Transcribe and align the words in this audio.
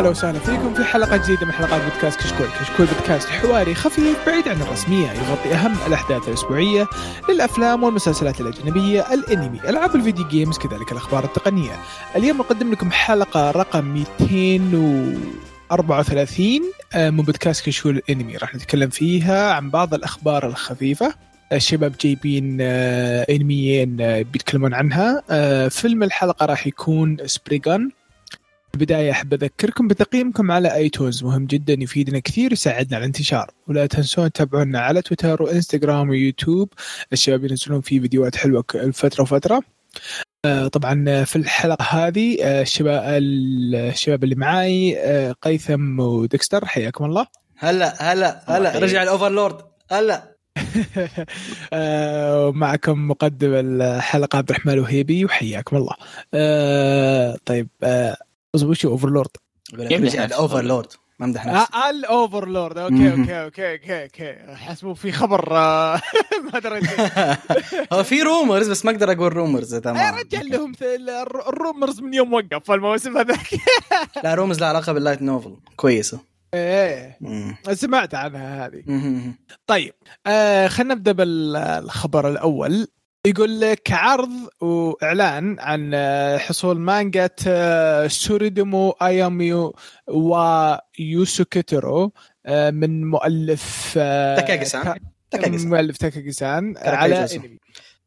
هلا 0.00 0.08
وسهلا 0.08 0.38
فيكم 0.38 0.74
في 0.74 0.84
حلقة 0.84 1.16
جديدة 1.16 1.46
من 1.46 1.52
حلقات 1.52 1.82
بودكاست 1.82 2.20
كشكول، 2.20 2.46
كشكول 2.60 2.86
بودكاست 2.86 3.28
حواري 3.28 3.74
خفيف 3.74 4.26
بعيد 4.26 4.48
عن 4.48 4.62
الرسمية 4.62 5.12
يغطي 5.12 5.54
أهم 5.54 5.76
الأحداث 5.86 6.28
الأسبوعية 6.28 6.86
للأفلام 7.28 7.84
والمسلسلات 7.84 8.40
الأجنبية، 8.40 9.14
الأنمي، 9.14 9.60
ألعاب 9.68 9.96
ال 9.96 10.01
video 10.01 10.28
games، 10.28 10.58
كذلك 10.58 10.92
الأخبار 10.92 11.24
التقنية. 11.24 11.72
اليوم 12.16 12.38
نقدم 12.38 12.72
لكم 12.72 12.90
حلقة 12.90 13.50
رقم 13.50 14.04
234 14.20 16.62
آه، 16.94 17.10
من 17.10 17.22
بودكاست 17.22 17.66
كشكول 17.66 17.96
الأنمي، 17.96 18.36
راح 18.36 18.54
نتكلم 18.54 18.90
فيها 18.90 19.52
عن 19.52 19.70
بعض 19.70 19.94
الأخبار 19.94 20.46
الخفيفة. 20.46 21.14
الشباب 21.52 21.92
جايبين 22.00 22.58
آه، 22.60 23.26
أنميين 23.30 24.00
آه، 24.00 24.22
بيتكلمون 24.22 24.74
عنها. 24.74 25.22
آه، 25.30 25.68
فيلم 25.68 26.02
الحلقة 26.02 26.46
راح 26.46 26.66
يكون 26.66 27.16
Spriggan 27.26 27.90
البداية 28.74 29.10
أحب 29.10 29.32
أذكركم 29.34 29.88
بتقييمكم 29.88 30.50
على 30.50 30.74
آيتونز 30.74 31.24
مهم 31.24 31.46
جدا 31.46 31.72
يفيدنا 31.72 32.18
كثير 32.18 32.50
ويساعدنا 32.50 32.96
على 32.96 33.02
الانتشار. 33.02 33.50
ولا 33.68 33.86
تنسون 33.86 34.32
تتابعونا 34.32 34.80
على 34.80 35.02
تويتر 35.02 35.42
وإنستغرام 35.42 36.08
ويوتيوب. 36.08 36.68
الشباب 37.12 37.44
ينزلون 37.44 37.80
فيه 37.80 38.00
فيديوهات 38.00 38.36
حلوة 38.36 38.62
كل 38.62 38.92
فترة 38.92 39.22
وفترة. 39.22 39.62
آه، 40.44 40.68
طبعا 40.68 41.24
في 41.24 41.36
الحلقة 41.36 41.84
هذه 41.84 42.36
آه، 42.42 42.62
الشباب 42.62 43.02
الشباب 43.74 44.24
اللي 44.24 44.34
معاي 44.34 44.98
آه، 44.98 45.32
قيثم 45.32 46.00
وديكستر 46.00 46.66
حياكم 46.66 47.04
الله. 47.04 47.26
هلا 47.56 48.12
هلا 48.12 48.42
هلا. 48.46 48.78
رجع 48.78 49.02
الأوفرلورد. 49.02 49.56
هلا. 49.90 50.36
آه، 51.72 52.50
معكم 52.50 53.08
مقدم 53.08 53.52
الحلقة 53.54 54.36
عبد 54.36 54.50
الرحمن 54.50 54.72
الوهيبي 54.72 55.24
وحياكم 55.24 55.76
الله. 55.76 55.94
آه، 56.34 57.36
طيب 57.44 57.68
آه، 57.82 58.16
وش 58.54 58.86
أوفرلورد. 58.86 59.30
الأوفرلورد 59.74 60.86
ما 61.18 61.26
مدح 61.26 61.46
نفسي 61.46 61.66
آه 61.74 61.90
الأوفرلورد. 61.90 62.78
Okay. 62.78 63.10
Okay 63.12 63.44
okay 63.44 63.72
okay 63.72 64.02
okay. 64.04 64.54
حسبوا 64.56 64.94
في 64.94 65.12
خبر 65.12 65.56
آه، 65.56 66.00
ما 66.52 66.58
ادري 66.58 66.80
هو 67.92 68.02
في 68.02 68.22
rumors 68.22 68.70
بس 68.70 68.84
ما 68.84 68.90
أقدر 68.90 69.12
أقول 69.12 69.32
rumors 69.32 69.74
yeah 69.74 69.78
تمام. 69.78 70.14
رجال 70.14 70.48
لهم 70.48 70.72
ال 71.48 71.55
rumors 71.55 72.00
من 72.00 72.14
يوم 72.14 72.32
وقف 72.32 72.70
الموسم 72.70 73.18
هذاك. 73.18 73.48
لا 74.24 74.34
rumors 74.34 74.60
لها 74.60 74.68
علاقة 74.68 74.92
بال 74.92 75.01
light 75.01 75.22
novel 75.22 75.56
كويسة. 75.76 76.20
إيه. 76.54 77.18
سمعت 77.72 78.14
عنها 78.14 78.66
هذه. 78.66 78.82
طيب 79.66 79.94
آه 80.26 80.68
خلينا 80.68 80.94
نبدأ 80.94 81.12
بالخبر 81.12 82.28
الأول. 82.28 82.86
يقول 83.26 83.60
لك 83.60 83.92
عرض 83.92 84.30
وإعلان 84.60 85.56
عن 85.60 85.94
حصول 86.38 86.78
مانجا 86.80 87.28
سوريدومو 88.08 88.90
أياميو 88.90 89.76
ويوسوكيترو 90.98 92.12
آه، 92.46 92.70
من 92.70 93.04
مؤلف 93.10 93.94
آه، 93.98 94.36
تاكاغي-سان. 94.36 94.82
تا- 94.84 94.96
تاكاغي-سان. 95.30 95.68
مؤلف 95.68 95.96
تاكاغي-سان 95.96 96.74
كاراكيجو 96.74 97.16
على. 97.16 97.26
إنمي 97.36 97.58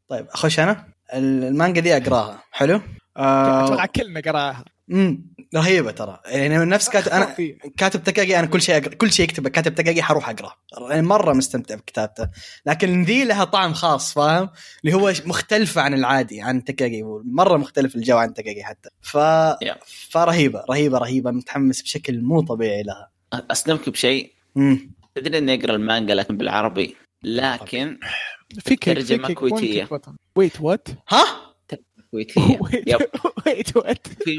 طيب 0.08 0.26
اخش 0.30 0.60
أنا 0.60 0.86
المانجا 1.14 1.80
دي 1.80 1.96
أقراها 1.96 2.42
حلو 2.52 2.80
أتوقع 3.16 3.82
آه 3.84 3.86
كلنا 3.86 4.20
قراها 4.20 4.64
مم. 4.88 5.33
رهيبة 5.56 5.90
ترى. 5.90 6.20
يعني 6.26 6.58
من 6.58 6.68
نفس 6.68 6.88
كاتب 6.88 7.12
أنا. 7.12 7.36
كاتب 7.76 8.04
تاكاجي 8.04 8.38
أنا 8.38 8.46
كل 8.46 8.62
شيء 8.62 8.76
أقرأ. 8.76 8.94
كل 8.94 9.12
شيء 9.12 9.24
يكتبه. 9.24 9.50
كاتب 9.50 9.74
تاكاجي 9.74 10.02
حروح 10.02 10.28
اقراه 10.28 10.52
يعني 10.90 11.02
مرة 11.02 11.32
مستمتع 11.32 11.74
بكتابته. 11.74 12.28
لكن 12.66 13.02
ذي 13.02 13.24
لها 13.24 13.44
طعم 13.44 13.74
خاص 13.74 14.12
فاهم؟ 14.12 14.50
اللي 14.84 14.96
هو 14.96 15.12
مختلفة 15.24 15.80
عن 15.82 15.94
العادي 15.94 16.40
عن 16.40 16.64
تاكاجي 16.64 17.02
مرة 17.24 17.56
مختلف 17.56 17.96
الجو 17.96 18.16
عن 18.16 18.34
تاكاجي 18.34 18.64
حتى. 18.64 18.88
ف. 19.02 19.16
فرهيبة 20.10 20.64
رهيبة 20.70 20.98
رهيبة. 20.98 21.30
متحمس 21.30 21.82
بشكل 21.82 22.22
مو 22.22 22.40
طبيعي 22.40 22.82
لها. 22.82 23.10
اصدمك 23.32 23.88
بشيء. 23.88 24.32
تدري 25.14 25.38
إني 25.38 25.54
أقرأ 25.54 25.76
المانجا 25.76 26.14
لكن 26.14 26.36
بالعربي. 26.36 26.96
لكن 27.22 27.98
في 28.58 28.76
كيك 28.76 28.98
كيك 28.98 29.32
كويتية. 29.32 29.88
Wait 30.36 30.60
what 30.60 30.88
ها؟ 31.08 31.24
كويتية. 32.14 32.58
Yep. 32.94 33.00
Wait 33.46 33.76
what 33.76 34.06
في؟ 34.24 34.38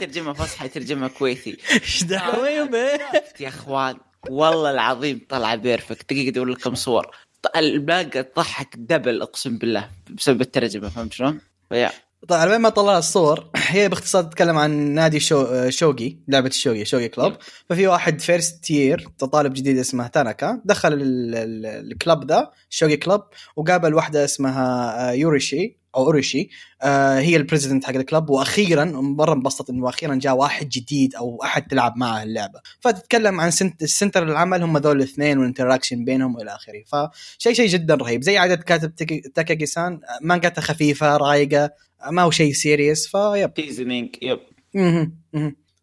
ترجمه 0.00 0.32
فصحى 0.32 0.68
ترجمه 0.68 1.08
كويتي. 1.08 1.56
إيش 1.72 2.04
دعوة 2.04 2.48
يا 2.48 2.64
بيه؟ 2.64 3.00
يا 3.40 3.48
أخوان 3.48 3.96
والله 4.30 4.70
العظيم 4.70 5.20
طلع 5.28 5.54
perfect. 5.54 6.12
دقيقة 6.12 6.28
ادور 6.28 6.46
لكم 6.46 6.74
صور. 6.74 7.10
المانجا 7.56 8.22
تضحك 8.22 8.74
double 8.76 9.22
أقسم 9.22 9.58
بالله 9.58 9.90
بسبب 10.10 10.40
الترجمة 10.40 10.88
فهمت 10.88 11.12
شلون؟ 11.12 11.40
فيا. 11.68 11.90
طيب 12.28 12.38
على 12.40 12.50
بين 12.50 12.60
ما 12.60 12.68
طلع 12.68 12.98
الصور 12.98 13.50
هي 13.56 13.88
باختصار 13.88 14.22
تتكلم 14.22 14.58
عن 14.58 14.70
نادي 14.70 15.20
شو 15.20 15.70
شوقي 15.70 16.16
لعبة 16.28 16.48
الشوقي 16.48 16.84
شوقي 16.84 17.08
club. 17.08 17.32
ففي 17.70 17.86
واحد 17.86 18.20
first 18.20 18.70
year 18.70 19.08
طالب 19.32 19.52
جديد 19.54 19.78
اسمه 19.78 20.06
تاناكا 20.06 20.60
دخل 20.64 20.92
ال- 20.92 21.34
ال- 21.34 21.92
ال 21.92 22.00
club 22.00 22.30
ذا 22.30 22.50
شوقي 22.70 22.96
club 22.96 23.20
وقابل 23.56 23.94
واحدة 23.94 24.24
اسمها 24.24 25.08
آه، 25.10 25.12
يوروشي. 25.12 25.83
أو 25.96 26.04
أوروشي. 26.06 26.48
آه، 26.82 27.18
هي 27.18 27.36
ال 27.36 27.41
president 27.41 27.84
حق 27.84 27.94
ال 27.94 28.01
club 28.01 28.30
وأخيرا 28.30 28.84
مرة 28.84 29.32
انبسطت 29.32 29.70
إنه 29.70 29.88
أخيرا 29.88 30.14
جاء 30.14 30.34
واحد 30.36 30.68
جديد 30.68 31.14
أو 31.14 31.42
أحد 31.44 31.66
تلعب 31.66 31.96
معه 31.96 32.22
اللعبة. 32.22 32.60
فتتكلم 32.80 33.40
عن 33.40 33.50
cent 33.50 33.82
ال 33.82 33.88
center 33.88 34.22
العمل 34.22 34.62
هم 34.62 34.78
ذول 34.78 34.96
الاثنين 34.96 35.38
وال 35.38 35.48
interaction 35.48 36.04
بينهم 36.04 36.34
وإلى 36.36 36.54
آخره. 36.54 36.82
فشيء 36.86 37.52
شيء 37.52 37.66
جدا 37.68 37.94
رهيب. 37.94 38.22
زي 38.22 38.38
عاده 38.38 38.54
كاتب 38.56 38.94
تاكاجي 39.34 39.66
سان 39.66 40.00
مانجاته 40.22 40.62
خفيفة 40.62 41.16
رايقة 41.16 41.70
ما 42.10 42.22
هو 42.22 42.30
شيء 42.30 42.52
serious 42.52 43.06
vibe 43.08 43.54
teasing 43.54 44.16
yep. 44.22 44.38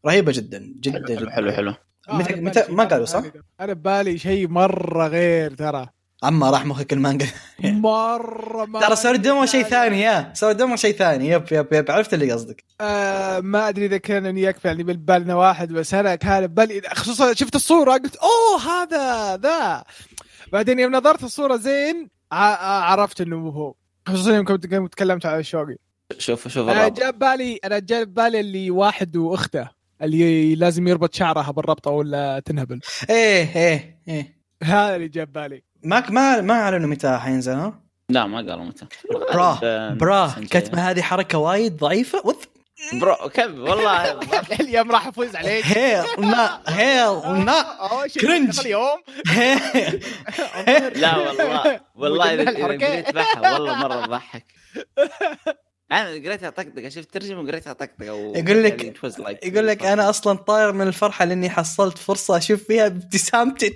رهيبة 0.06 0.32
جدا 0.32 0.74
جدا 0.80 1.18
حلو 1.18 1.30
حلو 1.32 1.52
حلو. 1.52 1.74
متى- 2.10 2.32
أنا 2.32 2.52
متى- 2.52 2.70
ما 2.70 2.84
قالوا 2.84 3.06
صح؟ 3.06 3.24
أنا 3.60 3.74
ببالي 3.74 4.18
شيء 4.18 4.48
مرة 4.48 5.08
غير 5.08 5.54
ترى. 5.56 5.88
أما 6.24 6.50
راح 6.50 6.66
مخك 6.66 6.94
المانجا 6.94 7.28
مرة 7.64 8.66
ما 8.66 8.80
ترى 8.80 8.96
سوردومو 8.96 9.46
شيء 9.46 9.64
ثاني 9.64 10.02
yeah. 10.02 10.32
سوردومو 10.36 10.76
شيء 10.76 10.96
ثاني. 10.96 11.30
Yep 11.30 11.44
yep 11.52 11.68
yep. 11.74 11.92
عرفت 11.92 12.14
اللي 12.14 12.32
قصدك. 12.32 12.64
آه 12.82 13.40
ما 13.40 13.70
أدري 13.70 13.86
إذا 13.86 13.98
كان 13.98 14.26
إني 14.26 14.42
يكفي 14.42 14.68
يعني 14.68 14.84
بالنا 14.84 15.36
واحد 15.36 15.74
بس 15.74 15.94
أنا 15.94 16.16
كان 16.16 16.48
ببالي 16.48 16.82
خصوصا 16.94 17.34
شفت 17.34 17.56
الصورة 17.56 17.92
قلت 17.92 18.16
أوه 18.16 18.62
هذا 18.62 19.38
ذا. 19.38 19.84
بعدين 20.54 20.80
يوم 20.80 20.96
نظرت 20.96 21.24
الصورة 21.24 21.56
زين 21.58 22.10
ع- 22.32 22.82
عرفت 22.92 23.22
إنه 23.22 23.50
هو. 23.50 23.74
خصوصا 24.08 24.36
يوم 24.36 24.46
كنت 24.46 24.64
تكلمت 24.94 25.26
عن 25.26 25.40
الشوقي 25.40 25.76
شوف 26.18 26.48
شوف 26.48 26.70
أنا 26.70 26.88
جاب 26.90 27.20
بالي 27.20 27.60
أنا 27.66 27.80
جاب 27.80 28.14
بالي 28.14 28.40
اللي 28.40 28.72
واحد 28.72 29.18
وأخته 29.18 29.70
اللي 30.02 30.56
لازم 30.56 30.88
يربط 30.88 31.14
شعرها 31.16 31.52
بالربطة 31.52 31.92
ولا 31.92 32.40
تنهبل. 32.46 32.80
إيه 33.10 33.56
إيه 33.56 34.00
إيه. 34.08 34.42
هذا 34.64 34.96
اللي 34.96 35.08
جاب 35.08 35.34
بالي. 35.34 35.64
ما 35.84 36.10
ما 36.10 36.42
ما 36.42 36.54
أعلنوا 36.54 36.90
متى 36.90 37.18
حينزل 37.18 37.54
ها؟ 37.54 37.82
لا 38.10 38.26
ما 38.26 38.38
قالوا 38.38 38.66
متى. 38.66 38.86
برا 39.34 39.90
برا. 39.94 40.34
كتبه 40.52 40.90
هذه 40.90 41.02
حركة 41.02 41.38
وايد 41.38 41.78
ضعيفة. 41.78 42.22
وذ 42.26 42.36
برو 42.94 43.16
كم 43.16 43.60
والله. 43.62 44.20
اليوم 44.62 44.92
راح 44.92 45.08
افوز 45.08 45.36
عليك. 45.36 45.66
هيل 45.66 46.04
نا 46.20 46.62
هيل 46.68 47.46
نا 47.46 47.66
كرنج. 48.22 48.60
اليوم. 48.60 49.02
لا 50.96 51.18
والله 51.18 51.80
والله 51.96 52.34
إذا 52.34 53.12
بحها 53.12 53.54
والله 53.54 53.76
مرة 53.76 54.06
تضحك 54.06 54.46
أنا 55.92 56.10
قريتها 56.10 56.50
طقطقه 56.50 56.90
شفت 56.90 57.14
ترجمة 57.14 57.42
وقريتها 57.42 57.74
طقطقه 57.74 58.14
و... 58.14 58.34
يقول 58.36 58.64
لك- 58.64 59.04
يقول 59.44 59.68
لك 59.68 59.86
أنا 59.86 60.10
أصلا 60.10 60.38
طاير 60.38 60.72
من 60.72 60.88
الفرحة 60.88 61.26
لأني 61.26 61.50
حصلت 61.50 61.98
فرصة 61.98 62.38
أشوف 62.38 62.64
فيها 62.64 62.86
ابتسامتك. 62.88 63.76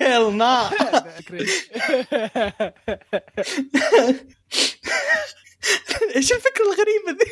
هيل 0.00 0.36
نا 0.36 0.70
إيش 6.16 6.32
الفكرة 6.32 6.64
الغريبة 6.64 7.10
ذي؟ 7.10 7.30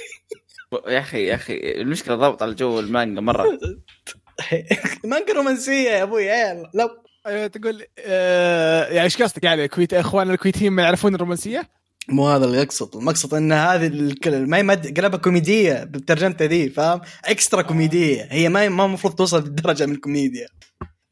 يا 0.94 0.99
أخي 0.99 1.26
يا 1.26 1.35
أخي 1.35 1.81
المشكلة 1.81 2.14
ضبط 2.14 2.43
على 2.43 2.55
جو 2.55 2.81
المانجا 2.81 3.20
مرة 3.20 3.44
مانجا 5.05 5.32
رومانسية 5.32 5.91
يا 5.91 6.02
أبوي 6.02 6.31
عيال 6.31 6.70
لا 6.75 7.05
أيوة، 7.26 7.47
تقول 7.47 7.85
آه، 7.99 8.85
يعني 8.85 9.05
إيش 9.05 9.23
قصدك 9.23 9.44
يعني 9.44 9.64
الكويت 9.64 9.94
اخوان 9.94 10.31
الكويتيين 10.31 10.73
ما 10.73 10.82
يعرفون 10.82 11.14
الرومانسية؟ 11.14 11.69
مو 12.08 12.28
هذا 12.28 12.44
اللي 12.44 12.58
يقصد. 12.58 12.96
المقصد 12.96 13.34
إن 13.34 13.52
هذه 13.52 13.86
الكل- 13.86 14.46
ما 14.46 14.56
هي 14.56 14.62
مد 14.62 15.00
قلبها 15.00 15.18
كوميدية 15.18 15.84
بترجمتها 15.84 16.46
ذي 16.46 16.68
فاهم؟ 16.70 17.00
extra 17.25 17.62
كوميدية. 17.62 18.28
هي 18.30 18.48
ما 18.48 18.68
ما 18.68 18.84
المفروض 18.84 19.14
توصل 19.14 19.44
للدرجه 19.44 19.86
من 19.86 19.92
الكوميديا. 19.92 20.46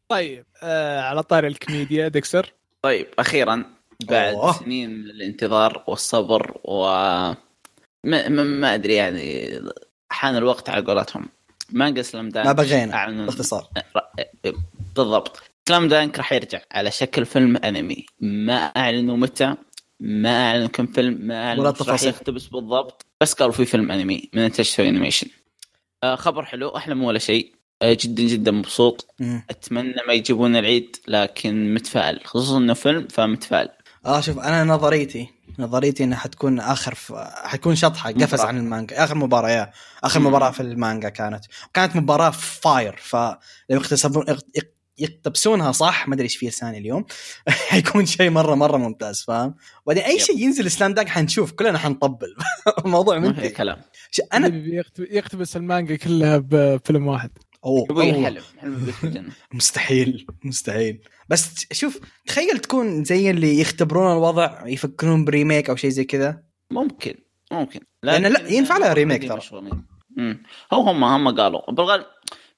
طيب 0.08 0.44
آه 0.62 1.00
على 1.00 1.22
طاري 1.22 1.48
الكوميديا 1.48 2.08
ديكسر 2.08 2.52
طيب 2.82 3.06
أخيرا 3.18 3.64
بعد 4.04 4.34
أوه. 4.34 4.52
سنين 4.52 4.90
من 4.90 5.10
الانتظار 5.10 5.84
والصبر 5.86 6.56
و 6.64 6.82
ما, 8.04 8.28
ما, 8.28 8.42
ما 8.42 8.74
أدري 8.74 8.94
يعني 8.94 9.50
حان 10.10 10.36
الوقت 10.36 10.68
على 10.70 10.84
قولتهم. 10.86 11.28
مانجا 11.70 12.02
سلام 12.02 12.28
دنك. 12.28 12.46
ما 12.46 12.52
بغينا 12.52 13.24
باختصار. 13.26 13.68
بالضبط. 14.96 15.42
سلام 15.68 15.88
دنك 15.88 16.18
راح 16.18 16.32
يرجع 16.32 16.60
على 16.72 16.90
شكل 16.90 17.24
فيلم 17.26 17.56
أنمي. 17.56 18.06
ما 18.20 18.54
أعلنوا 18.54 19.16
متى 19.16 19.54
ما 20.04 20.48
اعلنوا 20.50 20.68
كم 20.68 20.86
فيلم 20.86 21.26
ما 21.26 21.44
اعلنوا 21.48 21.64
ولا 21.64 21.72
تفاصيل. 21.72 22.08
يقتبس 22.08 22.46
بالضبط 22.46 23.06
بس 23.20 23.32
قالوا 23.34 23.52
في 23.52 23.64
فيلم 23.64 23.90
أنمي 23.90 24.30
من 24.34 24.42
انتاج 24.42 24.74
animation 24.78 25.26
آه 26.04 26.16
خبر 26.16 26.44
حلو 26.44 26.68
أحلى 26.76 26.94
مو 26.94 27.08
ولا 27.08 27.18
شيء 27.18 27.54
آه 27.82 27.96
جدا 28.00 28.22
جدا 28.22 28.50
مبسوط. 28.50 29.14
أتمنى 29.50 29.94
ما 30.06 30.12
يجيبون 30.12 30.56
العيد 30.56 30.96
لكن 31.08 31.74
متفائل 31.74 32.20
خصوصا 32.24 32.58
إنه 32.58 32.74
فيلم 32.74 33.08
فمتفائل 33.08 33.68
آه 34.06 34.20
شوف 34.20 34.38
أنا 34.38 34.64
نظريتي 34.64 35.28
نظريتي 35.58 36.04
إنها 36.04 36.18
حتكون 36.18 36.60
آخر 36.60 36.94
ف... 36.94 37.12
حتكون 37.44 37.74
شطحة 37.74 38.10
قفز. 38.12 38.40
عن 38.40 38.58
المانجا 38.58 39.04
آخر 39.04 39.14
مباراة 39.14 39.50
يا 39.50 39.72
آخر. 40.04 40.20
مباراة 40.20 40.50
في 40.50 40.60
المانجا 40.60 41.08
كانت 41.08 41.44
كانت 41.74 41.96
مباراة 41.96 42.30
فاير 42.30 42.96
فلو 43.02 43.36
يغ- 43.70 44.42
يقتبسونها 44.98 45.72
صح 45.72 46.08
ما 46.08 46.14
أدري 46.14 46.24
إيش 46.24 46.36
فيه 46.36 46.48
لساني 46.48 46.78
اليوم. 46.78 47.04
حيكون 47.70 48.06
شيء 48.06 48.30
مرة 48.30 48.54
مرة 48.54 48.76
ممتاز 48.76 49.22
فاهم؟ 49.22 49.54
وبعدين 49.86 50.02
أي. 50.04 50.20
شيء 50.20 50.38
ينزل 50.38 50.70
سلام 50.70 50.94
داك 50.94 51.08
حنشوف 51.08 51.52
كلنا 51.52 51.78
حنطبل. 51.78 52.34
الموضوع 52.84 53.20
في 53.20 53.26
منتهي 53.26 53.48
كلام. 53.48 53.80
أنا 54.32 54.62
يقتبس 54.98 55.56
المانجا 55.56 55.96
كلها 55.96 56.38
بفيلم 56.38 57.06
واحد. 57.06 57.30
أوه. 57.64 58.02
حلم 58.02 58.42
حلم 58.58 58.76
في 58.78 59.04
الجنة. 59.04 59.32
مستحيل 59.54 60.26
مستحيل. 60.44 61.00
بس 61.28 61.66
شوف 61.72 62.00
تخيل 62.26 62.58
تكون 62.58 63.04
زي 63.04 63.30
اللي 63.30 63.60
يختبرون 63.60 64.12
الوضع 64.12 64.66
يفكرون 64.66 65.24
ب 65.24 65.31
remake 65.31 65.70
أو 65.70 65.76
شيء 65.76 65.90
زي 65.90 66.04
كذا. 66.04 66.42
ممكن 66.70 67.14
ممكن. 67.52 67.80
لأن 68.02 68.22
لا، 68.22 68.48
ينفع 68.48 68.78
لها 68.78 68.92
remake 68.92 69.28
ترى. 69.28 69.40
هو 70.72 70.80
هم 70.82 71.04
هم 71.04 71.36
قالوا. 71.36 71.70
بالغالب 71.70 72.04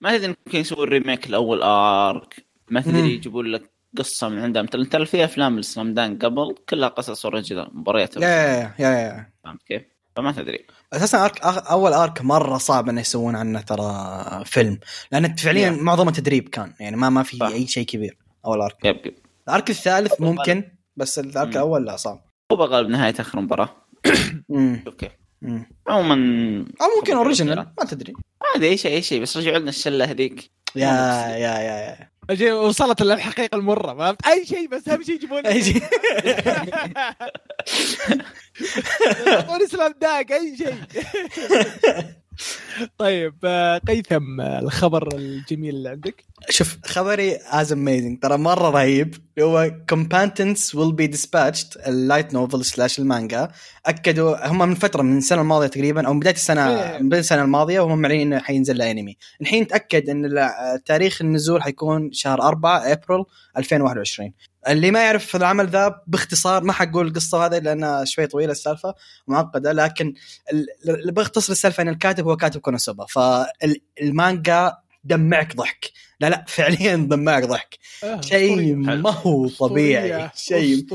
ما 0.04 0.18
تدري 0.18 0.34
يمكن 0.46 0.58
يسوون 0.58 0.88
remake 0.88 1.26
الأول 1.26 1.62
arc 1.62 2.46
ما. 2.70 2.80
تدري 2.80 3.14
يجيبون 3.14 3.46
لك 3.46 3.70
قصة 3.98 4.28
من 4.28 4.38
عندهم 4.38 4.66
ترى 4.66 4.84
ترى 4.84 5.06
في 5.06 5.24
أفلام 5.24 5.58
السلام 5.58 5.94
دنك 5.94 6.18
قبل 6.18 6.54
كلها 6.68 6.88
قصص 6.88 7.26
original 7.26 7.70
مباريات 7.72 8.16
yeah 8.16 8.22
Yeah 8.78 8.88
yeah. 8.88 9.32
فهمت 9.44 9.62
كيف؟ 9.62 9.82
فما 10.16 10.32
تدري 10.32 10.66
أساسا 10.92 11.24
arc 11.24 11.38
أول 11.42 11.92
arc 11.92 12.22
مرة 12.22 12.58
صعب 12.58 12.88
إنه 12.88 13.00
يسوون 13.00 13.36
عنه 13.36 13.60
ترى 13.60 14.42
فيلم 14.44 14.78
لأن 15.12 15.36
فعليا 15.36 15.70
Yeah. 15.70 15.82
معظمه 15.82 16.10
تدريب 16.10 16.48
كان 16.48 16.72
يعني 16.80 16.96
ما 16.96 17.10
ما 17.10 17.22
في 17.22 17.36
صح. 17.36 17.46
أي 17.46 17.66
شيء 17.66 17.86
كبير 17.86 18.18
أول 18.46 18.60
arc 18.60 18.84
yep 18.84 18.96
yep 19.06 19.14
ال 19.48 19.54
arc 19.54 19.70
الثالث 19.70 20.20
ممكن 20.20 20.64
بس 20.96 21.18
ال 21.18 21.24
arc. 21.24 21.48
الأول 21.52 21.84
لا 21.86 21.96
صعب 21.96 22.24
هو 22.52 22.56
بالغالب 22.56 22.88
نهايه 22.88 23.14
آخر 23.20 23.40
مباراة. 23.40 23.68
Okay. 24.86 25.08
عموما 25.88 26.14
أو 26.80 26.86
ممكن 26.98 27.16
original. 27.16 27.56
ما 27.56 27.84
تدري. 27.90 28.12
عادي 28.54 28.68
أي 28.68 28.76
شيء 28.76 28.92
أي 28.92 29.02
شيء 29.02 29.22
بس 29.22 29.36
رجعوا 29.36 29.58
لنا 29.58 29.68
الشلة 29.68 30.04
هذيك. 30.04 30.50
Yeah 30.76 30.86
yeah 31.28 31.58
yeah 31.58 31.58
yeah. 31.58 32.08
أجي 32.30 32.52
وصلت 32.52 33.02
للحقيقه 33.02 33.56
المرة 33.56 33.94
فهمت؟ 33.94 34.26
أي 34.26 34.46
شيء 34.46 34.68
بس 34.68 34.88
أهم 34.88 35.02
شيء 35.02 35.14
يجيبون 35.14 35.46
أي 35.46 35.62
شيء. 35.64 35.82
يعطوني 39.26 39.66
سلام 39.66 39.94
داك 40.00 40.32
أي 40.32 40.56
شيء. 40.56 40.74
طيب 42.98 43.34
آه، 43.44 43.78
قيثم 43.78 44.40
آه، 44.40 44.58
الخبر 44.58 45.16
الجميل 45.16 45.74
اللي 45.74 45.88
عندك؟ 45.88 46.24
شوف 46.50 46.78
خبري 46.84 47.36
از 47.36 47.72
اميزنج 47.72 48.18
ترى 48.22 48.36
مرة 48.38 48.70
رهيب. 48.70 49.14
هو 49.40 49.70
كومبانتنس 49.88 50.74
ويل 50.74 50.92
بي 50.92 51.12
dispatched 51.12 51.88
اللايت 51.88 52.34
نوفل 52.34 52.64
سلاش 52.64 52.98
المانجا. 52.98 53.48
أكدوا 53.86 54.46
هم 54.48 54.58
من 54.58 54.74
فترة 54.74 55.02
من 55.02 55.18
السنة 55.18 55.40
الماضية 55.42 55.66
تقريبا 55.66 56.06
أو 56.06 56.12
من 56.14 56.20
بداية 56.20 56.34
السنة 56.34 56.68
إيه. 56.68 56.98
من 56.98 57.06
بداية 57.08 57.20
السنة 57.20 57.42
الماضية 57.42 57.80
وهم 57.80 57.98
معلنين 57.98 58.32
إنه 58.32 58.42
حينزل 58.42 58.78
له 58.78 58.90
انمي 58.90 59.16
الحين 59.40 59.66
تأكد 59.66 60.08
إن 60.08 60.24
ال- 60.24 60.84
تاريخ 60.84 61.22
النزول 61.22 61.62
حيكون 61.62 62.12
شهر 62.12 62.42
4 62.42 62.78
ابريل 62.92 63.24
2021 63.56 64.32
اللي 64.68 64.90
ما 64.90 65.04
يعرف 65.04 65.36
العمل 65.36 65.68
ذا 65.68 66.00
باختصار 66.06 66.64
ما 66.64 66.72
حقول 66.72 67.06
القصة 67.06 67.46
هذه 67.46 67.58
لأنها 67.58 68.04
شوي 68.04 68.26
طويلة 68.26 68.52
السالفة 68.52 68.94
معقدة 69.28 69.72
لكن 69.72 70.14
ال- 70.52 70.66
اللي 71.00 71.12
بختصر 71.12 71.52
السالفة 71.52 71.82
إن 71.82 71.88
الكاتب 71.88 72.24
هو 72.28 72.36
كاتب 72.36 72.60
كونوسوبا 72.60 73.06
فالمانجا 73.06 74.72
دمعك 75.04 75.56
ضحك 75.56 75.90
لا 76.20 76.30
لا 76.30 76.44
فعليا 76.48 76.96
دمعك 76.96 77.42
ضحك 77.44 77.78
آه، 78.04 78.20
شيء. 78.20 78.74
ما 78.76 79.10
هو 79.10 79.48
طبيعي. 79.48 80.30
شيء 80.36 80.86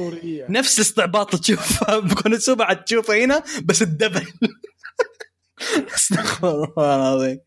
نفس 0.50 0.78
الاستعباط 0.80 1.28
اللي 1.34 1.42
تشوفه 1.44 2.00
بكونوسوبا 2.08 2.66
عاد 2.66 2.84
تشوفه 2.84 3.24
هنا 3.24 3.44
بس 3.64 3.82
الدبل 3.82 4.28
استغفر 5.96 6.48
الله 6.64 6.96
العظيم. 6.96 7.40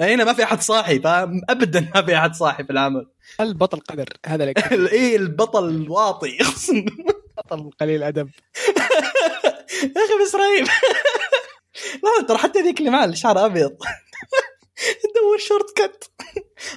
هنا 0.00 0.24
ما 0.24 0.32
في 0.32 0.42
أحد 0.44 0.60
صاحي 0.60 1.00
فاهم 1.00 1.40
ابدا 1.48 1.90
ما 1.94 2.02
في 2.02 2.16
أحد 2.16 2.34
صاحي 2.34 2.64
في 2.64 2.70
العمل. 2.70 3.06
البطل 3.40 3.80
قدر 3.80 4.08
هذا 4.26 4.44
لك 4.46 4.72
اي 4.92 5.16
البطل 5.16 5.68
الواطي. 5.68 6.40
اقسم 6.40 6.84
بطل 7.38 7.70
قليل 7.80 8.02
ادب 8.02 8.30
يا 9.96 10.02
أخي 10.04 10.24
بس 10.24 10.34
رهيب. 10.34 10.66
لا 12.02 12.26
ترى 12.28 12.38
حتى 12.38 12.62
ذيك 12.62 12.78
اللي 12.78 12.90
معه 12.90 13.04
الشعر 13.04 13.46
أبيض. 13.46 13.70
تدور 15.02 15.38
شورت 15.38 15.66
كت 15.76 16.10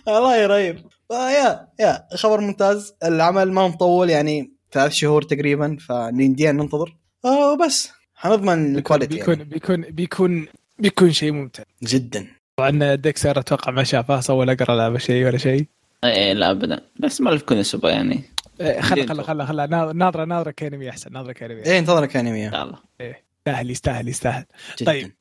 والله 0.07 0.45
رهيب. 0.45 0.87
فيا 1.07 1.67
يا 1.79 2.07
خبر 2.15 2.41
ممتاز. 2.41 2.93
العمل 3.03 3.51
ما 3.51 3.67
مطول 3.67 4.09
يعني 4.09 4.53
ثلاث 4.71 4.91
شهور 4.91 5.21
تقريبا 5.21 5.77
فندينا 5.87 6.51
ننتظر 6.51 6.97
آه 7.25 7.51
وبس. 7.51 7.89
حنضمن 8.15 8.75
الكواليتي 8.75 9.15
بيكون 9.15 9.33
يعني. 9.37 9.49
بيكون 9.49 9.81
بيكون 9.81 9.95
بيكون 9.95 10.47
شيء 11.09 11.31
ممتع. 11.31 11.63
جدا. 11.83 12.27
طبعا 12.57 12.95
ديكسر 12.95 13.39
أتوقع 13.39 13.71
ما 13.71 13.83
شافه 13.83 14.19
سوى 14.19 14.45
لا 14.45 14.53
قرأ 14.53 14.89
لا 14.89 14.97
شيء 14.99 15.25
ولا 15.25 15.37
شيء. 15.37 15.65
إيه 16.03 16.33
لا 16.33 16.51
ابدا. 16.51 16.81
بس 16.99 17.21
ما 17.21 17.29
لك 17.29 17.41
كونوسوبا 17.45 17.89
يعني. 17.89 18.23
إيه، 18.61 18.81
خلا 18.81 18.89
بعدين 18.89 19.07
خلا 19.07 19.17
تو. 19.17 19.23
خلا 19.27 19.45
خلا 19.45 19.65
نا- 19.65 19.93
ناظره 19.93 20.25
ناظره 20.25 20.51
كأنمي 20.51 20.89
أحسن 20.89 21.11
ناظره 21.13 21.31
كأنمي 21.31 21.65
إيه 21.65 21.79
انتظره 21.79 22.15
كأنمي 22.17 22.47
إن 22.47 22.51
شاء 22.51 22.63
الله. 22.63 22.77
يستاهل 23.47 23.69
يستاهل 23.71 24.07
يستاهل. 24.07 24.45
جداً. 24.81 24.91
طيب 24.91 25.11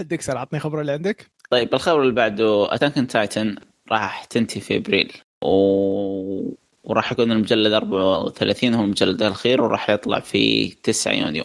ديكسر 0.10 0.36
عطني 0.38 0.60
خبر 0.60 0.80
اللي 0.80 0.92
عندك. 0.92 1.30
طيب 1.50 1.74
الخبر 1.74 2.02
اللي 2.02 2.12
بعده 2.14 2.74
Attack 2.74 3.10
Titan 3.10 3.56
راح 3.92 4.24
تنتهي 4.24 4.60
في 4.60 4.76
أبريل. 4.76 5.12
و... 5.44 6.54
وراح 6.84 7.12
يكون 7.12 7.32
المجلد 7.32 7.72
34 7.72 8.74
هو 8.74 8.84
المجلد 8.84 9.22
الأخير 9.22 9.62
وراح 9.62 9.90
يطلع 9.90 10.20
في 10.20 10.68
9 10.82 11.12
يونيو. 11.12 11.44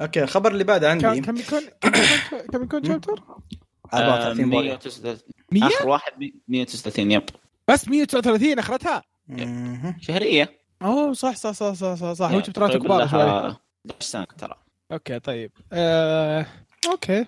okay 0.00 0.22
الخبر 0.22 0.52
اللي 0.52 0.64
بعده 0.64 0.94
كم 0.94 1.06
عندي 1.06 1.20
كم 1.20 1.36
يكون 1.36 1.60
كم 2.52 2.62
يكون 2.62 2.84
chapter؟ 2.84 3.24
34 3.94 4.34
volume 4.36 4.64
139 4.64 5.20
100 5.52 5.66
آخر 5.66 5.88
واحد 5.88 6.12
139 6.48 7.10
yep. 7.10 7.22
بس 7.68 7.88
139 7.88 8.58
أخرتها. 8.58 9.02
شهرية. 10.00 10.58
أوه 10.82 11.12
صح 11.12 11.36
صح 11.36 11.50
صح 11.50 11.72
صح 11.72 11.94
صح, 11.94 12.12
صح. 12.12 12.30
هو 12.30 12.38
yep، 12.38 12.44
شابترات 12.44 12.70
تقريباً 12.70 12.86
كبار 12.86 13.08
شوي. 13.08 13.18
لها 13.18 13.40
11 13.40 13.60
سنة 14.00 14.26
ترى. 14.38 14.54
okay 14.92 15.18
طيب. 15.18 15.52
آه... 15.72 16.46
okay. 16.90 17.26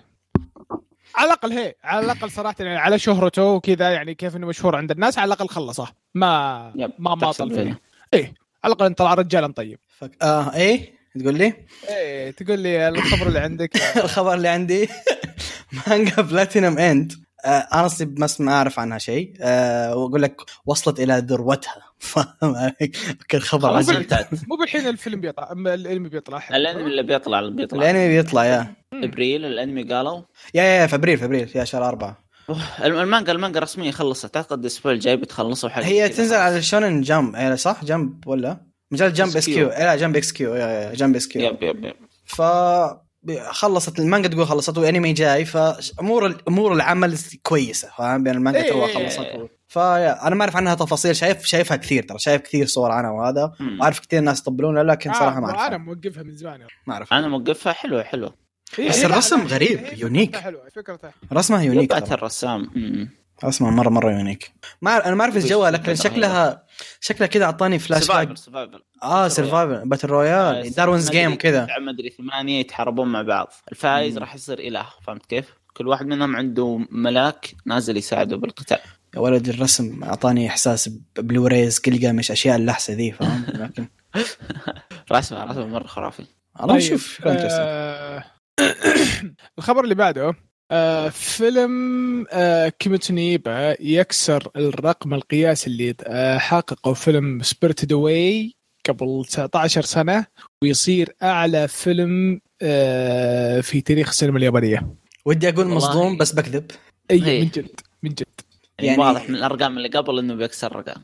على 1.15 1.27
الأقل 1.27 1.51
هي 1.51 1.75
على 1.83 2.05
الأقل 2.05 2.31
صراحة 2.31 2.55
يعني 2.59 2.77
على 2.77 2.99
شهرته 2.99 3.43
وكذا 3.43 3.89
يعني 3.91 4.15
كيف 4.15 4.35
إنه 4.35 4.47
مشهور 4.47 4.75
عند 4.75 4.91
الناس 4.91 5.17
على 5.17 5.27
الأقل 5.27 5.47
خلصه. 5.49 5.87
ما 6.13 6.71
ما 6.99 7.15
ماطل 7.15 7.49
فيه. 7.49 7.63
فيه 7.63 7.81
إيه 8.13 8.33
على 8.63 8.73
الأقل 8.73 8.93
طلع 8.93 9.13
رجالا 9.13 9.47
طيب. 9.53 9.79
فك... 9.87 10.23
آه 10.23 10.55
إيه؟ 10.55 11.00
تقول 11.19 11.35
لي؟ 11.35 11.53
إيه 11.89 12.31
تقول 12.31 12.59
لي 12.59 12.87
الخبر 12.87 13.27
اللي 13.27 13.39
عندك. 13.39 13.71
الخبر 14.03 14.33
اللي 14.33 14.47
عندي. 14.47 14.89
مانجا 15.87 16.21
بلاتينم 16.21 16.77
إند. 16.77 17.13
أنا 17.45 17.85
اصلي 17.85 18.05
بس 18.07 18.41
ما 18.41 18.51
أعرف 18.51 18.79
عنها 18.79 18.97
شيء. 18.97 19.33
أه 19.41 19.95
وأقول 19.95 20.21
لك 20.21 20.41
وصلت 20.65 20.99
إلى 20.99 21.25
ذروتها. 21.27 21.75
فاهم 21.99 22.55
عليك؟ 22.55 22.97
الخبر 23.33 23.69
خلاص 23.69 23.89
عجيب. 23.89 24.07
مو 24.47 24.55
بالحين 24.55 24.87
الفيلم 24.87 25.21
بيطلع 25.21 25.51
الأنمي 25.51 26.09
بيطلع. 26.09 26.43
الأنمي 26.51 26.83
اللي 26.83 27.03
بيطلع 27.03 27.49
بيطلع. 27.49 27.79
الأنمي 27.81 28.07
بيطلع 28.07 28.45
يا. 28.45 28.73
أبريل 28.93 29.45
الأنمي 29.45 29.83
قالوا؟ 29.83 30.21
يا 30.53 30.63
يا 30.63 30.87
في 30.87 30.95
أبريل 30.95 31.17
في 31.17 31.25
أبريل 31.25 31.49
يا 31.55 31.63
شهر 31.63 31.87
أربعة. 31.87 32.23
أوه، 32.49 32.85
المانجا 32.85 33.31
المانجا 33.31 33.59
رسميا 33.59 33.91
خلصت. 33.91 34.35
أعتقد 34.37 34.59
الأسبوع 34.59 34.91
الجاي 34.91 35.17
بتخلصوا 35.17 35.69
حاجة 35.69 35.85
هي 35.85 36.09
تنزل. 36.09 36.35
على 36.35 36.61
شونن 36.61 37.01
جمب 37.01 37.35
إيه 37.35 37.55
صح؟ 37.55 37.83
جمب 37.85 38.27
ولا؟ 38.27 38.70
مجال 38.91 39.13
جمب 39.13 39.37
اس. 39.37 39.45
كيو 39.45 39.67
لا 39.69 39.95
جمب 39.95 40.15
إكس 40.17 40.31
كيو 40.31 40.55
يا 40.55 40.67
يا 40.67 40.93
جمب 40.93 41.15
اس 41.15 41.27
كيو 41.27 41.41
يب 41.41 41.63
يب 41.63 41.85
يب 41.85 41.93
ف 42.25 42.41
خلصت 43.49 43.99
المانجا 43.99 44.27
تقول 44.27 44.47
خلصت 44.47 44.77
وانمي 44.77 45.13
جاي 45.13 45.45
فامور 45.45 46.37
أمور 46.47 46.73
العمل 46.73 47.17
كويسة 47.43 47.89
فاهم؟ 47.97 48.23
بين 48.23 48.33
المانجا 48.35 48.63
إيه. 48.63 48.69
تو 48.71 48.87
خلصت. 48.87 49.27
فيا 49.67 50.27
أنا 50.27 50.35
ما 50.35 50.41
أعرف 50.41 50.55
عنها 50.55 50.75
تفاصيل 50.75 51.15
شايف 51.15 51.45
شايفها 51.45 51.77
كثير 51.77 52.03
ترى 52.03 52.19
شايف 52.19 52.41
كثير 52.41 52.65
صور 52.65 52.91
عنها 52.91 53.09
وهذا. 53.11 53.51
وعارف 53.79 53.99
كثير 53.99 54.21
ناس 54.21 54.39
يطبلونها 54.39 54.83
لكن 54.83 55.13
صراحة 55.13 55.39
ما 55.39 55.47
آه 55.47 55.51
أنا 55.51 55.59
اعرف 55.59 55.81
موقفها 55.81 56.23
من 56.23 56.35
زمان. 56.35 56.59
ما 56.87 56.93
أعرف. 56.93 57.13
أنا 57.13 57.27
موقفها 57.27 57.73
حلوة 57.73 58.03
حلوة. 58.03 58.33
هي- 58.75 58.89
بس 58.89 59.05
الرسم 59.05 59.47
غريب، 59.47 59.79
يونيك. 59.97 60.43
رسمها 61.33 61.63
يونيك 61.63 61.91
ترى. 61.91 62.13
الرسام. 62.13 62.69
مم. 63.43 63.49
رسمها 63.49 63.71
مره 63.71 63.89
مرة 63.89 64.11
يونيك. 64.11 64.51
ما 64.81 65.05
أنا 65.07 65.15
ما 65.15 65.23
أعرف 65.23 65.35
إيش 65.35 65.45
جوها 65.45 65.71
لكن 65.71 65.95
شكلها 65.95 66.63
شكلها 66.99 67.27
كذا 67.27 67.45
أعطاني 67.45 67.79
فلاش 67.79 68.07
باك 68.07 68.37
سرفايفر 68.37 68.83
آه 69.03 69.27
سرفايفر 69.27 69.83
باتل 69.85 70.07
رويال 70.07 70.69
داروينز 70.69 71.09
جيم 71.11 71.35
كذا. 71.35 71.67
ما 71.79 71.91
أدري 71.91 72.09
ثمانية 72.09 72.59
يتحاربون 72.59 73.07
مع 73.11 73.21
بعض. 73.21 73.53
الفايز. 73.71 74.17
راح 74.17 74.35
يصير 74.35 74.59
إله 74.59 74.85
فهمت 75.07 75.25
كيف؟ 75.25 75.45
كل 75.73 75.87
واحد 75.87 76.05
منهم 76.05 76.35
عنده 76.35 76.79
ملاك 76.91 77.51
نازل 77.65 77.97
يساعده 77.97 78.37
بالقتال. 78.37 78.79
يا 79.15 79.19
ولد 79.19 79.49
الرسم 79.49 80.03
أعطاني 80.03 80.47
إحساس 80.47 80.89
بلوريز 81.19 81.79
كلجامش 81.79 82.31
أشياء 82.31 82.55
اللحسة 82.55 82.93
ذي 82.93 83.11
فاهم 83.11 83.45
لكن 83.63 83.87
رسمه 85.11 85.43
رسمه 85.43 85.65
مرة 85.65 85.87
خرافي. 85.87 86.25
الله 86.63 86.73
طيب، 86.73 86.97
شكله 86.97 87.37
interesting. 87.37 87.51
آه 87.51 88.23
الخبر 89.57 89.83
اللي 89.83 89.95
بعده 89.95 90.33
آه 90.71 91.09
فيلم 91.09 92.25
آه 92.31 92.73
نيبا 93.09 93.75
يكسر 93.81 94.47
الرقم 94.55 95.13
القياسي 95.13 95.69
اللي 95.69 95.95
آه 96.03 96.37
حققه 96.37 96.93
فيلم 96.93 97.43
Spirited 97.43 97.93
Away 97.93 98.53
قبل 98.89 99.25
19 99.27 99.81
سنة 99.81 100.25
ويصير 100.63 101.15
أعلى 101.23 101.67
فيلم 101.67 102.41
آه 102.61 103.61
في 103.61 103.81
تاريخ 103.81 104.09
السينما 104.09 104.37
اليابانية 104.37 104.87
ودي 105.25 105.49
أقول. 105.49 105.67
مصدوم 105.67 106.17
بس 106.17 106.31
بكذب 106.31 106.71
أي 107.11 107.25
إيه. 107.25 107.39
من 107.39 107.45
من 107.45 107.49
جد 107.49 107.90
يعني, 108.83 109.01
يعني- 109.01 109.13
واضح 109.13 109.29
من 109.29 109.35
الأرقام 109.35 109.77
اللي 109.77 109.89
قبل 109.89 110.19
إنه 110.19 110.35
بيكسر 110.35 110.75
رقم 110.75 111.01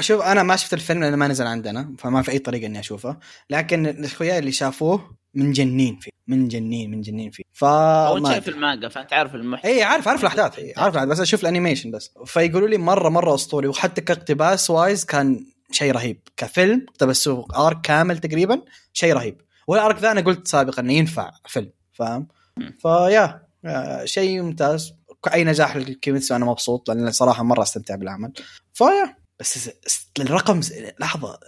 شوف 0.00 0.22
أنا 0.22 0.42
ما 0.42 0.56
شفت 0.56 0.74
الفيلم 0.74 1.00
لأنه 1.00 1.16
ما 1.16 1.28
نزل 1.28 1.46
عندنا 1.46 1.94
فما 1.98 2.22
في 2.22 2.30
أي 2.30 2.38
طريقة 2.38 2.66
إني 2.66 2.80
أشوفه. 2.80 3.16
لكن 3.50 4.04
اخوياي 4.04 4.38
اللي 4.38 4.52
شافوه 4.52 5.16
منجنين 5.34 5.96
فيه 5.96 6.10
منجنين 6.26 6.90
منجنين 6.90 7.30
فيه. 7.30 7.42
ف 7.52 7.64
أو 7.64 8.16
انت 8.16 8.26
ما 8.26 8.32
شايف 8.32 8.48
المانجا 8.48 8.88
فأنت 8.88 9.12
عارف 9.12 9.34
المحتوى. 9.34 9.70
اي 9.70 9.82
عارف 9.82 10.08
عارف 10.08 10.20
الأحداث. 10.20 10.58
إي، 10.58 10.74
عارف 10.76 10.96
بس 10.96 11.20
أشوف 11.20 11.42
ال 11.42 11.47
animation 11.47 11.90
بس. 11.90 12.10
فيقولوا 12.26 12.68
لي 12.68 12.78
مرة 12.78 13.08
مرة 13.08 13.34
أسطوري 13.34 13.68
وحتى 13.68 14.00
كاقتباس 14.00 14.70
wise 14.70 15.04
كان 15.04 15.46
شيء 15.70 15.92
رهيب. 15.92 16.20
كفيلم 16.36 16.86
اقتبسوه 16.88 17.46
arc 17.66 17.80
كامل 17.80 18.18
تقريبا 18.18 18.62
شيء 18.92 19.14
رهيب. 19.14 19.40
وال 19.66 19.79
arc 19.79 19.98
ذا 19.98 20.12
أنا 20.12 20.20
قلت 20.20 20.48
سابقا 20.48 20.82
إنه 20.82 20.92
ينفع 20.92 21.30
فيلم 21.46 21.70
فاهم. 21.92 22.28
ف 22.78 22.91
yeah 22.91 23.42
شيء 24.04 24.42
ممتاز. 24.42 24.94
اي 25.28 25.44
نجاح 25.44 25.76
للكيميتسو 25.76 26.36
أنا 26.36 26.44
مبسوط 26.44 26.88
لأن 26.88 27.10
صراحة 27.10 27.42
مرة 27.42 27.62
أستمتع 27.62 27.94
بالعمل. 27.94 28.32
ف 28.74 28.81
yeah. 28.81 29.16
بس 29.40 29.70
الرقم 30.20 30.60
لحظة 31.00 31.38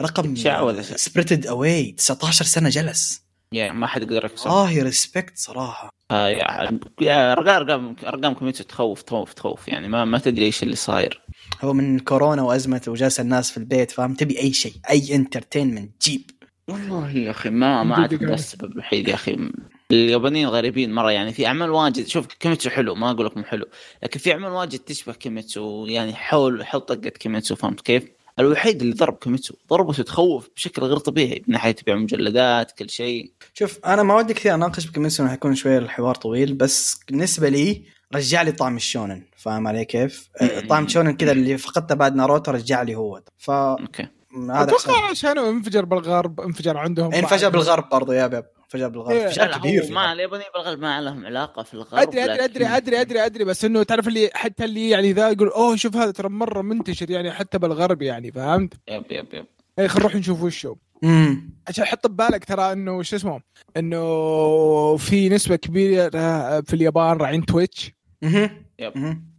رقم. 0.00 0.34
Spirited 0.82 1.46
Away 1.46 1.92
19 1.92 2.44
سنة 2.44 2.68
جلس. 2.68 3.22
يعني 3.52 3.78
ما 3.78 3.86
حد 3.86 4.02
يقدر 4.02 4.24
يكسر 4.24 4.50
آه 4.50 4.82
respect 4.82 5.38
صراحة. 5.38 5.90
آه 6.10 6.28
yeah 6.28 6.80
yeah 7.00 7.32
أرقام 7.32 7.56
أرقام 7.56 7.96
أرقام 8.06 8.34
كوميتسو 8.34 8.64
تخوف 8.64 9.02
تخوف 9.02 9.32
تخوف. 9.32 9.68
يعني 9.68 9.88
ما 9.88 10.04
ما 10.04 10.18
تدري 10.18 10.44
إيش 10.44 10.62
اللي 10.62 10.76
صاير. 10.76 11.22
هو 11.62 11.72
من 11.72 11.98
كورونا 11.98 12.42
وأزمة 12.42 12.82
وجلس 12.88 13.20
الناس 13.20 13.50
في 13.50 13.56
البيت 13.56 13.90
فاهم؟ 13.90 14.14
تبي 14.14 14.40
أي 14.40 14.52
شيء 14.52 14.74
أي 14.90 15.14
entertainment 15.14 16.02
جيب. 16.02 16.30
والله 16.68 17.10
يا 17.10 17.30
أخي 17.30 17.50
ما 17.50 17.82
ما 17.82 17.98
اعتقد 17.98 18.18
قال. 18.18 18.32
السبب 18.32 18.72
الوحيد 18.72 19.08
يا 19.08 19.14
أخي. 19.14 19.50
اليابانيين 19.90 20.48
غريبين 20.48 20.94
مرة 20.94 21.10
يعني 21.10 21.32
في 21.32 21.46
أعمال 21.46 21.70
واجد 21.70 22.06
شوف 22.06 22.26
كيميتسو 22.26 22.70
حلو 22.70 22.94
ما 22.94 23.10
أقول 23.10 23.26
لك 23.26 23.36
مو 23.36 23.42
حلو 23.42 23.66
لكن 24.02 24.20
في 24.20 24.32
أعمال 24.32 24.52
واجد 24.52 24.78
تشبه 24.78 25.12
كيميتسو 25.12 25.86
يعني 25.86 26.14
حول 26.14 26.66
حول 26.66 26.80
طقة 26.80 26.96
كيميتسو 26.96 27.56
فهمت 27.56 27.80
كيف؟ 27.80 28.04
الوحيد 28.38 28.80
اللي 28.82 28.94
ضرب 28.94 29.16
كيميتسو 29.16 29.54
ضربته 29.70 30.02
تخوف 30.02 30.48
بشكل 30.56 30.82
غير 30.82 30.96
طبيعي 30.96 31.42
من 31.46 31.52
ناحية 31.52 31.72
تبيع 31.72 31.94
مجلدات 31.94 32.72
كل 32.72 32.90
شيء 32.90 33.32
شوف 33.54 33.78
أنا 33.84 34.02
ما 34.02 34.16
ودي 34.16 34.34
كثير 34.34 34.54
أناقش 34.54 34.88
انه 35.20 35.28
حيكون 35.28 35.54
شوية 35.54 35.78
الحوار 35.78 36.14
طويل 36.14 36.54
بس 36.54 37.00
بالنسبة 37.08 37.48
لي 37.48 37.82
رجع 38.14 38.42
لي 38.42 38.52
طعم 38.52 38.76
الشونن 38.76 39.22
فاهم 39.36 39.66
علي 39.66 39.84
كيف؟ 39.84 40.28
طعم 40.68 40.84
الشونن 40.84 41.16
كذا 41.16 41.32
اللي 41.32 41.58
فقدته 41.58 41.94
بعد 41.94 42.16
ناروتو 42.16 42.50
رجع 42.50 42.82
لي 42.82 42.94
هو 42.94 43.22
ف 43.38 43.50
okay 43.50 44.06
هذا 44.50 44.62
أتوقع. 44.62 45.10
عشان 45.10 45.38
انفجر 45.38 45.84
بالغرب 45.84 46.40
انفجر 46.40 46.76
عندهم 46.76 47.14
انفجر. 47.14 47.48
بالغرب 47.48 47.88
برضو 47.88 48.12
يا 48.12 48.26
باب 48.26 48.55
انفجر 48.74 48.88
بالغرب 48.88 49.10
إيه. 49.16 49.28
لا 49.34 49.58
كبير 49.58 49.84
هو. 49.84 49.90
ما 49.90 50.12
اليابانيين 50.12 50.48
بالغالب 50.54 50.80
ما 50.80 51.00
لهم 51.00 51.26
علاقة 51.26 51.62
في 51.62 51.74
الغرب 51.74 52.00
أدري 52.00 52.24
أدري 52.24 52.34
لكن- 52.34 52.42
أدري 52.44 52.66
أدري 52.76 53.00
أدري 53.00 53.26
أدري 53.26 53.44
بس 53.44 53.64
إنه 53.64 53.82
تعرف 53.82 54.08
اللي 54.08 54.30
حتى 54.34 54.64
اللي 54.64 54.90
يعني 54.90 55.12
ذا 55.12 55.30
يقول 55.30 55.48
أوه 55.48 55.76
شوف 55.76 55.96
هذا 55.96 56.10
ترى 56.10 56.28
مرة 56.28 56.62
منتشر 56.62 57.10
يعني 57.10 57.32
حتى 57.32 57.58
بالغرب 57.58 58.02
يعني 58.02 58.32
فهمت؟ 58.32 58.74
yep 58.88 59.04
yep 59.10 59.26
yep 59.34 59.46
اي 59.78 59.88
خلينا 59.88 60.00
نروح 60.08 60.16
نشوف 60.16 60.42
وشه 60.42 60.76
امم 61.04 61.50
عشان 61.68 61.84
حط 61.84 62.06
ببالك 62.06 62.44
ترى 62.44 62.72
إنه 62.72 63.02
شو 63.02 63.16
اسمه 63.16 63.40
إنه 63.76 64.96
في 64.96 65.28
نسبة 65.28 65.56
كبيرة 65.56 66.60
في 66.60 66.74
اليابان 66.74 67.16
راعين 67.16 67.46
Twitch 67.46 67.92
مهم. 68.22 68.50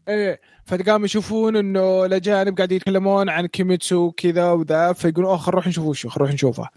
إيه 0.10 0.42
فتقام 0.66 1.06
يشوفون 1.06 1.56
إنه 1.56 2.06
الأجانب 2.06 2.58
قاعدين 2.58 2.76
يتكلمون 2.78 3.30
عن 3.30 3.46
كيميتسو 3.46 3.96
وكذا 4.06 4.52
وذا 4.52 4.94
فيقولون 4.94 5.30
أوه 5.30 5.38
خلينا 5.38 5.52
نروح 5.56 5.68
نشوف 5.68 5.86
وشه 5.86 6.08
خلينا 6.10 6.24
نروح 6.26 6.34
نشوفه. 6.34 6.70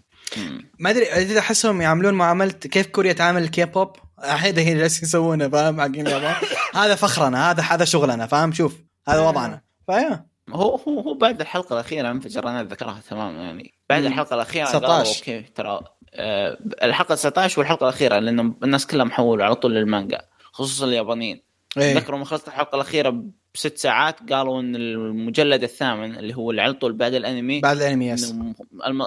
ما 0.79 0.89
أدري 0.89 1.05
إذا 1.05 1.39
احسهم 1.39 1.81
يعاملون 1.81 2.13
معاملة 2.13 2.51
كيف 2.51 2.87
كوريا 2.87 3.13
تعامل 3.13 3.43
الكي 3.43 3.65
بوب 3.65 3.95
هذا 4.19 4.61
هي 4.61 4.69
اللي 4.69 4.81
جالسين 4.81 5.03
يسوونه 5.03 5.49
فاهم؟ 5.49 5.81
حقين 5.81 6.07
اليابان 6.07 6.35
هذا 6.75 6.95
فخرنا 6.95 7.51
هذا 7.51 7.63
هذا 7.63 7.85
شغلنا 7.85 8.27
فاهم؟ 8.27 8.51
شوف 8.53 8.77
هذا 9.07 9.19
وضعنا. 9.19 9.61
ف 9.85 9.92
yeah. 9.92 10.25
هو 10.49 10.75
هو 10.75 10.99
هو 10.99 11.13
بعد 11.13 11.41
الحلقة 11.41 11.73
الأخيرة 11.73 12.11
انفجر 12.11 12.47
أنا 12.47 12.61
اتذكرها 12.61 13.01
تماما 13.09 13.43
يعني. 13.43 13.73
بعد. 13.89 14.03
الحلقة 14.03 14.33
الأخيرة 14.33 14.65
19. 14.65 14.87
قالوا 14.87 15.13
okay 15.15 15.41
ترى 15.41 15.79
آه 16.13 16.57
الحلقة 16.83 17.15
19 17.15 17.59
والحلقة 17.59 17.83
الأخيرة 17.83 18.19
لأنه 18.19 18.55
الناس 18.63 18.87
كلها 18.87 19.05
حولوا 19.05 19.45
على 19.45 19.55
طول 19.55 19.75
للمانجا 19.75 20.21
خصوصا 20.51 20.85
اليابانيين. 20.85 21.43
إيه. 21.77 21.95
ذكروا 21.95 22.19
من 22.19 22.25
خلصت 22.25 22.47
الحلقة 22.47 22.75
الأخيرة 22.75 23.23
بست 23.55 23.77
ساعات 23.77 24.33
قالوا 24.33 24.61
إن 24.61 24.75
المجلد 24.75 25.63
الثامن 25.63 26.17
اللي 26.17 26.35
هو 26.35 26.51
اللي 26.51 26.61
على 26.61 26.73
طول 26.73 26.93
بعد 26.93 27.13
الأنمي 27.13 27.59
بعد 27.59 27.77
الأنمي 27.77 28.07
yes 28.07 28.35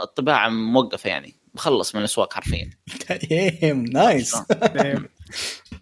الطباعة 0.03 0.49
موقفة 0.49 1.11
يعني 1.11 1.35
مخلص 1.55 1.95
من 1.95 2.01
الأسواق 2.01 2.33
حرفيا. 2.33 2.71
damn 3.31 3.85
nice. 3.95 4.37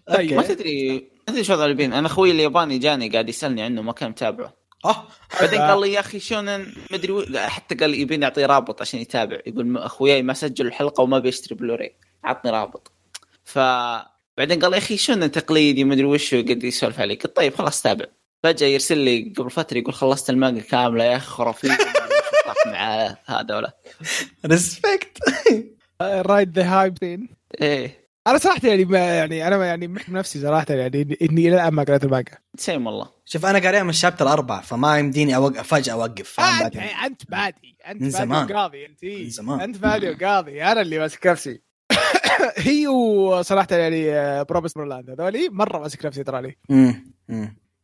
طيب. 0.07 0.33
ما 0.33 0.41
تدري 0.41 0.93
ما 0.99 1.33
تدري 1.33 1.43
شو 1.43 1.53
الياباني 1.53 1.99
أنا 1.99 2.07
أخوي 2.07 2.31
الياباني 2.31 2.77
جاني 2.77 3.09
قاعد 3.09 3.29
يسألني 3.29 3.61
عنه 3.61 3.81
ما 3.81 3.91
كان 3.93 4.09
متابعه. 4.09 4.53
آه 4.85 5.07
بعدين 5.41 5.61
قال 5.61 5.81
لي 5.81 5.93
يا 5.93 5.99
أخي 5.99 6.19
شونن؟ 6.19 6.73
مدري 6.91 7.11
و... 7.11 7.25
حتى 7.37 7.75
قال 7.75 7.89
لي 7.89 8.01
يبيني 8.01 8.25
أعطيه 8.25 8.45
رابط 8.45 8.81
عشان 8.81 8.99
يتابع. 8.99 9.39
يقول 9.47 9.77
أخوياي 9.77 10.23
ما 10.23 10.33
سجل 10.33 10.67
الحلقة 10.67 11.01
وما 11.01 11.19
بيشتري 11.19 11.55
بلوري 11.55 11.95
عطني 12.23 12.51
رابط. 12.51 12.91
ف 13.43 13.59
بعدين 14.37 14.59
قال 14.59 14.73
يا 14.73 14.77
أخي 14.77 14.97
شونن 14.97 15.31
تقليدي؟ 15.31 15.83
مدري 15.83 16.05
وش 16.05 16.35
قد 16.35 16.63
يسولف 16.63 16.99
علي 16.99 17.15
قلت 17.15 17.35
طيب 17.35 17.55
خلاص 17.55 17.81
تابع. 17.81 18.05
فجأة 18.43 18.67
يرسل 18.67 18.97
لي 18.97 19.33
قبل 19.37 19.51
فترة 19.51 19.77
يقول 19.77 19.93
خلصت 19.93 20.29
المانجا 20.29 20.61
كاملة 20.61 21.03
يا 21.03 21.15
أخي 21.17 21.27
خرافية. 21.27 21.77
مع 22.65 23.15
هذا 23.25 23.55
ولا 23.55 23.77
ريسبكت 24.45 25.17
رايد 26.01 26.59
ذا 26.59 26.65
هايب 26.67 26.97
ثين 26.97 27.29
إيه. 27.61 28.03
أنا 28.27 28.37
صراحة 28.37 28.59
يعني 28.63 28.85
ما 28.85 28.97
يعني 28.97 29.47
أنا 29.47 29.65
يعني 29.65 29.87
محكم 29.87 30.17
نفسي 30.17 30.41
صراحة 30.41 30.65
يعني 30.69 31.17
اني 31.21 31.47
إلى 31.47 31.55
الآن 31.55 31.73
ما 31.73 31.83
قرأت 31.83 32.03
المانجا. 32.03 32.37
سيم 32.57 32.87
والله. 32.87 33.09
شوف 33.25 33.45
أنا 33.45 33.59
قاريها 33.59 33.83
من 33.83 33.89
الشابتر 33.89 34.33
أربعة 34.33 34.61
فما 34.61 34.99
يمديني 34.99 35.35
اوقف 35.35 35.67
فجأة 35.67 35.93
أوقف. 35.93 36.29
فاهم 36.29 36.65
انت 36.65 36.75
بعدين 36.75 36.95
أنت 37.05 37.31
بادي. 37.31 37.77
أنت 37.87 38.01
من 38.01 38.09
بادي 38.09 38.11
زمان. 38.11 38.51
وقاضي 38.51 38.85
أنت. 38.85 39.03
من 39.03 39.29
زمان. 39.29 39.61
أنت 39.61 39.77
بادي 39.77 40.09
وقاضي. 40.09 40.63
أنا 40.63 40.81
اللي 40.81 40.99
ماسك 40.99 41.27
نفسي. 41.27 41.61
هي 42.57 42.87
وصراحة 42.87 43.67
يعني 43.71 44.13
آه، 44.13 44.43
بروبس 44.43 44.73
برلاند 44.73 45.09
هذولي 45.09 45.49
مرة 45.49 45.79
ماسك 45.79 46.05
نفسي 46.05 46.23
ترى 46.23 46.41
لي. 46.41 46.57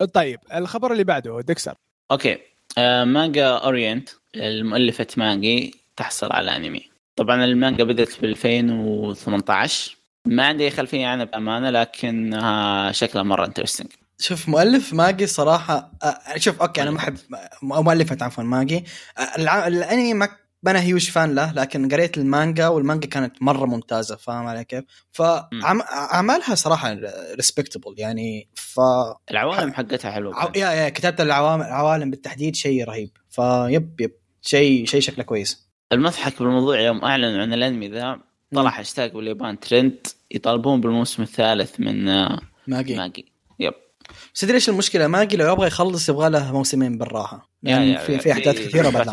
طيب 0.06 0.40
الخبر 0.56 0.92
اللي 0.92 1.04
بعده 1.04 1.42
ديكسر 1.42 1.74
okay. 2.12 2.38
آه 2.78 3.04
مانجا 3.04 3.48
أورينت 3.48 4.10
المؤلفة 4.36 5.08
ماجي 5.18 5.76
تحصل 5.96 6.32
على 6.32 6.56
أنمي. 6.56 6.90
طبعا 7.16 7.46
المانجا 7.46 7.84
بدأت 7.84 8.20
ب 8.22 8.24
2018 8.24 9.98
ما 10.26 10.48
عندي 10.48 10.70
خلفية 10.70 11.08
عنها 11.08 11.26
بأمانة 11.26 11.70
لكنها 11.70 12.92
شكلها 12.92 13.24
مرة 13.24 13.46
interesting 13.46 13.88
شوف 14.20 14.50
مؤلف 14.50 14.94
ماجي 14.94 15.28
صراحة 15.28 15.92
آه، 16.04 16.38
شوف 16.38 16.62
okay 16.62 16.82
أنا 16.82 16.92
ما 16.92 16.98
أحب 16.98 17.18
مؤلفة 17.62 18.18
عفوا 18.22 18.44
ماجي 18.44 18.84
آه، 19.18 19.68
الأنمي 19.68 20.14
ما 20.14 20.30
أنا 20.68 20.82
huge 20.82 21.10
fan 21.10 21.36
له 21.36 21.54
لكن 21.54 21.90
قريت 21.90 22.18
المانجا 22.18 22.68
والمانجا 22.68 23.08
كانت 23.08 23.42
مرة 23.42 23.66
ممتازة 23.66 24.16
فاهم 24.16 24.48
علي 24.48 24.64
كيف؟ 24.64 24.84
فاعمالها 25.12 26.56
صراحة 26.56 26.98
respectable 27.36 27.94
يعني 27.98 28.48
ف 28.56 28.80
العوالم 29.32 29.74
حقتها 29.74 30.12
حلوة 30.12 30.36
عو- 30.36 30.52
يا 30.56 30.72
يا 30.72 30.90
كتابة 30.90 31.24
العوالم 31.24 31.62
العوالم 31.62 32.12
بالتحديد 32.12 32.56
شيء 32.56 32.84
رهيب 32.86 33.10
ف 33.30 34.02
yep 34.02 34.07
yep 34.07 34.12
شيء 34.42 34.86
شيء 34.86 35.02
شكله 35.02 35.24
كويس. 35.24 35.70
المضحك 35.92 36.40
بالموضوع 36.40 36.80
يوم 36.80 37.04
اعلنوا 37.06 37.42
عن 37.42 37.54
الأنمي 37.54 37.88
ذا 37.90 38.20
طلع 38.56 38.80
هاشتاج 38.80 39.12
باليابان 39.14 39.60
ترند 39.60 40.08
يطالبون 40.32 40.82
بالموسم 40.82 41.24
الثالث 41.24 41.80
من 41.80 42.10
آه، 42.10 42.40
ماجي. 42.68 42.96
ماجي. 42.96 43.32
yep. 43.60 43.74
بس 44.36 44.42
تدري 44.42 44.56
إيش 44.56 44.70
المشكلة؟ 44.70 45.08
ماجي 45.08 45.38
لو 45.38 45.54
يبغى 45.54 45.68
يخلص 45.68 46.10
يبغى 46.10 46.30
له 46.30 46.52
موسمين 46.54 46.98
بالراحة. 46.98 47.50
يعني 47.64 47.92
يا- 47.92 48.00
في 48.00 48.14
يا- 48.14 48.18
في 48.18 48.32
أحداث 48.32 48.68
كثيرة 48.68 48.90
بعد 48.90 49.10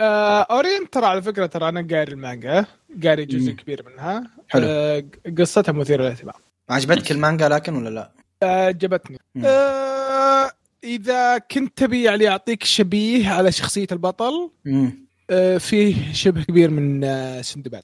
آه 0.00 0.42
Orient 0.42 0.92
ترى 0.92 1.06
على 1.06 1.22
فكرة 1.22 1.46
ترى 1.46 1.68
أنا 1.68 1.86
قاري 1.90 2.12
المانجا 2.12 2.66
قاري 3.04 3.24
جزء 3.24 3.50
مم. 3.50 3.56
كبير 3.56 3.84
منها 3.88 4.30
حلو. 4.48 4.62
آه 4.68 5.04
قصتها 5.38 5.72
مثيرة 5.72 6.02
للاهتمام 6.02 6.34
عجبتك 6.70 7.12
المانجا 7.12 7.48
لكن 7.48 7.74
ولا 7.76 7.88
لا؟ 7.90 8.10
آه، 8.42 8.66
عجبتني 8.66 9.18
مم. 9.34 9.42
آه 9.46 10.50
إذا 10.84 11.38
كنت 11.38 11.78
تبي 11.78 12.02
يعني 12.02 12.28
أعطيك 12.28 12.64
شبيه 12.64 13.28
على 13.28 13.52
شخصية 13.52 13.86
البطل 13.92 14.50
مم. 14.64 15.04
آه 15.30 15.58
فيه 15.58 16.12
شبه 16.12 16.42
كبير 16.42 16.70
من 16.70 17.04
آه 17.04 17.42
سندباد 17.42 17.82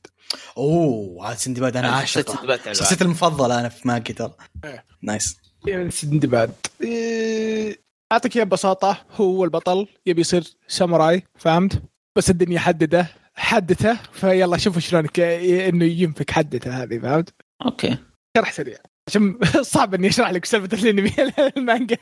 أوه 0.56 1.28
هذا 1.28 1.34
سندباد 1.36 1.76
أنا 1.76 1.88
شخصية 1.88 2.00
عاشقه 2.20 2.36
سندباد. 2.36 2.72
شخصيتي 2.72 3.04
المفضلة 3.04 3.60
أنا 3.60 3.68
في 3.68 3.88
ماجي 3.88 4.12
ترى 4.12 4.34
إيه. 4.64 4.84
nice 5.02 5.36
من 5.66 5.90
سندباد 5.90 6.52
آه، 6.86 7.74
أعطيك 8.12 8.36
إياه 8.36 8.44
ببساطة 8.44 9.04
هو 9.16 9.44
البطل 9.44 9.86
يبي 10.06 10.20
يصير 10.20 10.44
ساموراي 10.68 11.22
فهمت 11.38 11.82
بس 12.20 12.30
الدنيا 12.30 12.58
حدده 12.58 13.06
حدته 13.34 13.98
فيلا 14.12 14.56
شوفوا 14.56 14.80
شلون 14.80 15.08
إنه 15.18 15.84
ينفك 15.84 16.30
حدته 16.30 16.82
هذه 16.82 16.98
فهمت؟ 16.98 17.34
أوكي. 17.66 17.96
شرح 18.36 18.52
سريع. 18.52 18.78
عشان 19.08 19.38
صعب 19.62 19.94
إني 19.94 20.08
أشرح 20.08 20.30
لك 20.30 20.44
سالفة 20.44 20.78
الانمي 20.78 21.12
المانجا 21.56 21.96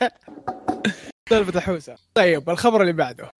سالفة 1.30 1.58
الحوسة. 1.58 1.94
طيب 2.14 2.50
الخبر 2.50 2.80
اللي 2.80 2.92
بعده. 2.92 3.30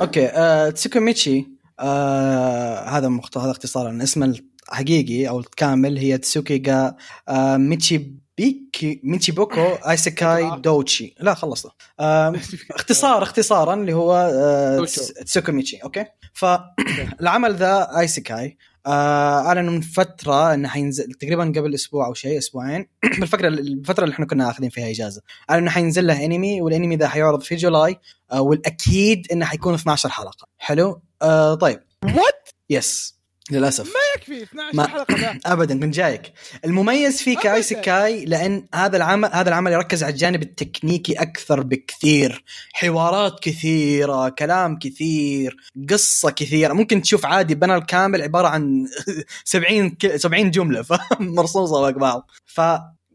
أوكي 0.00 0.26
آه، 0.26 0.70
تسوكوميتشي 0.70 1.46
آه، 1.80 2.88
هذا 2.88 3.08
مخت... 3.08 3.38
هذا 3.38 3.50
اختصارا 3.50 3.98
اسمه 4.02 4.34
الحقيقي 4.68 5.28
أو 5.28 5.40
الكامل 5.40 5.98
هي 5.98 6.18
تسوكيغا 6.18 6.96
آه، 7.28 7.56
ميتشي 7.56 8.14
بيكي 8.38 9.00
ميتشي 9.04 9.32
بوكو 9.32 9.60
isekai 9.90 10.50
دوتشي. 10.60 11.14
لا 11.20 11.34
خلصنا. 11.34 11.72
آه، 12.00 12.34
اختصار 12.70 13.22
اختصارا 13.22 13.74
اللي 13.74 13.92
هو 13.92 14.14
آه، 14.14 14.84
تسوكوميتشي 15.24 15.76
أوكي؟ 15.76 16.04
فالعمل 16.32 17.54
ذا 17.62 17.98
isekai 17.98 18.58
آه 18.86 19.40
اعلنوا 19.46 19.72
من 19.72 19.80
فترة 19.80 20.54
انه 20.54 20.68
حينزل 20.68 21.12
تقريبا 21.12 21.44
قبل 21.44 21.74
أسبوع 21.74 22.06
أو 22.06 22.14
شيء 22.14 22.38
أسبوعين. 22.38 22.86
بالفكرة 23.20 23.48
الفترة 23.48 24.04
اللي 24.04 24.14
إحنا 24.14 24.26
كنا 24.26 24.50
آخذين 24.50 24.70
فيها 24.70 24.90
إجازة. 24.90 25.22
اعلنوا 25.50 25.62
إنه 25.64 25.70
حينزل 25.74 26.06
له 26.06 26.24
انمي 26.24 26.60
والانمي 26.62 26.96
ذا 26.96 27.08
حيعرض 27.08 27.40
في 27.42 27.56
July 27.56 27.96
آه 28.32 28.40
والأكيد 28.40 29.26
إنه 29.32 29.46
حيكون 29.46 29.74
12 29.74 30.08
حلقة. 30.08 30.48
حلو؟ 30.58 31.02
آه 31.22 31.54
طيب. 31.54 31.80
what 32.04 32.48
yes 32.70 33.15
للأسف. 33.50 33.92
يكفي 34.16 34.42
12 34.42 34.76
ما- 34.76 34.86
حلقة 34.88 35.14
ذا 35.16 35.38
ابدا 35.52 35.80
كنت 35.80 35.94
جايك. 35.94 36.32
المميز 36.64 37.22
فيه 37.22 37.32
أبداً. 37.32 37.42
ك 37.42 37.54
isekai 37.54 38.24
لأن 38.24 38.66
هذا 38.74 38.96
العمل 38.96 39.30
هذا 39.32 39.48
العمل 39.48 39.72
يركز 39.72 40.02
على 40.04 40.12
الجانب 40.12 40.42
التكنيكي 40.42 41.12
أكثر 41.12 41.60
بكثير. 41.62 42.44
حوارات 42.72 43.40
كثيرة 43.42 44.28
كلام 44.28 44.78
كثير 44.78 45.56
قصة 45.90 46.30
كثيرة. 46.30 46.72
ممكن 46.72 47.02
تشوف 47.02 47.26
عادي 47.26 47.54
panel 47.54 47.78
كامل 47.78 48.22
عبارة 48.22 48.48
عن 48.48 48.86
70 49.44 49.90
ك- 49.90 50.16
70 50.16 50.50
جملة 50.50 50.84
مرصوصة 51.20 51.74
فوق 51.74 51.90
بعض. 51.98 52.30
ف 52.46 52.60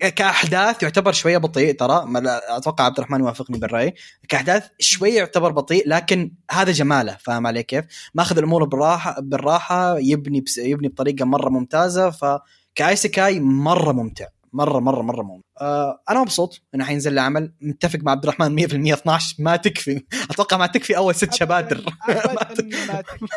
كأحداث 0.10 0.84
يعتبر 0.84 1.12
شوية 1.12 1.38
بطيء 1.38 1.76
ترى. 1.76 2.06
أتوقع 2.50 2.84
عبد 2.86 2.98
الرحمن 2.98 3.20
يوافقني 3.20 3.58
بالرأي. 3.58 3.94
كأحداث 4.30 4.68
شوية 4.80 5.18
يعتبر 5.18 5.52
بطيء 5.52 5.90
لكن 5.90 6.32
هذا 6.52 6.72
جماله. 6.72 7.18
فاهم 7.20 7.48
علي 7.48 7.64
كيف؟ 7.64 7.86
ماخذ 8.14 8.38
الأمور 8.38 8.64
بالراحة 8.64 9.16
بالراحة 9.22 10.00
يبني 10.00 10.42
بس 10.42 10.58
يبني 10.58 10.88
بطريقة 10.88 11.26
مرة 11.26 11.50
ممتازة. 11.50 12.10
فك 12.10 12.42
isekai 12.42 13.40
مرة 13.40 13.92
ممتع. 13.92 14.26
مرة 14.54 14.80
مرة 14.80 15.02
مرة 15.02 15.22
ممتع. 15.22 15.48
آه 15.62 16.02
أنا 16.10 16.22
مبسوط 16.22 16.62
انه 16.76 16.86
حينزل 16.86 17.14
لي 17.14 17.22
عمل. 17.22 17.54
متفق 17.62 18.00
مع 18.00 18.12
عبد 18.12 18.24
الرحمن 18.24 18.56
100% 18.56 18.94
12 18.94 19.36
ما 19.40 19.56
تكفي. 19.56 20.04
أتوقع 20.32 20.58
ما 20.58 20.68
تكفي 20.68 20.98
أول 20.98 21.16
ست 21.16 21.34
شباتر. 21.34 21.84
ابدا 22.10 22.68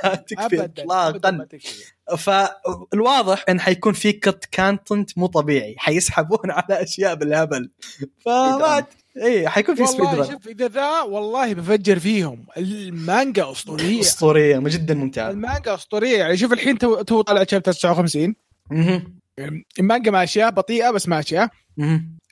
ما 0.04 0.14
تكفي. 0.14 0.64
اطلاقا. 0.64 1.46
فالواضح 2.18 3.44
إن 3.48 3.60
حيكون 3.60 3.92
في 3.92 4.12
cut 4.12 4.44
content 4.52 5.18
مو 5.18 5.26
طبيعي. 5.26 5.74
حيسحبون 5.78 6.50
على 6.58 6.82
أشياء 6.82 7.14
بالهبل. 7.14 7.70
فما 8.26 8.84
اي 9.22 9.48
حيكون 9.48 9.74
في 9.74 9.86
speed 9.86 10.00
والله 10.00 10.24
run 10.24 10.30
شوف 10.32 10.48
إذا 10.48 10.68
ذا 10.68 11.00
والله 11.00 11.54
بفجر 11.54 11.98
فيهم. 11.98 12.46
المانجا 12.56 13.50
أسطورية. 13.52 14.00
أسطورية 14.00 14.58
جدا 14.58 14.94
ممتعة. 14.94 15.30
المانجا 15.30 15.74
أسطورية. 15.74 16.18
يعني 16.18 16.36
شوف 16.36 16.52
الحين 16.52 16.78
تو 16.78 17.02
تو 17.02 17.22
طلع 17.22 17.44
chapter 17.44 17.72
59 17.72 18.34
مهم. 18.70 19.20
المانجا 19.80 20.10
ماشيه 20.10 20.48
بطيئة 20.48 20.90
بس 20.90 21.08
ماشيه. 21.08 21.50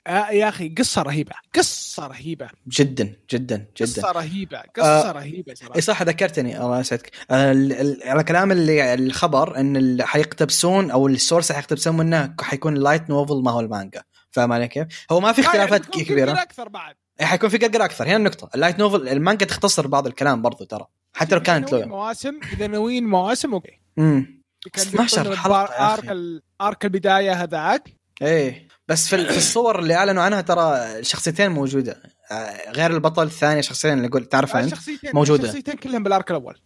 آه 0.07 0.29
يا 0.29 0.49
أخي 0.49 0.69
قصة 0.69 1.01
رهيبة 1.01 1.31
قصة 1.55 2.07
رهيبة. 2.07 2.49
جدا 2.67 3.15
جدا 3.31 3.57
جدا. 3.57 3.85
قصة 3.85 4.11
رهيبة 4.11 4.61
قصة 4.77 5.11
رهيبة 5.11 5.53
صراحة 5.53 5.75
إي 5.75 5.81
صح 5.81 6.01
ذكرتني. 6.01 6.61
الله 6.61 6.79
يسعدك. 6.79 7.11
آه، 7.31 7.95
على 8.05 8.23
كلام 8.23 8.51
اللي 8.51 8.93
الخبر 8.93 9.57
إن 9.59 9.77
اللي 9.77 10.07
حيقتبسون 10.07 10.91
أو 10.91 11.07
ال 11.07 11.13
source 11.13 11.51
اللي 11.51 11.61
حيقتبسون 11.61 11.97
منه 11.97 12.35
حيكون 12.41 12.77
ال 12.77 12.82
light 12.82 13.09
novel 13.09 13.41
ما 13.43 13.51
هو 13.51 13.59
المانجا. 13.59 14.03
فاهم 14.31 14.51
علي 14.53 14.67
كيف؟ 14.67 14.87
هو 15.11 15.19
ما 15.19 15.31
في 15.31 15.41
آه، 15.41 15.43
يعني 15.45 15.57
اختلافات 15.63 15.95
في 15.95 16.05
كبيرة. 16.05 16.31
أكثر 16.41 16.69
بعد. 16.69 16.95
حيكون 17.21 17.49
في 17.49 17.57
قرقر 17.57 17.85
أكثر. 17.85 18.05
هنا 18.07 18.15
النقطة. 18.15 18.49
ال 18.55 18.59
light 18.59 18.79
novel 18.79 19.07
المانجا 19.09 19.45
تختصر 19.45 19.87
بعض 19.87 20.07
الكلام 20.07 20.41
برضو 20.41 20.63
ترى. 20.65 20.85
حتى 21.15 21.35
لو 21.35 21.41
كانت 21.41 21.71
لو 21.71 21.87
مواسم 21.87 22.39
إذا 22.53 22.67
ناويين 22.67 23.03
مواسم 23.07 23.53
أوكي. 23.53 23.79
امم 23.99 24.43
كان 24.73 24.85
12 24.87 25.21
بيكون 25.23 25.37
حلقة 25.37 25.61
البار- 25.61 25.71
يا 25.79 25.93
أخي. 25.93 26.11
arc 26.11 26.41
arc 26.61 26.85
البداية 26.85 27.43
هذاك. 27.43 27.89
إيه 28.21 28.67
بس 28.87 29.07
في, 29.07 29.15
ال- 29.15 29.29
في 29.31 29.37
الصور 29.37 29.79
اللي 29.79 29.93
أعلنوا 29.95 30.23
عنها 30.23 30.41
ترى 30.41 30.75
الشخصيتين 30.99 31.51
موجودة. 31.51 32.01
آه، 32.31 32.71
غير 32.71 32.91
البطل 32.91 33.23
الثاني 33.23 33.63
شخصيتين 33.63 33.97
اللي 33.97 34.07
قلت 34.09 34.31
تعرفها 34.31 34.63
أنت؟ 34.63 34.73
موجودة. 35.13 35.43
الشخصيتين 35.43 35.73
كلهم 35.75 36.03
بال 36.03 36.14
arc 36.14 36.31
الأول. 36.31 36.57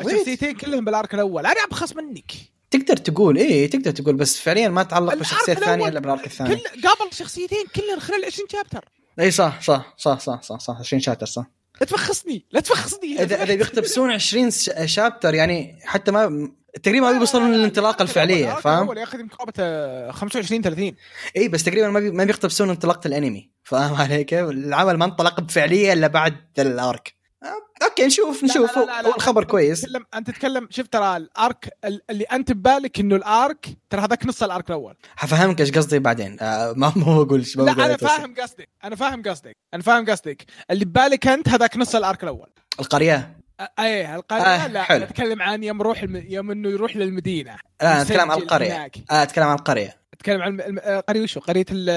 الشخصيتين 0.00 0.54
كلهم 0.54 0.84
بال 0.84 0.96
arc 0.96 1.14
الأول. 1.14 1.46
أنا 1.46 1.64
ابخص 1.64 1.96
منك. 1.96 2.32
تقدر 2.70 2.96
تقول 2.96 3.36
إيه 3.36 3.70
تقدر 3.70 3.90
تقول 3.90 4.14
بس 4.16 4.38
فعليا 4.40 4.68
ما 4.68 4.82
تعلق 4.82 5.14
بالشخصيه 5.14 5.52
الثانية 5.52 5.88
إلا 5.88 6.00
بال 6.00 6.10
arc 6.10 6.26
الثاني. 6.26 6.56
كل 6.56 6.62
قابل 6.88 7.10
الشخصيتين 7.12 7.64
كلهم 7.76 8.00
خلال 8.00 8.24
20 8.24 8.48
شابتر. 8.52 8.84
إي 9.20 9.30
صح 9.30 9.60
صح 9.62 9.94
صح 9.98 10.20
صح 10.20 10.42
صح 10.42 10.60
صح 10.60 10.76
20 10.78 11.00
chapter 11.00 11.26
صح. 11.26 11.46
لا 11.80 11.86
تفخصني 11.86 12.46
لا 12.52 12.60
تفخصني 12.60 13.22
اذا 13.22 13.42
إذا 13.42 13.54
بيقتبسون 13.54 14.10
20 14.10 14.50
ش- 14.50 14.70
chapter 14.84 15.34
يعني 15.34 15.78
حتى 15.84 16.10
ما 16.10 16.52
تقريبا 16.82 17.06
ما 17.10 17.18
بيوصلون 17.18 17.52
للانطلاقه 17.52 18.02
الفعلية 18.02 18.54
فاهم؟ 18.54 18.82
الأول 18.82 18.98
ياخذ 18.98 19.20
يمكن 19.20 19.36
قرابه 19.36 19.52
آه، 19.60 20.10
25 20.10 20.62
30 20.62 20.92
إي 21.36 21.48
بس 21.48 21.64
تقريبا 21.64 21.88
ما 21.88 22.00
بي 22.00 22.10
ما 22.10 22.24
بيقتبسون 22.24 22.70
انطلاقة 22.70 23.08
الأنمي 23.08 23.50
فاهم 23.62 23.94
علي 23.94 24.24
كيف؟ 24.24 24.48
العمل 24.48 24.96
ما 24.96 25.04
انطلق 25.04 25.40
بفعلية 25.40 25.92
إلا 25.92 26.06
بعد 26.06 26.36
الأرك. 26.58 27.20
آه، 27.42 27.84
أوكي 27.84 28.06
نشوف 28.06 28.42
لا، 28.42 28.48
نشوف. 28.48 28.76
لا، 28.78 28.84
لا، 28.84 29.02
لا، 29.02 29.08
هو 29.08 29.14
الخبر 29.16 29.42
أنت 29.42 29.50
كويس. 29.50 29.80
تتكلم 29.80 30.04
أنت 30.14 30.30
تتكلم 30.30 30.68
شوف 30.70 30.86
ترى 30.88 31.16
ال 31.16 31.29
arc 31.29 31.68
ال- 31.84 32.00
اللي 32.10 32.24
أنت 32.24 32.52
ببالك 32.52 33.00
إنه 33.00 33.16
ال 33.16 33.29
arc 33.29 33.66
ترى 33.90 34.00
هذاك 34.00 34.26
نص 34.26 34.42
ال 34.42 34.48
arc 34.48 34.68
الأول. 34.68 34.96
حفهمك 35.16 35.60
إيش 35.60 35.70
قصدي 35.72 35.98
بعدين. 35.98 36.36
آه 36.40 36.72
ما 36.76 36.92
ما 36.96 37.22
بقول 37.22 37.44
ما 37.56 37.62
لا 37.62 37.72
بقول 37.72 37.84
أنا. 37.86 37.96
فاهم 37.96 38.34
قصدك 38.40 38.68
أنا 38.84 38.96
فاهم 38.96 39.22
قصدك 39.22 39.56
أنا 39.74 39.82
فاهم 39.82 40.10
قصدك. 40.10 40.44
اللي 40.70 40.84
ببالك 40.84 41.26
أنت 41.26 41.48
هذاك 41.48 41.76
نص 41.76 41.94
الأرك 41.94 42.22
الأول. 42.22 42.50
القرية. 42.80 43.36
إيه 43.80 44.16
القريه 44.16 44.42
آه، 44.42 44.66
لا 44.66 44.82
حلو. 44.82 45.04
اتكلم 45.04 45.42
عن 45.42 45.64
يوم 45.64 45.80
يروح 45.80 46.02
الم... 46.02 46.16
يوم 46.28 46.50
إنه 46.50 46.68
يروح 46.68 46.96
للمدينة. 46.96 47.56
لا 47.82 47.92
أنا 47.92 48.02
اتكلم 48.02 48.20
عن 48.20 48.28
يسجل 48.30 48.42
القرية. 48.42 48.76
هناك. 48.76 48.96
آه 49.10 49.22
اتكلم 49.22 49.44
عن 49.46 49.54
القرية. 49.56 49.96
اتكلم 50.14 50.42
عن 50.42 50.60
الم- 50.60 50.78
آه، 50.82 51.00
قرية 51.00 51.22
وشو؟ 51.22 51.40
قرية 51.40 51.64
ال- 51.70 51.90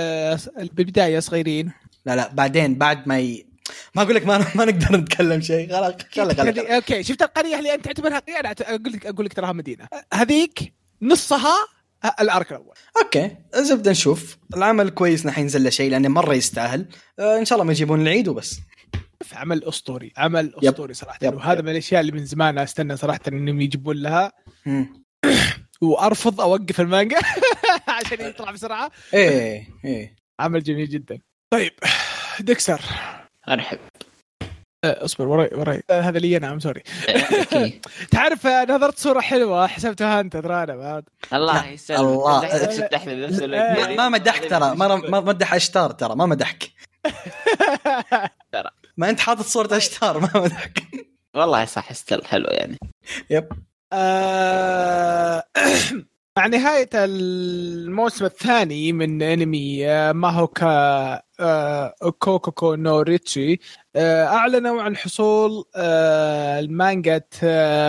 ال- 0.59 0.69
بالبداية 0.73 1.19
صغيرين. 1.19 1.71
لا 2.05 2.15
لا 2.15 2.29
بعدين 2.33 2.75
بعد 2.75 3.07
ما 3.07 3.19
ي... 3.19 3.45
ما 3.95 4.01
أقول 4.03 4.15
لك 4.15 4.25
ما, 4.27 4.45
ما 4.55 4.65
نقدر 4.65 4.97
نتكلم 4.97 5.41
شيء. 5.41 5.71
خلاص 5.71 5.93
هذه- 6.39 6.75
أوكي 6.75 7.03
شفت 7.03 7.21
القرية 7.21 7.59
اللي 7.59 7.73
أنت 7.73 7.85
تعتبرها 7.85 8.19
قرية؟ 8.19 8.39
أنا 8.39 8.51
أقول 8.61 8.93
لك 8.93 9.05
أقول 9.05 9.25
لك 9.25 9.33
تراها 9.33 9.51
مدينة. 9.53 9.87
هذيك 10.13 10.73
نصها 11.01 11.55
آه، 12.05 12.15
ال 12.19 12.27
arc 12.27 12.51
الأول. 12.51 12.75
أوكي 13.03 13.31
زبده 13.55 13.91
نشوف. 13.91 14.37
العمل 14.57 14.89
كويس 14.89 15.23
انه 15.23 15.31
حينزل 15.33 15.63
له 15.63 15.69
شيء 15.69 15.91
لأنه 15.91 16.09
مرة 16.09 16.33
يستاهل. 16.33 16.85
آه 17.19 17.37
إن 17.39 17.45
شاء 17.45 17.55
الله 17.55 17.65
ما 17.65 17.71
يجيبون 17.71 18.01
العيد 18.01 18.27
وبس. 18.27 18.59
عمل 19.33 19.63
أسطوري 19.63 20.13
عمل 20.17 20.53
yep. 20.61 20.73
أسطوري 20.73 20.93
صراحة 20.93 21.19
yep. 21.21 21.33
وهذا 21.33 21.59
yep. 21.59 21.65
من 21.65 21.71
الأشياء 21.71 22.01
اللي 22.01 22.11
من 22.11 22.25
زمان 22.25 22.57
أستنى 22.57 22.97
صراحة 22.97 23.19
إنهم 23.27 23.61
يجيبون 23.61 23.95
لها. 23.97 24.31
وأرفض 25.81 26.41
أوقف 26.41 26.81
المانجا 26.81 27.17
عشان 27.87 28.21
يطلع 28.21 28.51
بسرعة 28.51 28.91
إيه 29.13 29.67
إيه 29.85 30.15
عمل 30.39 30.63
جميل 30.63 30.89
جدا 30.89 31.19
طيب 31.53 31.71
ديكسر 32.39 32.81
أرحب 33.49 33.79
آه، 34.83 35.05
اصبر 35.05 35.27
وراي 35.27 35.49
وراي 35.53 35.83
آه، 35.89 36.01
هذا 36.01 36.19
لي 36.19 36.37
أنا 36.37 36.51
I'm 36.51 36.59
sorry. 36.59 36.83
تعرف 38.11 38.47
نظرت 38.47 38.97
صورة 38.97 39.19
حلوة 39.19 39.67
حسبتها 39.67 40.19
أنت 40.19 40.37
ترى 40.37 40.63
أنا 40.63 40.75
بعد 40.75 41.03
الله 41.33 41.67
يسلمك 41.67 41.99
الله. 41.99 43.95
ما, 43.95 44.09
مدحك 44.09 44.49
ترى 44.49 44.75
ما 44.75 44.95
ما 44.95 45.19
مدح 45.19 45.53
أشتار 45.53 45.91
ترى 45.91 46.15
ما 46.15 46.25
مدحك 46.25 46.71
ترى. 48.53 48.69
ما 48.97 49.09
انت 49.09 49.19
حاطط 49.19 49.45
صورة 49.45 49.77
اشتار 49.77 50.19
ما 50.19 50.29
مدحك 50.35 50.83
والله 51.35 51.65
صح 51.65 51.93
style 51.93 52.25
حلو 52.25 52.47
يعني. 52.49 52.77
yep. 53.29 53.49
آه، 53.93 55.43
مع 56.37 56.47
نهاية 56.47 56.89
الموسم 56.93 58.25
الثاني 58.25 58.93
من 58.93 59.21
أنمي 59.21 59.87
آه، 59.87 60.11
ماهوكا 60.11 61.21
آه، 61.39 61.93
كوكوكو 62.19 62.75
نو 62.75 63.01
ريتشي 63.01 63.59
أعلنوا 63.97 64.81
عن 64.81 64.95
حصول 64.97 65.65
المانجا 65.75 67.21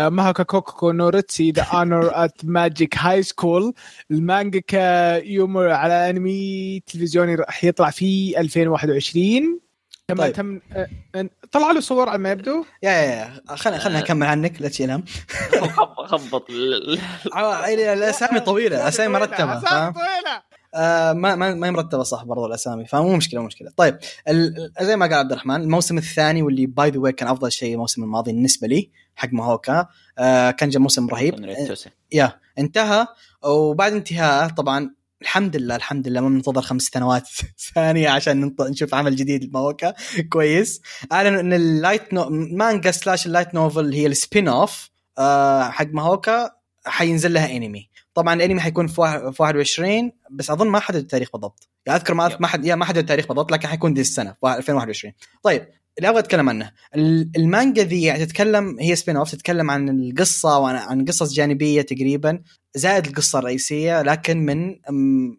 ماهوكا 0.09 0.43
كوكوكو 0.43 0.93
نو 0.93 1.09
ريتشي 1.09 1.51
The 1.51 1.63
Honor 1.63 2.11
at 2.25 2.45
Magic 2.45 2.99
High 2.99 3.23
School 3.23 3.75
المانجا 4.11 4.63
يومر 5.25 5.71
على 5.71 6.11
أنمي 6.11 6.81
تلفزيوني 6.87 7.35
راح 7.35 7.65
يطلع 7.65 7.91
في 7.91 8.41
2021 8.41 9.64
كما 10.09 10.23
طيب. 10.25 10.33
تم 10.33 10.61
آه، 10.73 11.29
طلع 11.53 11.71
له 11.73 11.81
صور 11.81 12.09
على 12.09 12.19
ما 12.19 12.31
يبدو. 12.31 12.65
يا 12.83 12.91
يا 12.91 13.03
يا. 13.51 13.57
خلنا 13.57 13.79
خلنا 13.79 13.99
اكمل 13.99 14.27
عنك 14.27 14.63
لا 14.63 14.69
تشيل 14.69 14.91
هم 14.91 15.05
خبط 15.69 16.01
خبط 16.11 16.51
ال- 16.51 17.01
ع- 17.33 17.69
الأسامي 17.93 18.41
طويلة 18.41 18.89
اسامي 18.89 19.13
مرتبة 19.13 19.35
أسامي 19.59 19.61
فاهم؟ 19.67 19.93
طويلة. 19.93 20.43
آه 20.75 21.13
ما 21.13 21.35
ما 21.35 21.55
ما 21.55 21.67
هي 21.67 21.71
مرتبة 21.71 22.03
صح 22.03 22.25
برضو 22.25 22.47
الأسامي 22.47 22.87
فمو 22.87 23.17
مشكلة 23.17 23.41
مو 23.41 23.47
مشكلة. 23.47 23.71
طيب 23.77 23.99
زي 24.81 24.97
ما 24.97 25.07
قال 25.07 25.15
عبد 25.15 25.33
الرحمن 25.33 25.57
الموسم 25.63 25.99
الثاني 25.99 26.43
واللي 26.43 26.67
by 26.67 26.91
the 26.91 26.99
way 26.99 27.13
كان 27.13 27.29
أفضل 27.29 27.53
شيء 27.53 27.73
الموسم 27.75 28.03
الماضي 28.03 28.33
بالنسبة 28.33 28.69
لي 28.69 28.91
حق 29.17 29.29
ماهوكا 29.33 29.87
آه 30.19 30.51
كان 30.51 30.69
جا 30.69 30.79
موسم 30.79 31.09
رهيب. 31.09 31.35
yeah 32.13 32.33
انتهى. 32.59 33.07
وبعد 33.45 33.93
انتهائه 33.93 34.49
طبعا 34.49 34.91
الحمد 35.25 35.57
لله 35.57 35.77
الحمد 35.77 36.09
لله 36.09 36.21
ما 36.21 36.29
بننتظر 36.29 36.63
خمس 36.63 36.83
سنوات 36.83 37.29
ثانية 37.75 38.09
عشان 38.09 38.41
ننط- 38.41 38.63
نشوف 38.71 38.95
عمل 38.95 39.17
جديد 39.17 39.45
لماهوكا. 39.45 39.95
كويس. 40.33 40.81
أعلنوا 41.13 41.41
إن 41.41 41.53
ال 41.53 41.63
light 41.63 42.15
no... 42.15 42.29
مانجا 42.31 42.91
slash 42.91 43.27
ال 43.27 43.32
light 43.32 43.55
novel 43.55 43.93
هي 43.95 44.07
ال 44.07 44.49
spin-off 44.49 44.91
آه 45.19 45.63
حق 45.71 45.87
ماهوكا 45.93 46.51
حينزل 46.87 47.33
لها 47.33 47.57
انمي 47.57 47.89
طبعا 48.15 48.35
الانمي 48.35 48.61
حيكون 48.61 48.87
في 48.87 49.01
واحد- 49.01 49.31
في 49.31 49.43
21 49.43 50.13
بس 50.31 50.51
أظن 50.51 50.69
ما 50.69 50.79
حدد 50.81 50.97
التاريخ 50.97 51.31
بالضبط. 51.33 51.69
يعني 51.87 51.99
أذكر 52.01 52.15
ما. 52.15 52.37
ما 52.41 52.47
حد 52.47 52.65
yeah 52.65 52.75
ما 52.75 52.85
حدد 52.85 52.99
التاريخ 52.99 53.27
بالضبط 53.29 53.53
لكن 53.53 53.69
حيكون 53.69 53.95
دي 53.95 54.01
السنة 54.01 54.35
في 54.41 54.57
2021 54.57 55.15
طيب 55.43 55.69
اللي 55.99 56.09
أبغى 56.09 56.19
أتكلم 56.21 56.49
عنه 56.49 56.71
ال- 56.97 57.31
المانجا 57.37 57.83
ذي 57.85 58.03
يعني 58.03 58.27
تتكلم 58.27 58.77
هي 58.81 58.97
spin-off 58.97 59.31
تتكلم 59.31 59.71
عن 59.71 59.89
القصة 59.89 60.59
وعن 60.59 60.75
عن 60.77 61.05
قصص 61.05 61.33
جانبية 61.33 61.83
تقريبا 61.83 62.41
زائد 62.75 63.07
القصة 63.07 63.39
الرئيسية 63.39 64.03
لكن 64.03 64.39
من 64.39 64.77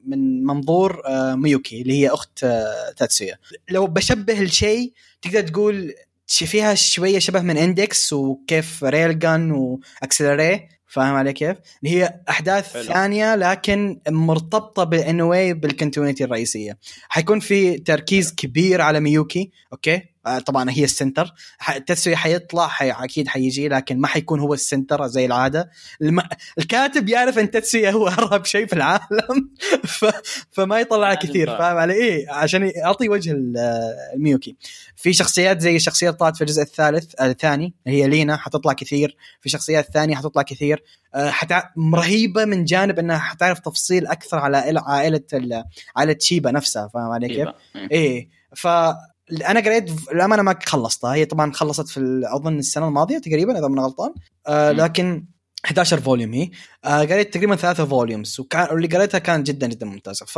من 0.05 0.43
منظور 0.43 1.01
آه، 1.07 1.35
ميوكي 1.35 1.81
اللي 1.81 1.93
هي 1.93 2.09
أخت 2.09 2.43
آه، 2.43 2.91
تاتسويا 2.97 3.37
لو 3.69 3.87
بشبه 3.87 4.41
الشيء 4.41 4.93
تقدر 5.21 5.41
تقول 5.41 5.93
فيها 6.27 6.73
شوية 6.75 7.19
شبه 7.19 7.41
من 7.41 7.57
إندكس 7.57 8.13
وكيف 8.13 8.83
Railgun 8.83 9.19
و 9.19 9.51
Accelerator 9.51 10.67
فاهم 10.87 11.15
علي 11.15 11.33
كيف؟ 11.33 11.57
اللي 11.83 11.95
هي 11.95 12.19
أحداث 12.29 12.73
حلو. 12.73 12.83
ثانية 12.83 13.35
لكن 13.35 13.99
مرتبطة 14.09 14.83
بالانوي 14.83 15.53
بال 15.53 15.65
continuity 15.65 16.23
الرئيسية. 16.23 16.77
حيكون 17.09 17.39
في 17.39 17.77
تركيز 17.77 18.33
كبير 18.33 18.81
على 18.81 18.99
ميوكي 18.99 19.51
okay؟ 19.73 20.01
آه، 20.25 20.39
طبعا 20.39 20.69
هي 20.71 20.83
ال 20.83 20.89
center. 20.89 21.33
تاتسويا 21.87 22.15
حيطلع 22.15 22.67
حي... 22.67 22.91
أكيد 22.91 23.27
حيجي 23.27 23.67
لكن 23.67 23.99
ما 23.99 24.07
حيكون 24.07 24.39
هو 24.39 24.53
ال 24.53 24.61
center 24.61 25.07
زي 25.07 25.25
العادة. 25.25 25.69
الم... 26.01 26.21
الكاتب 26.57 27.09
يعرف 27.09 27.39
أن 27.39 27.51
تاتسويا 27.51 27.91
هو 27.91 28.07
ارهب 28.07 28.45
شيء 28.45 28.65
في 28.67 28.73
العالم. 28.73 29.51
ف... 29.99 30.05
فما 30.51 30.79
يطلع 30.79 31.09
لازم 31.13 31.19
كثير. 31.29 31.47
فاهم 31.47 31.77
علي؟ 31.77 31.93
إيه 31.93 32.31
عشان 32.31 32.71
يعطي 32.75 33.09
وجه 33.09 33.31
ال- 33.31 33.57
الميوكي. 34.15 34.55
في 34.95 35.13
شخصيات 35.13 35.61
زي 35.61 35.75
الشخصيه 35.75 36.07
اللي 36.07 36.17
طلعت 36.17 36.35
في 36.35 36.41
الجزء 36.41 36.61
الثالث 36.61 37.13
آه، 37.19 37.25
الثاني 37.25 37.73
هي 37.87 38.07
لينا 38.07 38.37
حتطلع 38.37 38.73
كثير. 38.73 39.17
في 39.41 39.49
شخصيات 39.49 39.91
ثانية 39.93 40.15
حتطلع 40.15 40.41
كثير. 40.43 40.83
آه، 41.15 41.29
حتع... 41.29 41.63
رهيبة 41.93 42.45
من 42.45 42.65
جانب 42.65 42.99
إنها 42.99 43.17
حتعرف 43.17 43.59
تفصيل 43.59 44.07
أكثر 44.07 44.37
على 44.37 44.57
عائلة 44.57 45.21
عائلة 45.95 46.15
شيبا 46.19 46.51
نفسها 46.51 46.87
فاهم 46.93 47.11
علي 47.11 47.27
كيف؟ 47.27 47.47
إيه 47.91 48.29
ف 48.55 48.67
أنا 49.31 49.59
قريت 49.59 49.91
المانجا 50.11 50.41
ما 50.43 50.59
خلصتها. 50.65 51.13
هي 51.13 51.25
طبعا 51.25 51.51
خلصت 51.51 51.87
في 51.87 52.21
أظن 52.25 52.59
السنة 52.59 52.87
الماضية 52.87 53.17
تقريبا 53.17 53.59
إذا 53.59 53.67
ما 53.67 53.81
غلطان. 53.83 54.13
آه. 54.47 54.71
لكن 54.71 55.25
11 55.65 56.01
volume 56.01 56.33
هي. 56.33 56.49
آه 56.85 56.99
قريت 56.99 57.33
تقريبا 57.33 57.55
ثلاثة 57.55 57.85
volumes 57.85 58.39
وكان 58.39 58.67
واللي 58.71 58.87
قريتها 58.87 59.19
كانت 59.19 59.47
جدا 59.47 59.67
جدا 59.67 59.85
ممتازة. 59.85 60.25
ف 60.25 60.35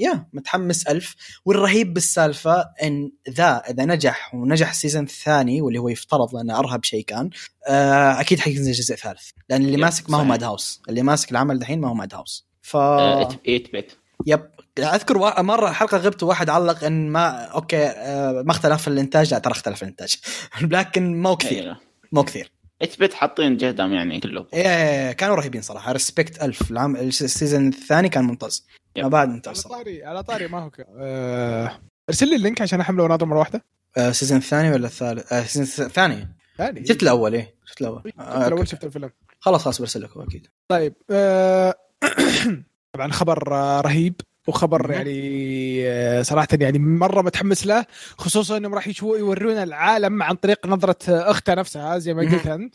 yeah 0.00 0.26
متحمس 0.32 0.86
ألف. 0.86 1.14
والرهيب 1.44 1.94
بالسالفة 1.94 2.64
إن 2.82 3.10
ذا 3.30 3.62
إذا 3.70 3.84
نجح 3.84 4.34
ونجح 4.34 4.70
ال 4.70 4.75
season 4.75 5.02
الثاني 5.04 5.62
واللي 5.62 5.78
هو 5.78 5.88
يفترض 5.88 6.34
لأنه 6.36 6.58
أرهب 6.58 6.84
شيء 6.84 7.04
كان 7.04 7.30
آه 7.68 8.20
أكيد 8.20 8.40
حينزل 8.40 8.72
جزء 8.72 8.94
ثالث. 8.94 9.30
لأن 9.48 9.62
اللي 9.64 9.76
ماسك 9.76 10.10
ما 10.10 10.18
هو. 10.18 10.24
Madhouse. 10.24 10.82
اللي 10.88 11.02
ماسك 11.02 11.30
العمل 11.30 11.58
دحين 11.58 11.80
ما 11.80 11.88
هو 11.88 11.94
Madhouse. 11.94 12.46
ف 12.62 12.76
آه، 12.76 13.28
8bit 13.28 13.96
yep. 14.26 14.49
أذكر 14.78 15.42
مرة 15.42 15.70
حلقة 15.70 15.98
غبت 15.98 16.22
وواحد 16.22 16.50
علق 16.50 16.84
إن 16.84 17.08
ما 17.08 17.44
okay 17.44 17.86
آه، 17.86 18.42
ما 18.42 18.50
اختلف 18.50 18.88
الإنتاج 18.88 19.34
لا 19.34 19.38
ترى 19.38 19.52
اختلف 19.52 19.82
الإنتاج. 19.82 20.16
لكن 20.62 21.22
مو 21.22 21.36
كثير. 21.36 21.60
كثير 21.60 21.76
مو 22.12 22.22
كثير. 22.22 22.52
8bit 22.80 23.14
حاطين 23.14 23.56
جهدهم 23.56 23.92
يعني 23.92 24.20
كلهم 24.20 24.46
إيه 24.54 25.12
كانوا 25.12 25.36
رهيبين 25.36 25.62
صراحة. 25.62 25.92
respect 25.92 26.42
ألف. 26.42 26.70
العام 26.70 26.96
ال 26.96 27.06
season 27.06 27.68
الثاني 27.68 28.08
كان 28.08 28.24
ممتاز. 28.24 28.66
ما 28.96 29.08
بعد 29.08 29.28
ممتاز 29.28 29.66
على 29.66 29.74
طاري 29.74 30.04
على 30.04 30.22
طاري 30.22 30.48
ما 30.48 30.58
هو 30.58 30.70
ك... 30.70 30.86
آه... 30.98 31.80
ارسل 32.08 32.28
لي 32.28 32.36
ال 32.36 32.41
link 32.41 32.62
عشان 32.62 32.80
أحمله 32.80 33.04
وناظر 33.04 33.26
مرة 33.26 33.38
واحدة. 33.38 33.64
آه، 33.96 34.08
ال 34.08 34.12
season 34.12 34.38
الثاني 34.38 34.70
ولا 34.70 34.86
الثالث؟ 34.86 35.32
آه، 35.32 35.40
ال 35.40 35.47
season 35.47 35.86
الثاني 35.86 36.28
ثاني. 36.58 36.86
شفت 36.86 37.02
الأول 37.02 37.34
إيه. 37.34 37.54
شفت 37.64 37.80
الأول. 37.80 38.02
شفت 38.06 38.20
آه، 38.20 38.46
الأول. 38.46 38.68
شفت 38.68 38.84
الفيلم. 38.84 39.10
خلاص 39.40 39.64
خلاص 39.64 39.80
برسل 39.80 40.02
لك 40.02 40.10
هو 40.10 40.22
أكيد. 40.22 40.46
طيب 40.68 40.94
آه... 41.10 41.74
طبعا 42.94 43.12
خبر 43.12 43.54
آه، 43.54 43.80
رهيب. 43.80 44.20
وخبر. 44.46 44.90
يعني 44.90 45.80
آه، 45.88 46.22
صراحة 46.22 46.48
يعني 46.52 46.78
مرة 46.78 47.22
متحمس 47.22 47.66
له 47.66 47.86
خصوصا 48.18 48.56
إنهم 48.56 48.74
راح 48.74 48.88
يورونا 49.18 49.62
العالم 49.62 50.22
عن 50.22 50.34
طريق 50.34 50.66
نظرة 50.66 50.96
اختها 51.08 51.54
نفسها 51.54 51.98
زي 51.98 52.14
ما. 52.14 52.22
قلت 52.22 52.46
أنت. 52.46 52.74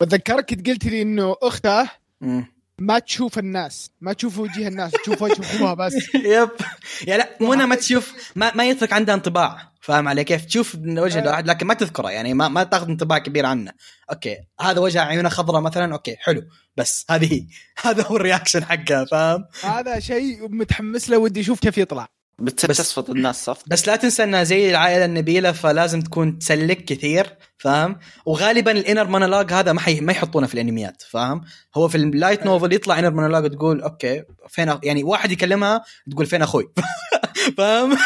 بتذكرك 0.00 0.68
قلت 0.70 0.84
لي 0.84 1.02
إنه 1.02 1.36
اختها 1.42 1.90
مم. 2.20 2.55
ما 2.78 2.98
تشوف 2.98 3.38
الناس 3.38 3.90
ما 4.00 4.12
تشوف 4.12 4.38
وجه 4.38 4.68
الناس 4.68 4.92
تشوف 4.92 5.22
وجه 5.22 5.56
ابوها 5.56 5.74
بس. 5.74 5.94
يب. 6.14 6.50
يا 7.06 7.16
لا 7.16 7.36
مو 7.40 7.54
ما 7.54 7.74
تشوف 7.74 8.32
ما, 8.36 8.54
ما 8.54 8.68
يترك 8.68 8.92
عندها 8.92 9.14
انطباع. 9.14 9.72
فاهم 9.80 10.08
علي 10.08 10.24
كيف؟ 10.24 10.44
تشوف 10.44 10.74
وجه 10.74 11.18
آه. 11.18 11.22
الواحد 11.22 11.46
لكن 11.46 11.66
ما 11.66 11.74
تذكره. 11.74 12.10
يعني 12.10 12.34
ما, 12.34 12.48
ما 12.48 12.64
تاخذ 12.64 12.88
انطباع 12.88 13.18
كبير 13.18 13.46
عنه. 13.46 13.72
okay. 14.10 14.36
هذا 14.60 14.80
وجه 14.80 15.02
عيونه 15.02 15.28
خضراء 15.28 15.60
مثلا 15.60 15.94
okay 15.94 16.16
حلو. 16.16 16.42
بس 16.76 17.06
هذه 17.10 17.34
هي. 17.34 17.46
هذا 17.86 18.02
هو 18.06 18.16
ال 18.16 18.21
reaction 18.21 18.64
حقها 18.64 19.04
فاهم؟ 19.04 19.44
هذا 19.64 20.00
شيء 20.00 20.48
متحمس 20.48 21.10
له 21.10 21.18
ودي 21.18 21.40
أشوف 21.40 21.60
كيف 21.60 21.78
يطلع. 21.78 22.08
بتصير 22.38 22.70
بس- 22.70 22.76
تصفط 22.76 23.10
الناس 23.10 23.44
صفط 23.44 23.64
بس 23.68 23.88
لا 23.88 23.96
تنسى 23.96 24.24
إنها 24.24 24.42
زي 24.44 24.70
العائلة 24.70 25.04
النبيلة 25.04 25.52
فلازم 25.52 26.00
تكون 26.00 26.38
تسلك 26.38 26.84
كثير 26.84 27.34
فاهم؟ 27.58 27.96
وغالبا 28.26 28.72
ال 28.72 28.77
inner 28.77 29.04
monologue 29.08 29.52
هذا 29.52 29.72
ما 29.72 29.80
حي... 29.80 30.00
ما 30.00 30.12
يحطونه 30.12 30.46
في 30.46 30.54
الانميات 30.54 31.02
فاهم؟ 31.10 31.40
هو 31.74 31.88
في 31.88 31.94
ال 31.94 32.03
light 32.03 32.46
novel 32.46 32.72
يطلع 32.72 32.98
inner 32.98 33.10
monologue 33.10 33.50
تقول 33.50 33.82
okay 33.82 34.22
فين 34.48 34.68
أخ... 34.68 34.78
يعني 34.82 35.04
واحد 35.04 35.32
يكلمها 35.32 35.82
تقول 36.10 36.26
فين 36.26 36.42
أخوي؟ 36.42 36.68
فاهم؟ 37.58 37.96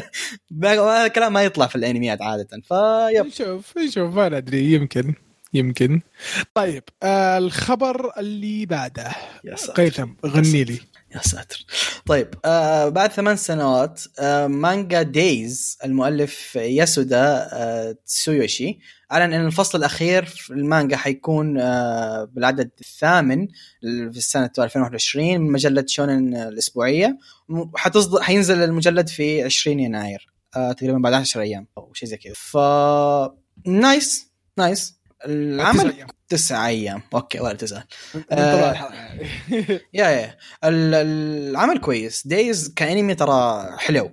هذا 0.64 1.06
الكلام 1.06 1.32
ما 1.32 1.42
يطلع 1.42 1.66
في 1.66 1.76
الانميات 1.76 2.22
عادة 2.22 2.48
ف 2.50 2.65
yep. 2.65 3.26
نشوف 3.26 3.78
نشوف 3.78 4.14
ما 4.14 4.28
ندري 4.28 4.72
يمكن 4.72 5.14
يمكن. 5.54 6.00
طيب 6.54 6.82
آه 7.02 7.38
الخبر 7.38 8.12
اللي 8.18 8.66
بعده. 8.66 9.10
يا 9.44 9.56
ساتر. 9.56 9.72
قيثم 9.82 10.08
غني 10.26 10.64
لي. 10.64 10.80
يا 11.14 11.20
ساتر. 11.22 11.64
طيب 12.06 12.34
آه 12.44 12.88
بعد 12.88 13.12
ثمان 13.12 13.36
سنوات 13.36 14.02
آه 14.18 14.46
مانجا 14.46 15.02
دايز 15.02 15.78
المؤلف 15.84 16.56
ياسودا 16.56 17.48
آه 17.52 17.96
تسويوشي 18.06 18.78
أعلن 19.12 19.32
إن 19.32 19.46
الفصل 19.46 19.78
الأخير 19.78 20.24
في 20.24 20.50
المانجا 20.50 20.96
حيكون 20.96 21.58
آه 21.58 22.24
بالعدد 22.24 22.70
الثامن 22.80 23.48
في 23.82 24.16
السنة 24.16 24.50
2021 24.58 25.38
من 25.40 25.52
مجلة 25.52 25.84
شونن 25.88 26.36
الأسبوعية. 26.36 27.18
حتصدر 27.76 28.22
حينزل 28.22 28.62
المجلد 28.62 29.08
في 29.08 29.42
20 29.42 29.80
يناير 29.80 30.28
آه 30.56 30.72
تقريبا 30.72 30.98
بعد 30.98 31.12
10 31.12 31.40
أيام 31.42 31.66
أو 31.78 31.92
شيء 31.94 32.08
زي 32.08 32.16
كذا. 32.16 32.34
ف 32.36 32.56
nice 33.66 34.30
nice. 34.58 35.00
العمل 35.26 35.94
تسع 36.30 36.66
أيام. 36.66 37.02
okay 37.14 37.40
ولا 37.40 37.52
من 38.14 38.22
آه. 38.32 38.74
yeah 39.94 40.08
yeah. 40.08 40.36
ال- 40.64 40.94
العمل 41.50 41.78
كويس. 41.78 42.26
Days 42.26 42.72
كأنمي 42.76 43.14
ترى 43.14 43.66
حلو. 43.78 44.10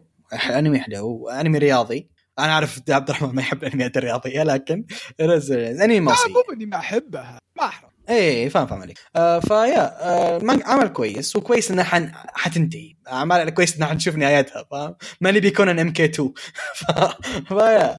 أنمي 0.50 0.80
حلو. 0.80 1.08
وانمي 1.08 1.58
رياضي. 1.58 2.10
أنا 2.40 2.52
أعرف 2.52 2.82
عبد 2.90 3.10
الرحمن 3.10 3.36
ما 3.36 3.42
يحب 3.42 3.64
الأنميات 3.64 3.98
الرياضية 3.98 4.44
لكن 4.44 4.86
انمي 5.20 5.96
لا 5.96 6.02
مصري 6.02 6.34
مو 6.34 6.54
إني 6.54 6.66
ما 6.66 6.78
أحبها. 6.78 7.40
ما 7.58 7.66
أحرم. 7.66 7.90
إيه 8.10 8.50
فاهم 8.50 8.68
فاهم 8.68 8.82
عليك. 8.82 8.98
آه 9.16 9.40
ف 9.40 9.54
yeah 9.54 10.10
آه 10.10 10.40
عمل 10.66 10.88
كويس 10.88 11.36
وكويس 11.36 11.72
انها 11.72 11.84
حن... 11.84 12.12
حتنتهي. 12.14 12.96
اعمال 13.12 13.50
كويس 13.50 13.78
انها 13.78 13.88
حنشوف 13.88 14.16
نهايتها 14.16 14.66
فاهم؟ 14.72 14.96
ما 15.22 15.32
نبي 15.32 15.54
ام 15.60 15.94
كي 15.94 16.06
2 16.06 16.34
ف... 16.76 16.86
فيا. 17.48 17.98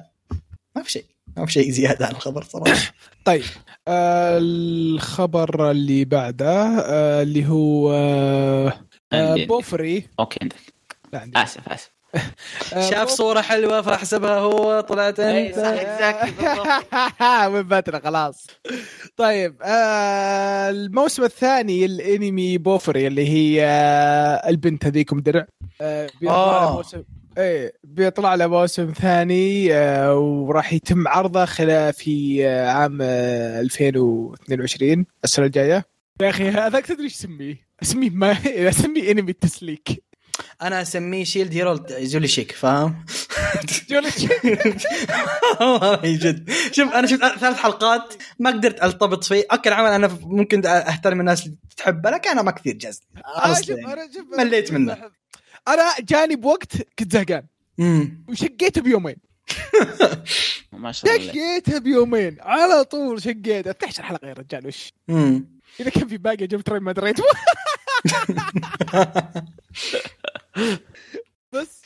ما 0.76 0.82
في 0.82 0.90
شيء. 0.90 1.04
ما 1.38 1.46
في 1.46 1.52
شيء 1.52 1.70
زيادة 1.70 2.06
عن 2.06 2.12
الخبر 2.12 2.42
صراحة 2.42 2.92
طيب 3.24 3.42
آه 3.88 4.38
الخبر 4.38 5.70
اللي 5.70 6.04
بعده 6.04 6.66
آه 6.66 7.22
اللي 7.22 7.46
هو 7.48 7.92
آه 7.92 8.72
آه. 9.12 9.44
بوفري 9.44 10.08
أوكي 10.20 10.38
عندك 10.42 10.56
لا 11.12 11.18
عندي. 11.20 11.38
آسف 11.42 11.68
آسف 11.68 11.90
آه، 12.74 12.90
شاف 12.90 13.08
صورة 13.08 13.40
حلوة 13.40 13.82
فاحسبها 13.82 14.38
هو 14.38 14.80
طلعت 14.80 15.20
إيه، 15.20 15.46
أنت 15.48 15.56
صح. 15.56 15.74
exactly 15.74 16.42
بالضبط. 16.42 17.52
من 17.54 17.62
باتنا 17.62 18.00
خلاص 18.00 18.46
طيب 19.16 19.56
آه 19.62 20.70
الموسم 20.70 21.24
الثاني 21.24 21.84
الانمي 21.84 22.58
بوفري 22.58 23.06
اللي 23.06 23.28
هي 23.28 23.64
آه 23.66 24.48
البنت 24.48 24.86
هذيكم 24.86 25.20
درع 25.20 25.46
آه 25.80 26.82
آه. 27.38 27.42
إيه 27.42 27.72
بيطلع 27.84 28.34
له 28.34 28.46
موسم 28.46 28.92
ثاني 28.92 29.74
آه 29.74 30.18
وراح 30.18 30.72
يتم 30.72 31.08
عرضه 31.08 31.44
خلال 31.44 31.92
في 31.92 32.46
آه 32.46 32.68
عام 32.68 32.98
آه 33.02 33.60
2022 33.60 35.06
السنة 35.24 35.46
الجاية 35.46 35.84
يا 36.20 36.30
أخي 36.30 36.48
هذاك 36.48 36.86
تدري 36.86 37.04
إيش 37.04 37.16
تسميه؟ 37.16 37.68
اسميه 37.82 38.10
ما 38.10 38.36
اسميه 38.68 39.10
انمي 39.10 39.30
التسليك 39.30 40.02
أنا 40.62 40.82
أسميه 40.82 41.24
Shield 41.24 41.54
Hero 41.54 41.84
girly 41.90 42.28
chick 42.28 42.52
فاهم؟ 42.52 43.04
girly 43.90 44.10
والله 45.60 46.00
جد 46.04 46.50
شوف 46.72 46.92
أنا 46.92 47.06
شفت 47.06 47.20
ثلاث 47.20 47.56
حلقات 47.56 48.14
ما 48.38 48.50
قدرت 48.50 48.82
ارتبط 48.82 49.24
فيه 49.24 49.44
okay 49.52 49.68
العمل 49.68 49.90
أنا 49.90 50.18
ممكن 50.22 50.66
أحترم 50.66 51.20
الناس 51.20 51.46
اللي 51.46 51.56
تحبه 51.76 52.10
لكن 52.10 52.30
أنا 52.30 52.42
ما 52.42 52.50
كثير 52.50 52.74
جاز 52.74 53.02
آه، 53.44 53.54
شوف 53.54 53.78
أنا 53.78 54.08
شوف 54.14 54.38
مليت 54.38 54.72
منه. 54.72 55.10
أنا 55.68 55.94
جاني 56.00 56.36
بوقت 56.36 56.72
كنت 56.98 57.12
زهقان. 57.12 57.46
امم 57.80 58.24
وشقيته 58.28 58.80
بيومين. 58.80 59.16
ما 60.72 60.92
شاء 60.92 61.16
الله. 61.16 61.26
شقيته 61.32 61.78
بيومين. 61.78 62.36
على 62.40 62.84
طول 62.84 63.22
شقيته. 63.22 63.70
12 63.70 64.02
حلقه 64.02 64.28
يا 64.28 64.32
رجال 64.32 64.66
وش؟ 64.66 64.92
امم 65.10 65.58
إذا 65.80 65.90
كان 65.90 66.08
في 66.08 66.16
باقي 66.18 66.46
جبت 66.46 66.70
ما 66.70 66.92
دريت. 66.92 67.16
بس 71.52 71.82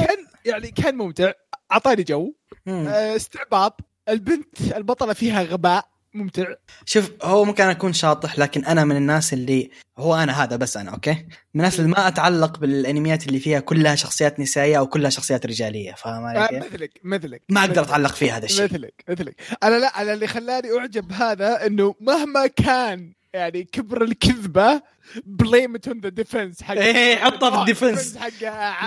كان 0.00 0.26
يعني 0.44 0.70
كان 0.70 0.96
ممتع. 0.96 1.32
أعطاني 1.72 2.02
جو. 2.02 2.34
آه، 2.68 3.16
استعباط. 3.16 3.80
البنت 4.08 4.60
البطلة 4.76 5.12
فيها 5.12 5.42
غباء. 5.42 5.91
ممتع 6.14 6.44
شوف 6.84 7.10
هو 7.22 7.44
ممكن 7.44 7.64
أكون 7.64 7.92
شاطح 7.92 8.38
لكن 8.38 8.64
أنا 8.64 8.84
من 8.84 8.96
الناس 8.96 9.32
اللي 9.32 9.70
هو 9.98 10.14
أنا 10.14 10.42
هذا 10.42 10.56
بس 10.56 10.76
أنا 10.76 10.90
okay 10.90 11.12
من 11.54 11.60
الناس 11.60 11.80
اللي 11.80 11.90
ما 11.90 12.08
أتعلق 12.08 12.58
بالأنميات 12.58 13.26
اللي 13.26 13.40
فيها 13.40 13.60
كلها 13.60 13.94
شخصيات 13.94 14.40
نسائية 14.40 14.78
أو 14.78 14.86
كلها 14.86 15.10
شخصيات 15.10 15.46
رجالية 15.46 15.92
فاهم 15.92 16.24
علي 16.24 16.38
آه،؟ 16.38 16.58
مثلك 16.58 17.00
مثلك 17.04 17.42
ما 17.48 17.60
أقدر. 17.60 17.82
أتعلق 17.82 18.14
فيه 18.14 18.36
هذا 18.36 18.44
الشيء 18.44 18.64
مثلك 18.64 19.04
مثلك 19.08 19.36
أنا 19.62 19.78
لا 19.78 20.02
أنا 20.02 20.12
اللي 20.12 20.26
خلاني 20.26 20.78
أعجب 20.78 21.12
هذا 21.12 21.66
إنه 21.66 21.94
مهما 22.00 22.46
كان 22.46 23.12
يعني 23.34 23.64
كبر 23.64 24.02
الكذبة 24.02 24.82
blame 25.24 25.76
on 25.86 26.00
the 26.00 26.08
defense 26.08 26.62
حق 26.62 26.74
إيه، 26.74 27.16
حطها 27.16 27.50
في 27.50 27.56
ال 27.56 27.63
defense. 27.63 28.18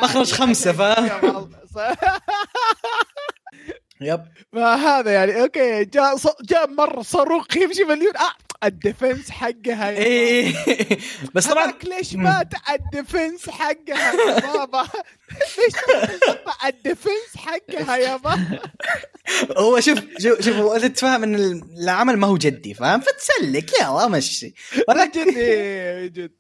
مخرج 0.04 0.32
خمسة، 0.32 0.72
فاهم؟ 0.80 1.50
yep. 4.02 4.24
فهذا 4.54 5.12
يعني 5.12 5.42
أوكي 5.42 5.86
جاء 5.86 6.16
ص- 6.18 6.42
جاء 6.42 6.70
مرة 6.70 7.02
صاروخ 7.02 7.58
يمشي 7.58 7.84
مليون 7.84 8.18
آه 8.18 8.66
الديفنس 8.68 9.30
حقها 9.32 9.92
يا 9.92 9.98
إيه. 9.98 10.54
بس 11.34 11.48
طبعا 11.48 11.74
ليش 11.84 12.16
مات 12.16 12.48
الديفنس 12.74 13.50
حقها 13.50 14.14
يا 14.14 14.40
بابا؟ 14.66 14.82
ليش 15.32 15.74
الديفنس 16.66 17.38
حقها 17.38 17.98
يا 17.98 18.16
بابا؟ 18.18 18.60
هو 19.58 19.80
شوف 19.80 20.00
شوف 20.20 20.42
شوف 20.42 20.56
هو 20.56 20.74
أنت 20.76 20.86
تفهم 20.86 21.24
إن 21.24 21.36
العمل 21.84 22.18
ما 22.18 22.28
هو 22.28 22.38
جدي 22.38 22.74
فاهم؟ 22.74 23.00
فتسلك 23.00 23.80
يلا 23.82 24.08
مشي. 24.08 24.54
ولكن 24.90 25.26
جد 25.32 25.38
إيه، 25.38 26.08
جد 26.08 26.32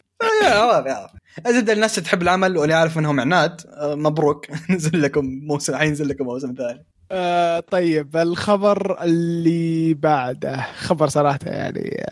ازد 1.45 1.69
الناس 1.69 1.95
تحب 1.95 2.21
العمل 2.21 2.57
واللي 2.57 2.73
عارف 2.73 2.97
إنهم 2.97 3.19
عناد 3.19 3.61
آه، 3.67 3.95
مبروك. 3.95 4.45
نزل 4.69 5.01
لكم 5.01 5.25
موسم 5.25 5.75
حينزل 5.75 6.09
لكم 6.09 6.23
موسم 6.25 6.53
ثاني. 6.57 6.85
آه 7.11 7.59
طيب 7.59 8.17
الخبر 8.17 9.03
اللي 9.03 9.93
بعده 9.93 10.65
خبر 10.77 11.07
صراحة 11.07 11.39
يعني 11.45 12.03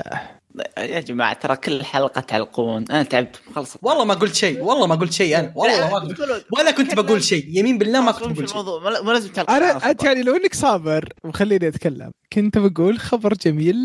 آه، 0.77 0.81
يا 0.81 0.99
جماعة 0.99 1.33
ترى 1.33 1.55
كل 1.55 1.83
حلقة 1.83 2.21
تعلقون. 2.21 2.85
أنا 2.91 3.03
تعبت 3.03 3.41
خلصت. 3.55 3.77
والله 3.81 4.05
ما 4.05 4.13
قلت 4.13 4.35
شيء 4.35 4.61
والله 4.61 4.87
ما 4.87 4.95
قلت 4.95 5.13
شيء 5.13 5.39
أنا 5.39 5.53
والله 5.55 5.89
ما 5.91 5.99
قلت. 5.99 6.45
ولا 6.57 6.71
كنت 6.71 6.95
بقول 6.95 7.23
شيء 7.23 7.45
يمين 7.49 7.77
بالله 7.77 8.01
ما 8.01 8.11
كنت 8.11 8.23
في 8.27 8.33
بقول 8.33 8.49
شيء. 8.49 8.59
الموضوع 8.59 9.01
ما 9.01 9.11
لازم 9.11 9.29
تعلق. 9.31 9.51
أنا 9.51 9.89
أنت 9.89 10.03
يعني 10.03 10.23
لو 10.23 10.35
إنك 10.35 10.53
صابر 10.53 11.09
وخليني 11.23 11.67
أتكلم 11.67 12.11
كنت 12.33 12.57
بقول 12.57 12.99
خبر 12.99 13.33
جميل 13.33 13.75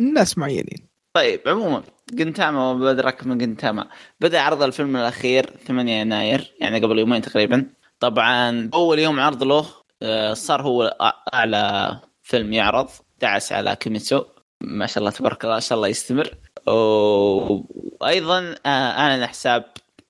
الناس 0.00 0.38
معينين. 0.38 0.88
طيب 1.14 1.40
عموما 1.46 1.82
جنتاما 2.12 2.70
وبدرك 2.70 3.26
من 3.26 3.38
جنتاما. 3.38 3.88
بدأ 4.20 4.40
عرض 4.40 4.62
الفيلم 4.62 4.96
الأخير 4.96 5.50
8 5.66 6.00
يناير 6.00 6.54
يعني 6.60 6.80
قبل 6.80 6.98
يومين 6.98 7.22
تقريبا. 7.22 7.66
طبعا 8.00 8.70
أول 8.74 8.98
يوم 8.98 9.20
عرض 9.20 9.42
له 9.42 9.66
صار 10.32 10.62
هو 10.62 10.96
أعلى 11.34 11.96
فيلم 12.22 12.52
يعرض 12.52 12.88
دعس 13.20 13.52
على 13.52 13.76
كيميتسو 13.76 14.24
ما 14.60 14.86
شاء 14.86 14.98
الله 14.98 15.10
تبارك 15.10 15.44
الله 15.44 15.56
ان 15.56 15.60
شاء 15.60 15.76
الله 15.76 15.88
يستمر. 15.88 16.34
وأيضا 16.66 18.54
آه، 18.66 18.68
أعلن 18.68 19.26
حساب 19.26 19.64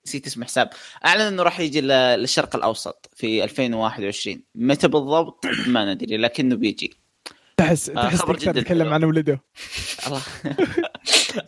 نسيت 0.07 0.27
اسم 0.27 0.43
حساب. 0.43 0.69
أعلن 1.05 1.21
إنه 1.21 1.43
راح 1.43 1.59
يجي 1.59 1.81
للشرق 1.81 2.55
الأوسط 2.55 3.09
في 3.15 3.43
2021 3.43 4.43
متى 4.55 4.87
بالضبط؟ 4.87 5.45
ما 5.67 5.93
ندري 5.93 6.17
لكنه 6.17 6.55
بيجي. 6.55 6.93
تحس 7.57 7.89
آه، 7.89 7.93
تحس 7.93 8.21
يتكلم 8.29 8.83
حلو. 8.83 8.93
عن 8.93 9.03
ولده. 9.03 9.41
الله. 10.07 10.21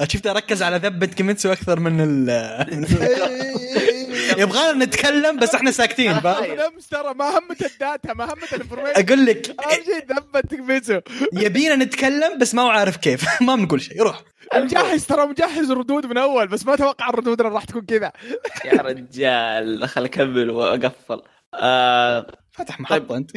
شفت 0.09 0.27
أركز 0.27 0.63
على 0.63 0.77
ذبة 0.77 1.05
كيميتسو 1.05 1.51
أكثر 1.51 1.79
من 1.79 2.01
ال 2.01 2.29
يبغانا 4.41 4.85
نتكلم 4.85 5.37
بس 5.39 5.55
إحنا 5.55 5.71
ساكتين؟ 5.71 6.11
نمس 6.21 6.87
ترى 6.89 7.13
ما 7.13 7.37
همت 7.37 7.61
ال 7.61 7.72
data 7.72 8.13
ما 8.13 8.25
همت 8.25 8.53
ال 8.53 8.57
information. 8.57 9.05
أقول 9.05 9.25
لك 9.25 9.49
أهم 9.49 9.83
شيء 9.85 10.15
ذبة 10.15 10.51
كيميتسو 10.51 10.99
يبينا 11.33 11.75
نتكلم 11.75 12.37
بس 12.37 12.55
ما 12.55 12.61
هو 12.61 12.69
عارف 12.69 12.97
كيف. 12.97 13.25
ما 13.41 13.55
بنقول 13.55 13.81
شيء 13.81 14.01
روح 14.01 14.21
مجهز 14.55 15.05
ترى 15.05 15.25
مجهز 15.27 15.71
ردود 15.71 16.05
من 16.05 16.17
أول 16.17 16.47
بس 16.47 16.65
ما 16.65 16.75
توقع 16.75 17.09
الردود 17.09 17.41
راح 17.41 17.65
تكون 17.65 17.81
كذا. 17.81 18.11
يا 18.65 18.81
رجال 18.81 19.87
خل 19.87 20.05
أكمل 20.05 20.49
وأقفل. 20.49 21.21
آه 21.53 22.27
فتح 22.51 22.79
محطة 22.79 23.17
أنت. 23.17 23.31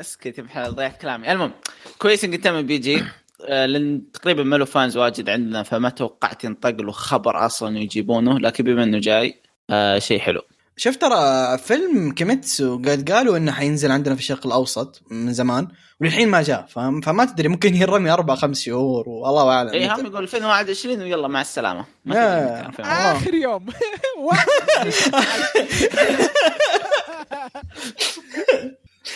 اسكت 0.00 0.38
يا 0.38 0.42
محل 0.42 0.72
ضيعت 0.72 1.00
كلامي. 1.00 1.32
المهم 1.32 1.52
كويس 1.98 2.24
ان 2.24 2.34
قدام 2.34 2.62
بيجي 2.62 3.02
آه، 3.44 3.66
لأن 3.66 4.02
تقريبا 4.12 4.42
ما 4.42 4.56
له 4.56 4.64
fans 4.64 4.96
واجد 4.96 5.28
عندنا 5.28 5.62
فما 5.62 5.88
توقعت 5.88 6.44
ينطق 6.44 6.80
له 6.80 6.92
خبر 6.92 7.46
أصلا 7.46 7.78
يجيبونه 7.78 8.38
لكن 8.38 8.64
بما 8.64 8.82
إنه 8.82 8.98
جاي 8.98 9.41
آه 9.72 9.98
شيء 9.98 10.18
حلو. 10.18 10.42
شفت 10.76 11.00
ترى 11.00 11.58
فيلم 11.58 12.12
كيميتسو 12.12 12.78
قد 12.78 13.10
قالوا 13.10 13.36
إنه 13.36 13.52
حينزل 13.52 13.92
عندنا 13.92 14.14
في 14.14 14.20
الشرق 14.20 14.46
الأوسط 14.46 15.02
من 15.10 15.32
زمان 15.32 15.68
وللحين 16.00 16.28
ما 16.28 16.42
جاء 16.42 16.66
فاهم؟ 16.66 17.00
فما 17.00 17.24
تدري 17.24 17.48
ممكن 17.48 17.74
يرمي 17.74 18.10
أربع 18.10 18.34
خمس 18.34 18.60
شهور 18.60 19.08
والله 19.08 19.48
أعلم. 19.50 19.68
اي 19.68 19.88
هم 19.88 20.06
يقول 20.06 20.22
2021 20.22 21.02
ويلا 21.02 21.28
مع 21.28 21.40
السلامة. 21.40 21.84
ما 22.04 22.60
2021. 22.60 22.90
آخر 22.90 23.34
يوم. 23.34 23.66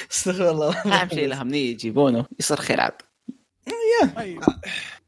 استغفر 0.13 0.51
الله. 0.51 0.79
أهم 0.79 1.09
شيء 1.09 1.25
الاهم 1.25 1.49
نية 1.49 1.71
يجيبونه 1.71 2.27
يصير 2.41 2.57
خير 2.57 2.81
عاد. 2.81 2.93
طيب. 4.17 4.41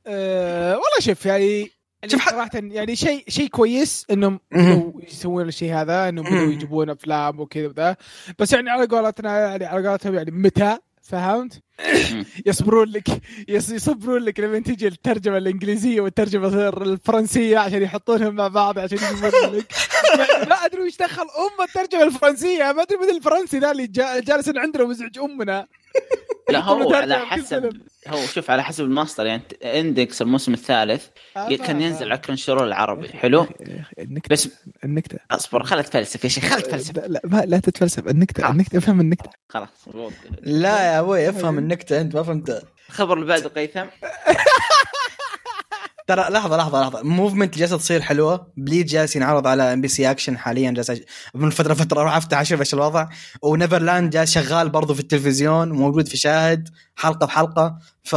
آه، 0.06 0.72
والله 0.72 1.00
شوف 1.00 1.26
يعني 1.26 1.70
شوف 2.06 2.28
صراحة 2.28 2.50
يعني 2.54 2.96
شيء 2.96 3.24
شيء 3.28 3.48
كويس 3.48 4.06
إنهم 4.10 4.40
يسوون 5.08 5.48
الشيء 5.48 5.74
هذا 5.74 6.08
إنهم. 6.08 6.24
بدوا 6.26 6.52
يجيبون 6.52 6.90
أفلام 6.90 7.40
وكذا 7.40 7.66
وذا. 7.66 7.96
بس 8.38 8.52
يعني 8.52 8.70
على 8.70 8.86
قولتنا 8.86 9.38
يعني 9.40 9.64
على 9.64 9.88
قولتهم 9.88 10.14
يعني 10.14 10.30
متى؟ 10.30 10.78
فهمت؟ 11.02 11.62
يصبرون 12.46 12.88
لك 12.88 13.08
يص- 13.48 13.70
يصبرون 13.70 14.22
لك 14.22 14.40
لما 14.40 14.58
تجي 14.58 14.88
الترجمة 14.88 15.36
الإنجليزية 15.36 16.00
والترجمة 16.00 16.68
الفرنسية 16.68 17.58
عشان 17.58 17.82
يحطونهم 17.82 18.34
مع 18.34 18.48
بعض 18.48 18.78
عشان 18.78 18.98
يجيبون 18.98 19.30
لك. 19.56 19.72
يعني 20.18 20.48
ما 20.50 20.54
أدري 20.64 20.82
وش 20.82 20.96
دخل 20.96 21.22
أم 21.22 21.64
الترجمة 21.64 22.02
الفرنسية. 22.02 22.72
ما 22.72 22.82
أدري 22.82 22.98
من 22.98 23.16
الفرنسي 23.16 23.58
ذا 23.58 23.70
اللي 23.70 23.86
جا- 23.86 24.20
جالس 24.20 24.48
عندنا 24.56 24.82
ومزعج 24.84 25.18
أمنا. 25.18 25.66
لا 26.50 26.58
هو 26.68 26.94
على 26.94 27.18
حسب. 27.18 27.72
هو 28.08 28.26
شوف 28.26 28.50
على 28.50 28.64
حسب 28.64 28.84
الماستر 28.84 29.26
يعني 29.26 29.42
Index 29.64 30.22
الموسم 30.22 30.54
الثالث 30.54 31.06
آه، 31.36 31.56
كان 31.56 31.80
ينزل 31.82 32.10
على 32.10 32.18
Crunchyroll 32.18 32.68
العربي. 32.68 33.08
حلو؟ 33.08 33.46
النكتة 33.98 34.32
بس 34.32 34.48
النكتة. 34.84 35.18
أصبر 35.30 35.62
خلت 35.62 35.86
تفلسف 35.86 36.24
يا 36.24 36.28
شيخ 36.28 36.44
خلت 36.44 36.66
تفلسف 36.66 36.96
لا, 36.96 37.06
لا 37.06 37.20
ما 37.24 37.44
لا 37.46 37.58
تتفلسف 37.58 38.08
النكتة 38.08 38.50
النكتة 38.50 38.78
افهم 38.78 39.00
النكتة. 39.00 39.30
خلاص 39.48 39.68
لا 40.42 40.84
يا 40.94 41.00
أبوي 41.00 41.28
افهم 41.28 41.58
النكتة 41.58 42.00
أنت 42.00 42.14
ما 42.14 42.22
فهمت 42.22 42.62
الخبر 42.88 43.14
اللي 43.14 43.26
بعده 43.26 43.48
قيثم. 43.48 43.84
ترى 46.08 46.20
لحظة 46.30 46.56
لحظة 46.56 46.80
لحظة. 46.80 47.02
movement 47.02 47.58
جالسة 47.58 47.76
تصير 47.76 48.00
حلوة. 48.00 48.46
بليد 48.56 48.86
جالس 48.86 49.16
ينعرض 49.16 49.46
على 49.46 49.62
ام 49.72 49.80
بي 49.80 49.88
سي 49.88 50.10
اكشن 50.10 50.38
حاليا. 50.38 50.70
جالس 50.70 50.92
من 51.34 51.50
فترة 51.50 51.74
فترة 51.74 52.00
أروح 52.00 52.16
أفتح 52.16 52.40
أشوف 52.40 52.60
إيش 52.60 52.74
الوضع. 52.74 53.08
و 53.42 53.49
Neverland 53.49 54.10
جالس 54.10 54.30
شغال 54.34 54.68
برضو 54.68 54.94
في 54.94 55.00
التلفزيون. 55.00 55.68
موجود 55.72 56.08
في 56.08 56.16
شاهد. 56.16 56.68
حلقة 56.96 57.26
بحلقة. 57.26 57.78
ف 58.02 58.16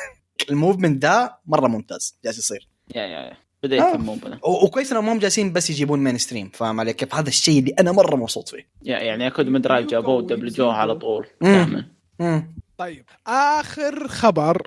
ال 0.50 0.56
movement 0.56 1.02
ده 1.02 1.38
مرة 1.46 1.68
ممتاز. 1.68 2.18
جالس 2.24 2.38
يصير. 2.38 2.68
يا 2.94 3.02
يا 3.02 3.08
يا. 3.20 3.32
بدأ 3.62 3.82
آه. 3.82 3.90
يهتمون 3.90 4.18
بنا. 4.18 4.38
و- 4.44 4.64
وكويس 4.64 4.92
إنهم 4.92 5.08
هم 5.08 5.18
جالسين 5.18 5.52
بس 5.52 5.70
يجيبون 5.70 5.98
mainstream 5.98 6.50
فاهم 6.54 6.80
علي 6.80 6.92
كيف؟ 6.92 7.14
هذا 7.14 7.28
الشيء 7.28 7.58
اللي 7.58 7.74
أنا 7.80 7.92
مرة 7.92 8.16
مبسوط 8.16 8.48
فيه. 8.48 8.66
يا- 8.84 8.98
يعني 8.98 9.26
Akudama 9.26 9.46
Drive 9.46 9.86
جابوه 9.86 10.14
ودبلجوه 10.14 10.72
على 10.72 10.94
طول. 10.94 11.26
مم. 11.40 12.54
طيب 12.80 13.04
آخر 13.26 14.08
خبر 14.08 14.62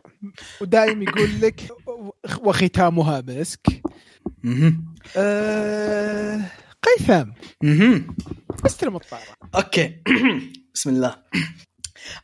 ودايم 0.61 1.01
يقول 1.03 1.41
لك 1.41 1.61
وختامها 2.43 3.23
مسك. 3.27 3.81
آه 5.17 6.41
قيثم. 6.83 7.29
استلم 8.65 8.95
الطاره 8.95 9.21
أوكي. 9.55 9.95
بسم 10.75 10.89
الله. 10.89 11.15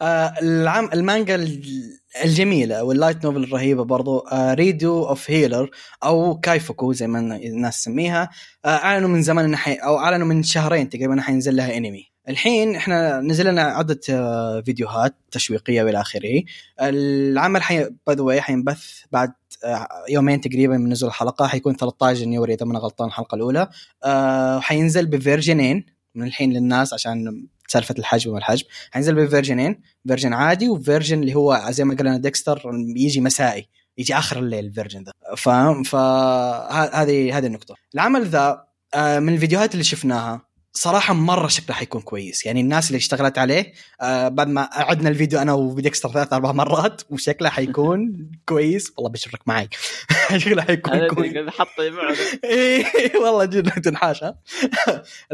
آه 0.02 0.34
العم 0.42 0.90
المانجا 0.94 1.36
ال- 1.36 2.00
الجميلة 2.24 2.84
وال 2.84 2.95
light 2.95 3.24
novel 3.26 3.44
الرهيبة 3.44 3.84
برضو 3.84 4.20
آه 4.20 4.54
Redo 4.54 5.08
of 5.10 5.32
Healer 5.32 5.70
أو 6.04 6.40
Kaifuku 6.40 6.94
زي 6.94 7.08
ما 7.08 7.20
الناس 7.20 7.82
تسميها 7.82 8.30
آه 8.66 8.68
أعلنوا 8.68 9.10
من 9.10 9.22
زمان 9.22 9.46
إنه 9.46 9.58
حي 9.58 9.74
أو 9.74 9.98
أعلنوا 9.98 10.28
من 10.28 10.44
شهرين 10.44 10.90
تقريبا 10.90 11.22
حينزل 11.22 11.56
لها 11.56 11.78
أنمي. 11.78 12.10
الحين 12.30 12.76
إحنا 12.76 13.22
نزل 13.22 13.46
لنا 13.46 13.62
عدة 13.62 14.00
آه 14.10 14.62
فيديوهات 14.62 15.16
تشويقية 15.32 15.84
وإلى 15.84 16.02
آخره. 16.02 16.44
العمل 16.82 17.64
حي 17.64 17.90
باي 18.08 18.36
ذا 18.36 18.42
حينبث 18.42 18.84
بعد 19.12 19.34
آه، 19.64 19.88
يومين 20.10 20.42
تقريبا 20.42 20.78
من 20.78 20.90
نزول 20.90 21.10
الحلقة. 21.10 21.48
حيكون 21.48 21.76
13 21.76 22.22
يناير 22.22 22.50
إذا 22.50 22.66
ما 22.66 22.72
أنا 22.72 22.80
غلطان 22.80 23.08
الحلقة 23.08 23.36
الأولى. 23.36 23.70
آه 24.04 24.60
حينزل 24.60 25.06
ب 25.06 25.14
version 25.14 25.70
ين 25.70 25.86
من 26.16 26.28
الحين 26.28 26.54
للناس 26.54 26.94
عشان 26.94 27.48
سالفة 27.68 27.96
الحجم 28.00 28.32
والحجم 28.32 28.66
حينزل 28.92 29.16
ب 29.16 29.22
version 29.22 29.68
ين 29.68 29.82
version 30.08 30.34
عادي 30.34 30.70
و 30.70 30.76
version 30.76 31.20
اللي 31.20 31.36
هو 31.36 31.66
زي 31.70 31.84
ما 31.84 31.96
قلنا 31.96 32.18
ديكستر 32.18 32.62
يجي 32.96 33.22
مسائي 33.22 33.68
يجي 33.98 34.14
آخر 34.18 34.40
الليل 34.40 34.66
ال 34.66 34.70
version 34.70 35.04
ذا 35.04 35.36
فاهم؟ 35.38 35.84
فهذه 35.84 37.38
هذه 37.38 37.46
النقطة. 37.46 37.76
العمل 37.96 38.26
ذا 38.26 38.70
آه، 38.94 39.20
من 39.20 39.34
الفيديوهات 39.34 39.74
اللي 39.74 39.84
شفناها 39.84 40.49
صراحة 40.74 41.14
مرة 41.14 41.48
شكله 41.48 41.76
حيكون 41.76 42.02
كويس. 42.02 42.46
يعني 42.46 42.62
الناس 42.62 42.88
اللي 42.88 42.98
اشتغلت 42.98 43.38
عليه 43.38 43.74
آه 44.02 44.28
بعد 44.28 44.48
ما 44.48 44.62
أعدنا 44.62 45.10
الفيديو 45.10 45.40
أنا 45.40 45.54
وديكستر 45.54 46.12
ثلاث 46.12 46.34
أربع 46.34 46.52
مرات 46.52 47.02
وشكله 47.10 47.50
حيكون 47.50 48.14
كويس. 48.50 48.94
والله 48.98 49.10
بشرك 49.12 49.40
معي. 49.46 49.70
شكله 50.38 50.62
حيكون 50.62 51.08
كويس. 51.08 51.36
اللي 51.36 51.52
حط 51.52 51.68
معه. 51.80 52.16
إيه 52.44 52.86
والله 53.18 53.46
جد 53.46 53.70
تنحاش 53.72 54.24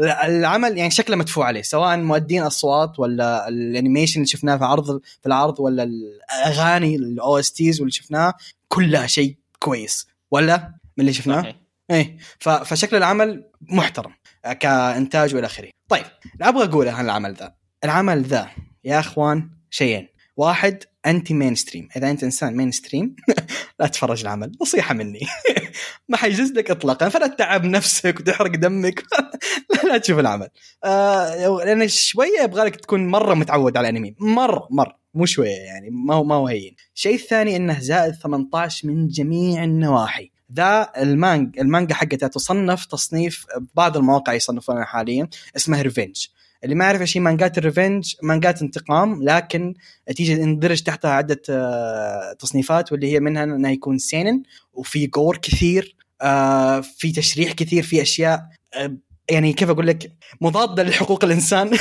العمل 0.00 0.78
يعني 0.78 0.90
شكله 0.90 1.16
مدفوع 1.16 1.46
عليه 1.46 1.62
سواء 1.62 1.96
مؤدين 1.96 2.42
أصوات 2.42 2.98
ولا 2.98 3.48
ال 3.48 3.55
animation 3.55 4.14
اللي 4.14 4.26
شفناه 4.26 4.56
في 4.56 4.64
عرض 4.64 5.00
في 5.20 5.26
العرض 5.26 5.60
ولا 5.60 5.82
الأغاني 5.82 6.96
ال 6.96 7.38
OSTs 7.38 7.80
واللي 7.80 7.92
شفناه 7.92 8.34
كلها 8.68 9.06
شيء 9.06 9.36
كويس. 9.58 10.06
ولا 10.30 10.56
من 10.96 11.00
اللي 11.00 11.12
شفناه؟ 11.12 11.40
صحيح. 11.42 11.56
إيه 11.90 12.16
فشكل 12.40 12.96
العمل 12.96 13.44
محترم. 13.60 14.12
كإنتاج 14.52 15.34
والى 15.34 15.46
آخره. 15.46 15.70
طيب 15.88 16.04
اللي 16.34 16.48
أبغى 16.48 16.64
اقوله 16.64 16.92
عن 16.92 17.04
العمل 17.04 17.34
ذا. 17.34 17.54
العمل 17.84 18.22
ذا 18.22 18.48
يا 18.84 18.98
أخوان 18.98 19.50
شيئين. 19.70 20.08
واحد 20.36 20.84
anti 21.06 21.34
mainstream 21.34 21.88
إذا 21.96 22.10
أنت 22.10 22.24
إنسان 22.24 22.56
mainstream 22.56 23.16
لا 23.80 23.86
تتفرج 23.86 24.20
العمل. 24.20 24.52
نصيحة 24.62 24.94
مني. 24.94 25.20
ما 26.08 26.16
حيجوز 26.16 26.52
لك 26.52 26.70
اطلاقا. 26.70 27.08
فلا 27.08 27.26
تتعب 27.26 27.64
نفسك 27.64 28.20
وتحرق 28.20 28.50
دمك. 28.50 29.02
لا, 29.70 29.88
لا 29.88 29.98
تشوف 29.98 30.18
العمل. 30.18 30.48
آه 30.84 31.64
لأن 31.64 31.88
شوية 31.88 32.42
يبغى 32.42 32.64
لك 32.64 32.76
تكون 32.76 33.08
مرة 33.08 33.34
متعود 33.34 33.76
على 33.76 33.88
الأنمي. 33.88 34.14
مره 34.20 34.68
مره 34.70 34.98
مو 35.14 35.26
شوية 35.26 35.56
يعني. 35.56 35.90
ما 35.90 36.14
هو 36.14 36.24
ما 36.24 36.34
هو 36.34 36.46
هين. 36.46 36.76
الشيء 36.94 37.14
الثاني 37.14 37.56
إنه 37.56 37.80
زائد 37.80 38.14
18 38.14 38.88
من 38.88 39.08
جميع 39.08 39.64
النواحي. 39.64 40.30
ذا 40.54 40.92
المانجا 40.96 41.62
المانجا 41.62 41.94
حقتها 41.94 42.28
تصنف 42.28 42.84
تصنيف 42.84 43.46
بعض 43.74 43.96
المواقع 43.96 44.32
يصنفونها 44.32 44.84
حاليا 44.84 45.28
اسمها 45.56 45.82
revenge 45.82 46.26
اللي 46.64 46.74
ما 46.74 46.84
يعرف 46.84 47.00
إيش 47.00 47.16
هي 47.16 47.20
مانجات 47.20 47.58
ال 47.58 47.65
revenge 47.65 48.14
مانجات 48.22 48.62
انتقام 48.62 49.22
لكن 49.22 49.74
تيجي 50.16 50.32
يندرج 50.32 50.82
تحتها 50.82 51.10
عدة 51.10 51.42
آه، 51.50 52.32
تصنيفات 52.32 52.92
واللي 52.92 53.12
هي 53.12 53.20
منها 53.20 53.44
انه 53.44 53.70
يكون 53.70 53.98
seinen 53.98 54.42
وفي 54.72 55.06
gore 55.06 55.36
كثير 55.36 55.96
آه، 56.22 56.80
في 56.80 57.12
تشريح 57.12 57.52
كثير 57.52 57.82
في 57.82 58.02
أشياء 58.02 58.46
آه، 58.74 58.96
يعني 59.30 59.52
كيف 59.52 59.70
أقول 59.70 59.86
لك 59.86 60.12
مضادة 60.40 60.82
لحقوق 60.82 61.24
الإنسان. 61.24 61.70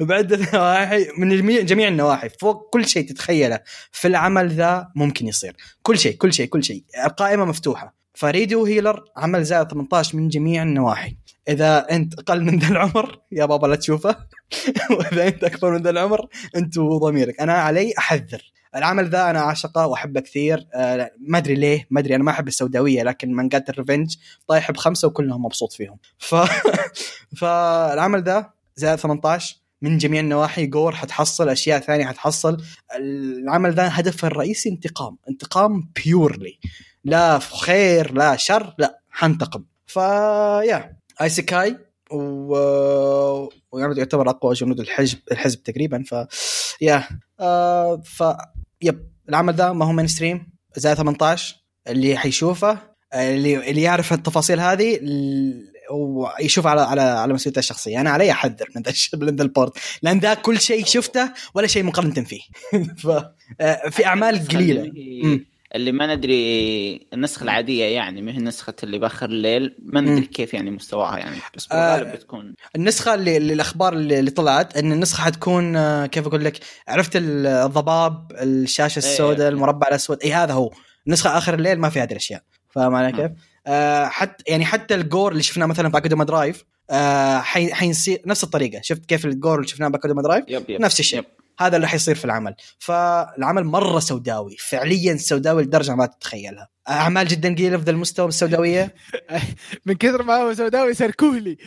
بعده 0.00 0.38
نواحي 0.54 1.06
من 1.18 1.64
جميع 1.64 1.88
النواحي 1.88 2.28
فوق 2.28 2.70
كل 2.72 2.86
شيء 2.86 3.08
تتخيله 3.08 3.60
في 3.92 4.08
العمل 4.08 4.48
ذا 4.48 4.88
ممكن 4.94 5.26
يصير. 5.26 5.56
كل 5.82 5.98
شيء 5.98 6.16
كل 6.16 6.32
شيء 6.32 6.46
كل 6.46 6.64
شيء. 6.64 6.84
القائمة 7.04 7.44
مفتوحة. 7.44 7.94
ف 8.14 8.24
Redo 8.24 8.64
Healer 8.64 9.04
عمل 9.16 9.44
زائد 9.44 9.68
18 9.68 10.16
من 10.16 10.28
جميع 10.28 10.62
النواحي. 10.62 11.16
إذا 11.48 11.86
أنت 11.90 12.14
أقل 12.18 12.44
من 12.44 12.58
ذا 12.58 12.68
العمر 12.68 13.20
يا 13.32 13.44
بابا 13.44 13.66
لا 13.66 13.76
تشوفه. 13.76 14.16
وإذا 14.98 15.28
أنت 15.28 15.44
أكبر 15.44 15.70
من 15.70 15.82
ذا 15.82 15.90
العمر 15.90 16.26
أنت 16.56 16.78
وضميرك. 16.78 17.40
أنا 17.40 17.52
علي 17.52 17.94
أحذر. 17.98 18.52
العمل 18.76 19.08
ذا 19.08 19.30
أنا 19.30 19.38
أعشقه 19.38 19.86
وأحبه 19.86 20.20
كثير. 20.20 20.66
لا، 20.74 21.14
ما 21.20 21.38
أدري 21.38 21.54
ليه 21.54 21.86
ما 21.90 22.00
أدري 22.00 22.14
أنا 22.14 22.24
ما 22.24 22.30
أحب 22.30 22.48
السوداوية 22.48 23.02
لكن 23.02 23.32
مانجات 23.32 23.68
ال 23.70 23.76
revenge 23.76 24.16
طايح 24.48 24.70
بخمسة 24.70 25.08
وكلهم 25.08 25.44
مبسوط 25.44 25.72
فيهم. 25.72 25.98
ف 26.18 26.34
فالعمل 27.40 28.22
ذا 28.22 28.50
زائد 28.76 28.98
18 28.98 29.59
من 29.82 29.98
جميع 29.98 30.20
النواحي 30.20 30.66
gore 30.66 30.94
حتحصل 30.94 31.48
أشياء 31.48 31.80
ثانية 31.80 32.06
حتحصل. 32.06 32.56
العمل 32.96 33.74
ذا 33.74 33.88
هدفه 33.92 34.28
الرئيسي 34.28 34.68
انتقام. 34.68 35.16
انتقام 35.28 35.90
purely 36.04 36.58
لا 37.04 37.38
خير 37.38 38.12
لا 38.12 38.36
شر 38.36 38.74
لا 38.78 39.00
حنتقم. 39.10 39.64
فيا 39.86 40.96
isekai 41.22 41.78
و... 42.10 42.54
ويعني 43.72 43.98
يعتبر 43.98 44.30
أقوى 44.30 44.54
جنود 44.54 44.80
الحزب 44.80 45.18
الحزب 45.32 45.62
تقريبا. 45.62 46.04
ف 46.06 46.14
يا 46.80 47.08
آه 47.40 48.02
ف 48.04 48.24
yep 48.82 49.10
العمل 49.28 49.54
ذا 49.54 49.72
ما 49.72 49.84
هو 49.84 49.92
mainstream 49.92 50.52
زائد 50.76 50.96
18 50.96 51.56
اللي 51.88 52.16
حيشوفه 52.16 52.78
اللي 53.14 53.70
اللي 53.70 53.82
يعرف 53.82 54.12
التفاصيل 54.12 54.60
هذه 54.60 54.98
ويشوف 55.90 56.66
على 56.66 56.80
على 56.80 57.00
على 57.00 57.32
مسؤوليته 57.34 57.58
الشخصية. 57.58 58.00
أنا 58.00 58.10
علي 58.10 58.30
أحذر 58.30 58.68
من 58.76 58.82
ذا 58.82 58.92
من 59.14 59.36
ذا 59.36 59.42
البورت. 59.42 59.78
لأن 60.02 60.18
ذا 60.18 60.34
كل 60.34 60.60
شيء 60.60 60.84
شفته 60.84 61.30
ولا 61.54 61.66
شيء 61.66 61.82
مقارنة 61.82 62.12
فيه. 62.24 62.40
ف 63.02 63.06
آه، 63.60 63.88
في 63.90 64.06
أعمال 64.06 64.48
قليلة. 64.48 64.92
اللي, 65.74 65.92
ما 65.92 66.14
ندري 66.14 67.06
النسخة 67.12 67.44
العادية 67.44 67.84
يعني 67.84 68.22
ما 68.22 68.32
هي 68.32 68.36
نسخه 68.38 68.74
اللي 68.82 68.98
بآخر 68.98 69.26
الليل. 69.26 69.76
ما 69.82 70.00
ندري. 70.00 70.26
كيف 70.26 70.54
يعني 70.54 70.70
مستواها 70.70 71.18
يعني 71.18 71.36
بس 71.56 71.68
آه، 71.72 71.96
بالغالب 71.96 72.16
بتكون 72.16 72.54
النسخة 72.76 73.14
اللي, 73.14 73.36
اللي 73.36 73.52
الأخبار 73.52 73.92
اللي, 73.92 74.18
اللي 74.18 74.30
طلعت 74.30 74.76
إن 74.76 74.92
النسخة 74.92 75.22
حتكون 75.22 75.76
آه، 75.76 76.06
كيف 76.06 76.26
أقول 76.26 76.44
لك؟ 76.44 76.58
عرفت 76.88 77.16
ال- 77.16 77.46
الضباب 77.46 78.32
الشاشة 78.42 78.98
السوداء 78.98 79.40
إيه. 79.46 79.48
المربع 79.48 79.88
الأسود. 79.88 80.18
اي 80.24 80.32
هذا 80.32 80.52
هو. 80.52 80.70
النسخة 81.06 81.38
آخر 81.38 81.54
الليل 81.54 81.78
ما 81.78 81.88
في 81.88 82.00
هذه 82.00 82.10
الأشياء. 82.10 82.42
فاهم 82.74 82.94
علي 82.94 83.12
كيف؟ 83.12 83.30
آه 83.66 84.06
حتى 84.06 84.44
يعني 84.48 84.64
حتى 84.64 84.94
ال 84.94 85.02
gore 85.02 85.32
اللي 85.32 85.42
شفناه 85.42 85.66
مثلا 85.66 85.90
في 85.90 85.96
Akudama 85.96 86.24
Drive 86.24 86.64
آه 86.90 87.38
حي- 87.38 87.72
حيصير 87.74 88.22
نفس 88.26 88.44
الطريقة. 88.44 88.80
شفت 88.82 89.06
كيف 89.06 89.24
ال 89.26 89.32
gore 89.32 89.56
اللي 89.56 89.68
شفناه 89.68 89.88
ب 89.88 89.92
Akudama 89.92 90.22
Drive 90.22 90.44
yep 90.48 90.70
yep. 90.70 90.80
نفس 90.80 91.00
الشيء. 91.00 91.18
yep. 91.18 91.24
هذا 91.60 91.76
اللي 91.76 91.88
حيصير 91.88 92.14
في 92.14 92.24
العمل. 92.24 92.54
فالعمل 92.78 93.64
مرة 93.64 93.98
سوداوي 93.98 94.56
فعليا 94.56 95.16
سوداوي 95.16 95.62
لدرجة 95.62 95.94
ما 95.94 96.06
تتخيلها. 96.06 96.68
أعمال 96.88 97.28
جدا 97.28 97.54
قليلة 97.54 97.76
في 97.76 97.84
ذا 97.84 97.90
المستوى 97.90 98.28
السوداوية؟ 98.28 98.94
من 99.86 99.94
كثر 99.94 100.22
ما 100.22 100.36
هو 100.36 100.54
سوداوي 100.54 100.94
صار 100.94 101.10
كهلي 101.10 101.58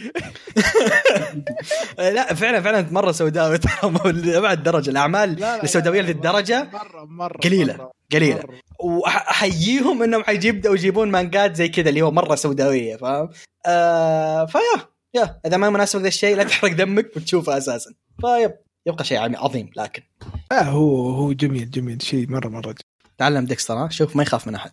لا 2.16 2.34
فعلا 2.34 2.62
فعلا 2.62 2.88
مرة 2.92 3.12
سوداوي. 3.12 3.58
ترى 3.64 3.92
مو 3.92 4.10
لأبعد 4.10 4.64
درجة. 4.64 4.90
الأعمال 4.90 5.44
السوداوية 5.44 6.02
لذي 6.02 6.12
الدرجه 6.12 6.70
مرة 6.74 7.06
مرة 7.06 7.38
قليلة. 7.38 7.74
مرة 7.78 7.92
قليلة. 8.14 8.44
وأحييهم 8.80 10.04
إنهم 10.04 10.24
حيبداوا 10.24 10.76
يجيبون 10.76 11.12
مانجات 11.12 11.56
زي 11.56 11.68
كذا 11.68 11.90
اللي 11.90 12.02
هو 12.02 12.12
مرة 12.12 12.36
سوداوية 12.36 12.96
فاهم؟ 12.96 13.30
آه 13.66 14.46
فيا 14.46 14.94
يا 15.16 15.40
إذا 15.46 15.58
ما 15.58 15.70
مناسب 15.70 16.02
ذا 16.02 16.08
الشيء 16.08 16.36
لا 16.36 16.44
تحرق 16.44 16.72
دمك 16.72 17.12
وتشوفه 17.16 17.58
أساسا. 17.58 17.92
فيب 18.22 18.52
يبقى 18.88 19.04
شيء 19.06 19.38
عظيم 19.38 19.70
لكن. 19.78 20.04
آه 20.52 20.64
هو 20.64 21.10
هو 21.10 21.34
جميل 21.34 21.72
جميل. 21.72 22.02
شيء 22.02 22.30
مره 22.30 22.48
مرة 22.48 22.62
جميل. 22.62 22.78
تعلم 23.18 23.46
ديكستر 23.46 23.74
ها؟ 23.74 23.90
شوف 23.90 24.16
ما 24.16 24.24
يخاف 24.24 24.48
من 24.48 24.56
أحد. 24.56 24.72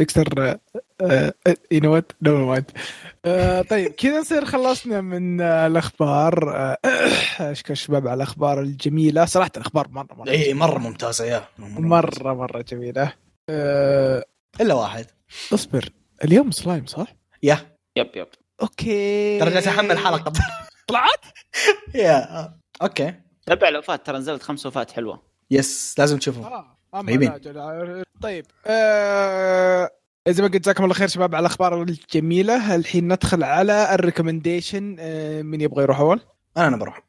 ديكستر 0.00 0.58
يو 1.72 1.80
نو 1.80 1.94
وات 1.94 2.12
نو 2.22 2.46
مايند 2.46 2.70
طيب 3.70 3.92
كذا 3.92 4.20
نصير 4.20 4.44
خلصنا 4.44 5.00
من 5.00 5.40
آه، 5.40 5.66
الأخبار. 5.66 6.56
آه، 6.56 6.78
أشكر 7.52 7.72
الشباب 7.72 8.08
على 8.08 8.16
الأخبار 8.16 8.60
الجميلة. 8.60 9.24
صراحة 9.24 9.50
الأخبار 9.56 9.88
مره 9.88 10.14
مرة 10.14 10.30
اي 10.30 10.54
مرة 10.54 10.78
ممتازة 10.78 11.24
يا. 11.24 11.44
مرة 11.58 12.34
مره 12.34 12.62
جميلة. 12.62 13.12
آه، 13.50 14.24
إلا 14.60 14.74
واحد. 14.74 15.06
اصبر. 15.54 15.88
اليوم 16.24 16.50
سلايم 16.50 16.86
صح؟ 16.86 17.06
يا. 17.42 17.58
يب 17.96 18.10
يب. 18.16 18.28
أوكي. 18.62 19.38
ترى 19.40 19.50
جالس 19.50 19.68
احمل 19.68 19.98
حلقة. 19.98 20.32
طلعت؟ 20.90 21.24
يا 21.94 22.38
آه. 22.38 22.58
أوكي 22.82 23.14
سبع 23.48 23.68
لوفات 23.68 24.06
ترى 24.06 24.18
نزلت 24.18 24.42
خمس 24.42 24.66
وفات 24.66 24.90
حلوة 24.90 25.22
يس 25.50 25.94
لازم 25.98 26.18
تشوفه 26.18 26.64
أما 26.94 27.06
طيبين. 27.10 27.30
لا 27.32 27.38
جل- 27.38 28.04
طيب 28.22 28.46
آه، 28.66 29.90
زي 30.28 30.42
ما 30.42 30.48
قلت 30.48 30.62
جزاكم 30.62 30.84
الله 30.84 30.94
خير 30.94 31.08
شباب 31.08 31.34
على 31.34 31.40
الأخبار 31.46 31.82
الجميلة 31.82 32.74
الحين 32.74 33.12
ندخل 33.12 33.42
على 33.44 33.94
الريكومنديشن 33.94 34.96
آه، 35.00 35.42
من 35.42 35.60
يبغى 35.60 35.82
يروح 35.82 36.00
أول؟ 36.00 36.20
أنا 36.56 36.66
أنا 36.68 36.76
بروح 36.76 37.02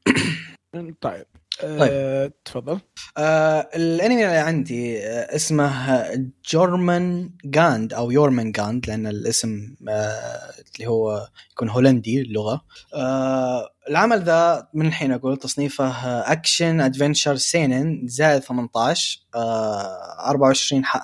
طيب 1.02 1.26
طيب. 1.62 2.32
تفضل. 2.46 2.80
آه 3.18 3.70
الانمي 3.76 4.26
اللي 4.26 4.38
عندي 4.38 5.00
آه 5.00 5.36
اسمه 5.36 6.06
Jormungand 6.52 7.94
أو 7.94 8.12
يورمان 8.12 8.52
جاند 8.52 8.88
لأن 8.88 9.08
الاسم 9.08 9.76
آه 9.90 10.54
اللي 10.76 10.88
هو 10.88 11.28
يكون 11.52 11.70
هولندي 11.70 12.22
اللغة. 12.22 12.62
آه 12.94 13.70
العمل 13.90 14.24
ذا 14.24 14.68
من 14.74 14.86
الحين 14.88 15.12
أقول 15.12 15.38
تصنيفه 15.38 15.86
آه، 15.86 16.32
action 16.32 16.82
adventure 16.82 17.36
seinen 17.36 18.02
زائد 18.08 18.42
18 18.42 19.20
آه 19.36 20.30
24 20.30 20.86
ح... 20.86 20.98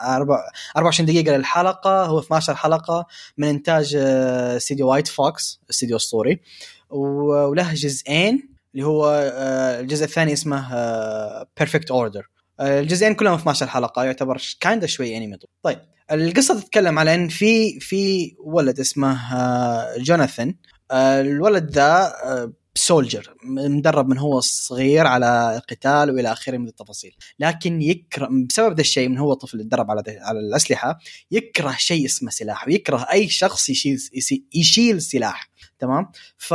24 0.77 1.05
دقيقة 1.05 1.37
للحلقة 1.37 2.05
هو 2.05 2.19
12 2.19 2.55
حلقة 2.55 3.05
من 3.37 3.47
إنتاج 3.47 3.95
آه 3.99 4.57
استديو 4.57 4.87
White 4.89 5.07
Fox 5.07 5.61
استديو 5.69 5.95
اسطوري 5.95 6.39
وله 6.89 7.73
جزئين 7.73 8.56
اللي 8.77 8.87
هو 8.87 9.31
آه، 9.33 9.79
الجزء 9.79 10.03
الثاني 10.03 10.33
اسمه 10.33 10.67
Perfect 11.57 11.91
Order 11.91 12.29
الجزئين 12.61 13.13
كلهم 13.13 13.33
12 13.33 13.67
حلقة 13.67 14.03
يعتبر 14.03 14.41
kinda 14.59 14.87
شوي 14.87 15.17
انمي 15.17 15.37
طيب 15.63 15.79
القصة 16.11 16.59
تتكلم 16.59 16.99
على 16.99 17.15
إن 17.15 17.27
في 17.27 17.79
في 17.79 18.35
ولد 18.39 18.79
اسمه 18.79 19.35
آه، 19.35 19.97
جوناثان 19.97 20.55
آه، 20.91 21.21
الولد 21.21 21.71
ذا 21.71 22.13
soldier 22.75 23.35
مدرب 23.43 24.07
من 24.07 24.17
هو 24.17 24.39
صغير 24.39 25.07
على 25.07 25.61
قتال 25.69 26.11
وإلى 26.11 26.31
آخره 26.31 26.57
من 26.57 26.67
التفاصيل. 26.67 27.15
لكن 27.39 27.81
يكره 27.81 28.29
بسبب 28.49 28.75
ذا 28.75 28.81
الشيء 28.81 29.09
من 29.09 29.17
هو 29.17 29.33
طفل 29.33 29.59
يتدرب 29.59 29.91
على 29.91 30.03
على 30.07 30.39
الأسلحة 30.39 30.99
يكره 31.31 31.75
شيء 31.77 32.05
اسمه 32.05 32.29
سلاح 32.29 32.67
ويكره 32.67 33.07
أي 33.11 33.29
شخص 33.29 33.69
يشيل 33.69 33.97
يشيل 34.53 35.01
سلاح. 35.01 35.49
تمام؟ 35.79 36.11
ف 36.37 36.53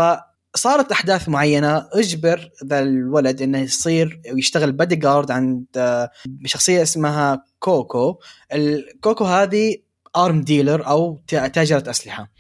صارت 0.55 0.92
أحداث 0.92 1.28
معينة 1.28 1.88
أجبر 1.92 2.50
ذا 2.64 2.78
الولد 2.78 3.42
إنه 3.42 3.59
يصير 3.59 4.20
ويشتغل 4.32 4.72
بادي 4.72 4.96
جارد 4.96 5.30
عند 5.30 5.64
آه، 5.76 6.11
شخصية 6.44 6.82
اسمها 6.82 7.44
كوكو. 7.59 8.18
الكوكو 8.53 9.24
هذه 9.24 9.76
arms 10.16 10.41
dealer 10.41 10.87
أو 10.86 11.22
تاجرة 11.28 11.90
أسلحة. 11.90 12.32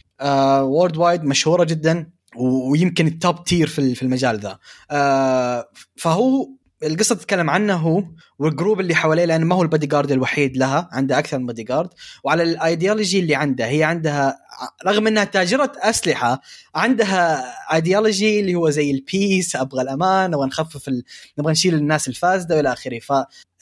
worldwide 0.60 1.24
مشهورة 1.24 1.64
جدا 1.64 2.10
ويمكن 2.36 3.06
ال 3.06 3.16
top 3.16 3.44
tier 3.44 3.66
في 3.66 4.02
المجال 4.02 4.38
ذا. 4.38 4.58
آه، 4.90 5.68
فهو 5.96 6.48
القصة 6.82 7.14
تتكلم 7.14 7.50
عنه 7.50 7.74
هو 7.74 8.04
وال 8.38 8.50
group 8.50 8.80
اللي 8.80 8.94
حواليه 8.94 9.24
لأنه 9.24 9.44
ما 9.44 9.54
هو 9.54 9.62
البادي 9.62 9.86
جارد 9.86 10.12
الوحيد 10.12 10.56
لها 10.56 10.88
عنده 10.92 11.18
أكثر 11.18 11.38
من 11.38 11.46
بادي 11.46 11.62
جارد. 11.62 11.88
وعلى 12.24 12.42
الأيديولوجي 12.42 13.20
اللي 13.20 13.34
عندها 13.34 13.66
هي 13.66 13.84
عندها 13.84 14.38
رغم 14.86 15.06
إنها 15.06 15.24
تاجرة 15.24 15.72
أسلحة 15.76 16.40
عندها 16.74 17.44
أيديولوجي 17.74 18.40
اللي 18.40 18.54
هو 18.54 18.70
زي 18.70 18.90
ال 18.90 19.01
peace 19.01 19.56
أبغى 19.56 19.82
الأمان 19.82 20.30
نبغى 20.30 20.46
نخفف 20.46 20.88
ال... 20.88 21.02
نبغى 21.38 21.52
نشيل 21.52 21.74
الناس 21.74 22.08
الفاسدة 22.08 22.56
وإلى 22.56 22.72
آخره. 22.72 22.98
ف 22.98 23.12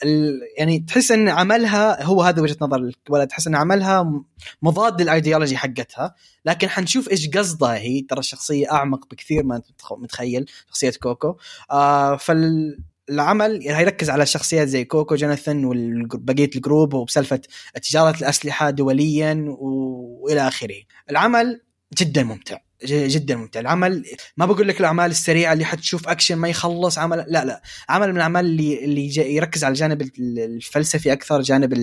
ال... 0.03 0.39
يعني 0.57 0.79
تحس 0.79 1.11
إن 1.11 1.29
عملها 1.29 2.03
هو 2.03 2.21
هذا 2.21 2.41
وجهة 2.41 2.57
نظر 2.61 2.91
الولد. 3.07 3.27
تحس 3.27 3.47
إن 3.47 3.55
عملها 3.55 4.23
مضاد 4.61 5.01
للأيديولوجي 5.01 5.57
حقتها. 5.57 6.15
لكن 6.45 6.69
حنشوف 6.69 7.09
إيش 7.09 7.29
قصدها 7.29 7.75
هي. 7.75 8.01
ترى 8.01 8.19
الشخصية 8.19 8.71
أعمق 8.71 9.05
بكثير 9.11 9.43
ما 9.43 9.61
متخيل 9.91 10.45
شخصية 10.69 10.91
كوكو. 11.01 11.35
آه 11.71 12.15
فال 12.15 12.77
العمل 13.09 13.61
هيركز 13.67 14.09
على 14.09 14.25
شخصيات 14.25 14.67
زي 14.67 14.83
كوكو 14.85 15.15
جوناثان 15.15 15.65
وبقيه 15.65 16.49
ال 16.55 16.61
group 16.61 16.93
وبسالفة 16.93 17.41
تجارة 17.83 18.17
الأسلحة 18.17 18.69
دوليا 18.69 19.45
والى 19.59 20.47
آخره. 20.47 20.75
العمل 21.09 21.61
جدا 21.97 22.23
ممتع 22.23 22.57
جدا 22.85 23.35
ممتع. 23.35 23.59
العمل 23.59 24.03
ما 24.37 24.45
بقول 24.45 24.67
لك 24.67 24.79
الأعمال 24.79 25.11
السريعة 25.11 25.53
اللي 25.53 25.65
حتشوف 25.65 26.07
أكشن 26.07 26.35
ما 26.35 26.49
يخلص 26.49 26.97
عمل 26.97 27.25
لا 27.27 27.45
لا. 27.45 27.61
عمل 27.89 28.09
من 28.09 28.15
الأعمال 28.15 28.45
اللي 28.45 28.85
اللي 28.85 29.35
يركز 29.35 29.63
على 29.63 29.71
الجانب 29.71 30.09
الفلسفي 30.19 31.13
أكثر 31.13 31.41
جانب 31.41 31.73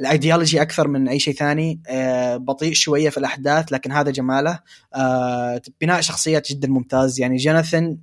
الأيديولوجي 0.00 0.62
أكثر 0.62 0.88
من 0.88 1.08
أي 1.08 1.18
شيء 1.18 1.34
ثاني. 1.34 1.82
آه، 1.88 2.36
بطيء 2.36 2.72
شوية 2.72 3.10
في 3.10 3.18
الأحداث 3.18 3.72
لكن 3.72 3.92
هذا 3.92 4.10
جماله. 4.10 4.60
آه، 4.94 5.62
بناء 5.80 6.00
شخصيات 6.00 6.52
جدا 6.52 6.68
ممتاز. 6.68 7.20
يعني 7.20 7.36
جوناثان 7.36 7.98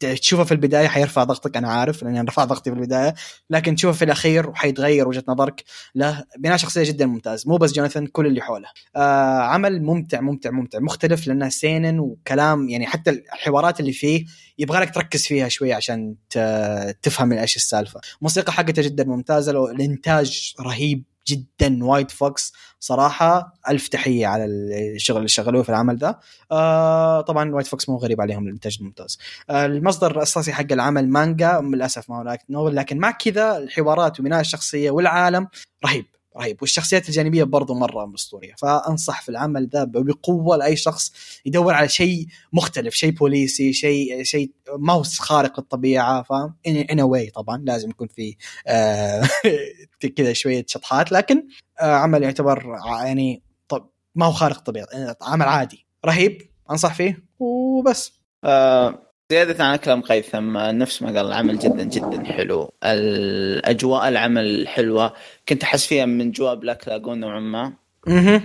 تشوفه 0.00 0.44
في 0.44 0.52
البداية 0.52 0.86
حيرفع 0.86 1.24
ضغطك 1.24 1.56
أنا 1.56 1.68
عارف 1.68 2.02
لأني 2.02 2.20
رفع 2.20 2.44
ضغطي 2.44 2.70
في 2.70 2.76
البداية. 2.76 3.14
لكن 3.50 3.74
تشوفه 3.74 3.98
في 3.98 4.04
الأخير 4.04 4.50
وحيتغير 4.50 5.08
وجهة 5.08 5.24
نظرك. 5.28 5.64
له 5.94 6.24
بناء 6.38 6.56
شخصية 6.56 6.84
جدا 6.84 7.06
ممتاز. 7.06 7.48
مو 7.48 7.56
بس 7.56 7.72
جوناثان 7.72 8.06
كل 8.06 8.26
اللي 8.26 8.40
حوله. 8.40 8.68
آه 8.96 9.38
عمل 9.40 9.82
ممتع 9.82 10.20
ممتع 10.20 10.50
ممتع. 10.50 10.78
مختلف 10.78 11.26
لأنه 11.26 11.48
seinen 11.48 11.98
وكلام 11.98 12.68
يعني 12.68 12.86
حتى 12.86 13.10
الحوارات 13.10 13.80
اللي 13.80 13.92
فيه 13.92 14.24
يبغى 14.58 14.80
لك 14.80 14.94
تركز 14.94 15.26
فيها 15.26 15.48
شوي 15.48 15.72
عشان 15.72 16.14
تفهم 17.02 17.32
إيش 17.32 17.56
السالفة. 17.56 18.00
الموسيقى 18.18 18.52
حقته 18.52 18.82
جدا 18.82 19.04
ممتازة 19.04 19.70
الإنتاج 19.70 20.54
رهيب. 20.60 21.04
جدا 21.28 21.84
White 21.84 22.10
Fox. 22.10 22.52
صراحة 22.80 23.54
ألف 23.68 23.88
تحية 23.88 24.26
على 24.26 24.44
الشغل 24.44 25.16
اللي 25.16 25.28
شغلوه 25.28 25.62
في 25.62 25.68
العمل 25.68 25.96
ذا 25.96 26.20
آه 26.52 27.20
طبعا 27.20 27.54
White 27.54 27.66
Fox 27.66 27.88
مو 27.88 27.96
غريب 27.96 28.20
عليهم 28.20 28.46
الإنتاج 28.46 28.76
الممتاز 28.80 29.18
آه 29.50 29.66
المصدر 29.66 30.10
الأساسي 30.10 30.52
حق 30.52 30.72
العمل 30.72 31.08
مانجا 31.08 31.60
للأسف 31.60 32.10
ما 32.10 32.18
هو 32.18 32.38
novel 32.50 32.76
لكن 32.76 32.98
مع 32.98 33.10
كذا 33.10 33.58
الحوارات 33.58 34.20
وبناء 34.20 34.40
الشخصية 34.40 34.90
والعالم 34.90 35.48
رهيب. 35.86 36.06
رهيب 36.36 36.56
والشخصيات 36.62 37.08
الجانبية 37.08 37.44
برضو 37.44 37.74
مرة 37.74 38.12
أسطورية. 38.14 38.54
فأنصح 38.58 39.22
في 39.22 39.28
العمل 39.28 39.68
ذا 39.68 39.84
بقوة 39.84 40.56
لأي 40.56 40.76
شخص 40.76 41.12
يدور 41.46 41.74
على 41.74 41.88
شيء 41.88 42.26
مختلف 42.52 42.94
شيء 42.94 43.10
بوليسي 43.10 43.72
شيء 43.72 44.22
شيء 44.22 44.52
هو 44.92 45.02
خارق 45.02 45.58
الطبيعة 45.58 46.22
ف 46.22 46.32
in 46.66 47.00
a 47.00 47.08
way 47.08 47.30
طبعا 47.30 47.62
لازم 47.66 47.90
يكون 47.90 48.08
في 48.08 48.36
آه 48.66 49.22
كذا 50.16 50.32
شوية 50.32 50.64
شطحات. 50.68 51.12
لكن 51.12 51.46
آه 51.80 51.94
عمل 51.94 52.22
يعتبر 52.22 52.76
يعني 53.04 53.42
طب 53.68 53.90
ما 54.14 54.26
هو 54.26 54.32
خارق 54.32 54.56
الطبيعة 54.56 54.86
عمل 55.22 55.46
عادي. 55.46 55.86
رهيب 56.06 56.42
أنصح 56.70 56.94
فيه 56.94 57.24
وبس. 57.38 58.12
آه 58.44 59.05
زيادة 59.32 59.64
عن 59.64 59.76
كلام 59.76 60.02
قيثم 60.02 60.58
نفس 60.58 61.02
ما 61.02 61.08
قال 61.08 61.26
العمل 61.26 61.58
جدا 61.58 61.82
جدا 61.82 62.24
حلو. 62.24 62.74
الأجواء 62.84 64.08
العمل 64.08 64.68
حلوة. 64.68 65.12
كنت 65.48 65.62
أحس 65.62 65.86
فيها 65.86 66.06
من 66.06 66.30
جوا 66.30 66.54
Black 66.54 66.88
Lagoon 66.88 67.20
نوعا 67.20 67.40
ما. 67.40 67.72
أها 68.08 68.42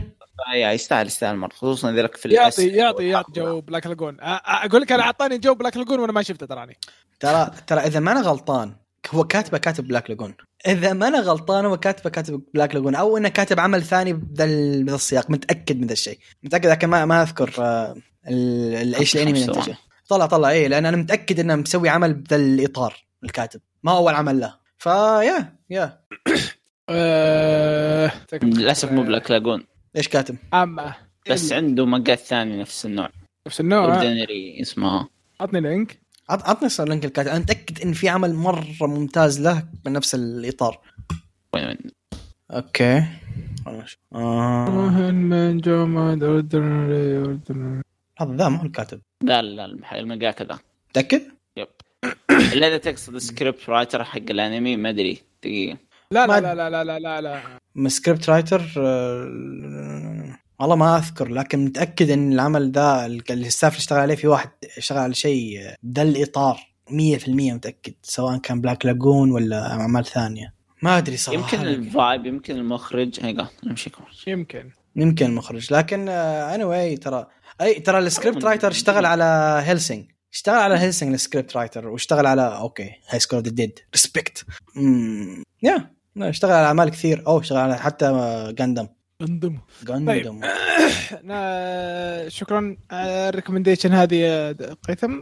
يستاهل 0.56 1.06
يستاهل 1.06 1.36
مرة 1.36 1.54
خصوصا 1.54 1.92
ذلك 1.92 2.16
في 2.16 2.30
يعطي 2.30 2.68
يعطي 2.68 3.08
يعطي 3.08 3.32
جو 3.32 3.62
Black 3.62 3.88
Lagoon 3.88 4.18
أقول 4.22 4.82
لك 4.82 4.92
أنا 4.92 5.04
أعطاني 5.04 5.38
جو 5.38 5.54
Black 5.54 5.78
Lagoon 5.78 6.00
وأنا 6.00 6.12
ما 6.12 6.22
شفته 6.22 6.46
تراني. 6.46 6.78
ترى 7.20 7.52
ترى 7.68 7.80
إذا 7.80 8.00
ما 8.00 8.12
أنا 8.12 8.22
غلطان 8.22 8.76
هو 9.12 9.24
كاتبه 9.24 9.58
كاتب 9.58 9.88
Black 9.88 10.10
Lagoon 10.10 10.36
إذا 10.68 10.94
ما 10.94 11.08
أنا 11.08 11.20
غلطان 11.20 11.66
هو 11.66 11.78
كاتبه 11.78 12.10
كاتب 12.10 12.42
Black 12.54 12.76
Lagoon 12.76 12.96
أو 12.96 13.18
إنه 13.18 13.30
كاتب 13.30 13.60
عمل 13.60 13.82
ثاني 13.84 14.14
بذا 14.14 14.46
السياق. 14.96 15.30
متأكد 15.32 15.80
من 15.80 15.88
ذا 15.88 15.94
الشيء. 15.94 16.20
متأكد 16.44 16.70
لكن 16.70 16.88
ما 16.88 17.06
ما 17.06 17.22
أذكر 17.22 17.54
آه، 17.60 17.96
إيش 18.28 19.16
الأنمي 19.16 19.32
اللي 19.32 19.46
انتجه 19.46 19.78
طلع 20.12 20.26
طلع. 20.26 20.50
إيه 20.50 20.68
لأن 20.68 20.86
أنا 20.86 20.98
متأكد 20.98 21.40
إنه 21.40 21.56
مسوي 21.56 21.90
عمل 21.90 22.14
بذا 22.14 22.36
الاطار 22.36 22.94
الكاتب. 23.24 23.62
ما 23.84 23.98
أول 23.98 24.14
عمل 24.14 24.40
له. 24.40 24.54
ف 24.78 25.56
yeah 25.70 25.85
yeah 25.85 26.00
آه، 26.90 28.12
للأسف 28.44 28.92
مو 28.92 29.04
Black 29.04 29.32
Lagoon 29.32 29.64
إيش 29.96 30.08
كاتب؟ 30.08 30.38
اما 30.54 30.94
بس 31.30 31.52
عنده 31.52 31.86
مقال 31.86 32.18
ثاني 32.18 32.60
نفس 32.60 32.86
النوع. 32.86 33.10
نفس 33.48 33.60
النوع 33.60 33.86
Ordinary 33.86 34.62
اسمه. 34.62 35.08
عطني 35.42 35.62
link. 35.62 36.02
عطني 36.30 36.70
link 36.90 37.06
الكاتب. 37.06 37.30
أنا 37.30 37.40
متأكد 37.40 37.82
إن 37.82 37.94
في 37.94 38.10
عمل 38.10 38.34
مرة 38.34 38.66
ممتاز 38.82 39.42
له 39.42 39.64
بنفس 39.86 40.16
الإطار. 40.16 40.80
وين 41.54 41.66
وين؟ 41.66 41.78
okay. 42.52 43.04
آه. 44.16 44.70
من 45.86 46.24
Ordinary. 46.24 47.91
هذا 48.22 48.36
ذا 48.36 48.50
ما 48.50 48.62
هو 48.62 48.66
الكاتب 48.66 49.02
لا 49.24 49.42
لا 49.42 49.66
المانجاكا 49.92 50.46
ذا. 50.46 50.60
متأكد؟ 50.90 51.22
yep. 51.58 51.68
الا 52.54 52.68
اذا 52.68 52.78
تقصد 52.78 53.18
script 53.18 53.70
writer 53.70 54.04
حق 54.04 54.18
الانمي 54.30 54.78
ما 54.78 54.90
أدري 54.90 55.18
دقيقة. 55.44 55.78
لا 56.12 56.28
لا 56.28 56.42
لا 56.42 56.56
لا 56.56 56.70
لا 56.70 56.84
لا 56.84 57.22
لا 57.22 57.22
لا. 57.76 57.90
script 57.90 58.30
writer 58.30 58.62
آه، 58.78 60.38
والله 60.60 60.76
ما 60.76 60.98
أذكر 60.98 61.28
لكن 61.28 61.66
متأكد 61.66 62.10
إن 62.10 62.34
العمل 62.34 62.72
ذا 62.72 63.06
ال 63.06 63.17
staff 63.17 63.72
اللي 63.72 63.80
اشتغل 63.80 64.00
عليه 64.00 64.16
في 64.16 64.28
واحد 64.28 64.50
اشتغل 64.78 65.00
على 65.00 65.14
شيء 65.14 65.60
آه، 65.60 65.76
ذا 65.96 66.02
الإطار 66.02 66.60
100% 66.90 67.54
متأكد 67.54 67.94
سواء 68.04 68.38
كان 68.38 68.62
بلاك 68.62 68.86
لاجون 68.86 69.32
ولا 69.32 69.72
أعمال 69.72 70.06
ثانية. 70.06 70.54
ما 70.82 70.98
أدري 70.98 71.18
صراحة. 71.18 71.40
يمكن 71.40 71.68
الفايب 71.68 72.26
يمكن 72.26 72.56
المخرج. 72.56 73.20
هيقا 73.26 73.48
نمشي 73.66 73.92
يمكن. 74.28 74.70
يمكن 74.96 75.26
المخرج 75.26 75.74
لكن 75.74 76.10
اني 76.10 76.64
anyway, 76.64 77.00
ترى 77.00 77.28
أي 77.62 77.80
ترى 77.80 78.00
السكريبت 78.00 78.44
رايتر 78.44 78.72
اشتغل 78.72 79.06
على 79.06 79.62
هيلسينج 79.66 80.06
اشتغل 80.34 80.56
على 80.56 80.76
هيلسينج 80.76 81.14
السكريبت 81.14 81.58
رايتر 81.58 81.88
واشتغل 81.88 82.26
على 82.26 82.42
أوكي 82.42 82.92
هاي 83.10 83.20
سكور 83.20 83.40
ذا 83.40 83.50
ديد 83.50 83.80
ريسبكت 83.94 84.46
يا 85.64 85.92
اشتغل 86.18 86.52
على 86.52 86.66
أعمال 86.66 86.90
كثير. 86.90 87.28
أو 87.28 87.40
اشتغل 87.40 87.60
على 87.60 87.78
حتى 87.78 88.06
جاندم 88.58 88.88
جاندم 89.22 89.58
جاندم 89.84 90.42
شكرا. 92.30 92.78
على 92.92 93.30
ال 93.30 93.34
recommendation 93.34 93.94
هذه 93.94 94.52
قيثم. 94.88 95.20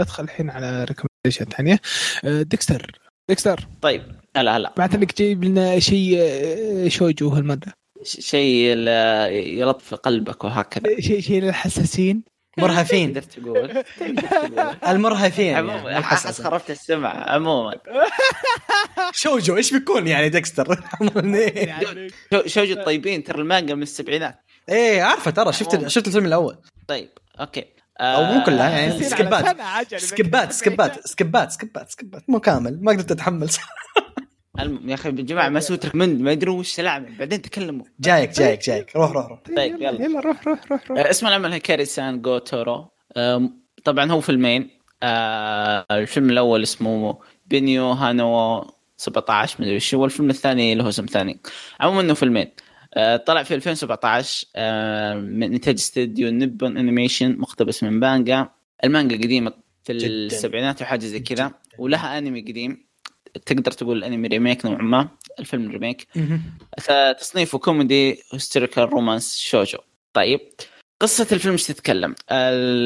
ندخل 0.00 0.24
الحين 0.24 0.50
على 0.50 0.86
اشياء 1.26 1.48
ثانية. 1.48 1.80
آه، 2.24 2.42
ديكستر. 2.42 2.98
ديكستر. 3.28 3.68
طيب. 3.82 4.02
هلا 4.36 4.56
هلا. 4.56 4.74
بعد 4.76 4.94
انك 4.94 5.18
جايب 5.18 5.44
لنا 5.44 5.78
شيء 5.78 6.18
آه، 6.20 6.88
شوجو 6.88 7.28
هالمرة. 7.28 7.83
شيء 8.04 8.72
ال- 8.72 9.58
يلطف 9.58 9.94
قلبك 9.94 10.44
وهكذا. 10.44 11.00
شيء 11.00 11.20
شيء 11.20 11.42
للحساسين. 11.42 12.22
مرهفين. 12.58 13.12
تقدر 13.12 13.22
تقول. 13.22 13.84
المرهفين 14.92 15.44
يعني 15.46 15.70
عموما. 15.72 15.82
مو 15.92 15.98
احس. 15.98 16.40
خربت 16.40 16.70
السمع 16.70 17.30
عموما. 17.32 17.74
شوجو 19.12 19.56
إيش 19.56 19.72
بيكون 19.72 20.08
يعني 20.08 20.28
ديكستر؟ 20.28 20.74
شو- 22.32 22.46
شوجو 22.46 22.72
الطيبين 22.72 23.24
ترى 23.24 23.40
المانجا 23.40 23.74
من 23.74 23.82
السبعينات. 23.82 24.38
إيه 24.68 25.02
عارفه 25.02 25.30
ترى 25.30 25.52
شفت. 25.52 25.86
شفت 25.88 26.06
الفيلم 26.06 26.26
الأول. 26.26 26.56
طيب 26.88 27.08
okay. 27.40 27.64
أو 28.00 28.24
مو 28.24 28.44
كلها 28.44 28.70
يعني. 28.70 29.02
سكيبات. 29.04 29.56
سكيبات 29.96 30.52
سكيبات 30.52 31.06
سكيبات 31.06 31.52
سكيبات. 31.52 32.22
مو 32.28 32.40
كامل 32.40 32.78
ما 32.82 32.92
قدرت 32.92 33.10
أتحمل. 33.10 33.48
الم- 34.60 34.88
يا 34.88 34.94
أخي 34.94 35.08
يا 35.08 35.14
جماعة 35.14 35.48
ما 35.48 35.60
سويت 35.60 35.84
recommend 35.84 36.20
ما 36.20 36.32
يدرون 36.32 36.58
وش 36.58 36.80
العمل 36.80 37.14
بعدين 37.18 37.42
تكلموا. 37.42 37.84
جايك 38.00 38.30
جايك 38.30 38.60
جايك. 38.66 38.96
روح 38.96 39.10
روح 39.12 39.26
روح. 39.26 39.40
طيب 39.56 39.74
يلا. 39.82 40.04
يلا. 40.04 40.20
روح 40.20 40.48
روح 40.48 40.72
روح 40.72 40.90
روح. 40.90 40.98
آه، 40.98 41.10
اسم 41.10 41.26
العمل 41.26 41.52
هيكاري 41.52 41.84
سان 41.84 42.22
جو 42.22 42.38
تورو 42.38 42.86
طبعا 43.84 44.10
هو 44.12 44.20
فيلمين 44.20 44.70
آه، 45.02 45.86
الفيلم 45.90 46.30
الأول 46.30 46.62
اسمه 46.62 47.18
بينيو 47.46 47.90
هانو 47.90 48.64
17 48.96 49.56
مدري 49.62 49.76
وش 49.76 49.94
هو. 49.94 50.04
الفيلم 50.04 50.30
الثاني 50.30 50.74
له 50.74 50.88
اسم 50.88 51.06
ثاني. 51.06 51.40
عموما 51.80 52.00
إنه 52.00 52.14
فيلمين 52.14 52.46
آه، 52.94 53.16
طلع 53.16 53.42
في 53.42 53.54
2017 53.54 54.46
آه، 54.56 55.14
من 55.14 55.52
إنتاج 55.54 55.74
استوديو 55.74 56.30
نيبون 56.30 56.76
انيميشن 56.76 57.36
مقتبس 57.38 57.82
من 57.82 57.90
مانجا. 58.00 58.48
المانجا 58.84 59.16
قديمة 59.16 59.52
في 59.84 59.92
جداً. 59.92 60.06
السبعينات 60.06 60.82
وحاجه 60.82 61.00
زي 61.04 61.20
كذا 61.20 61.52
ولها 61.78 62.18
أنمي 62.18 62.40
قديم. 62.40 62.83
تقدر 63.46 63.70
تقول 63.70 63.98
الأنمي 63.98 64.28
remake 64.28 64.66
نوعا 64.66 64.82
ما 64.82 65.08
الفيلم 65.38 65.70
remake. 65.70 66.08
تصنيفه 67.18 67.58
كوميدي 67.58 68.22
historical 68.32 68.92
romance 68.92 69.36
شوجو. 69.36 69.78
طيب 70.12 70.40
قصة 71.00 71.26
الفيلم 71.32 71.52
إيش 71.52 71.66
تتكلم؟ 71.66 72.14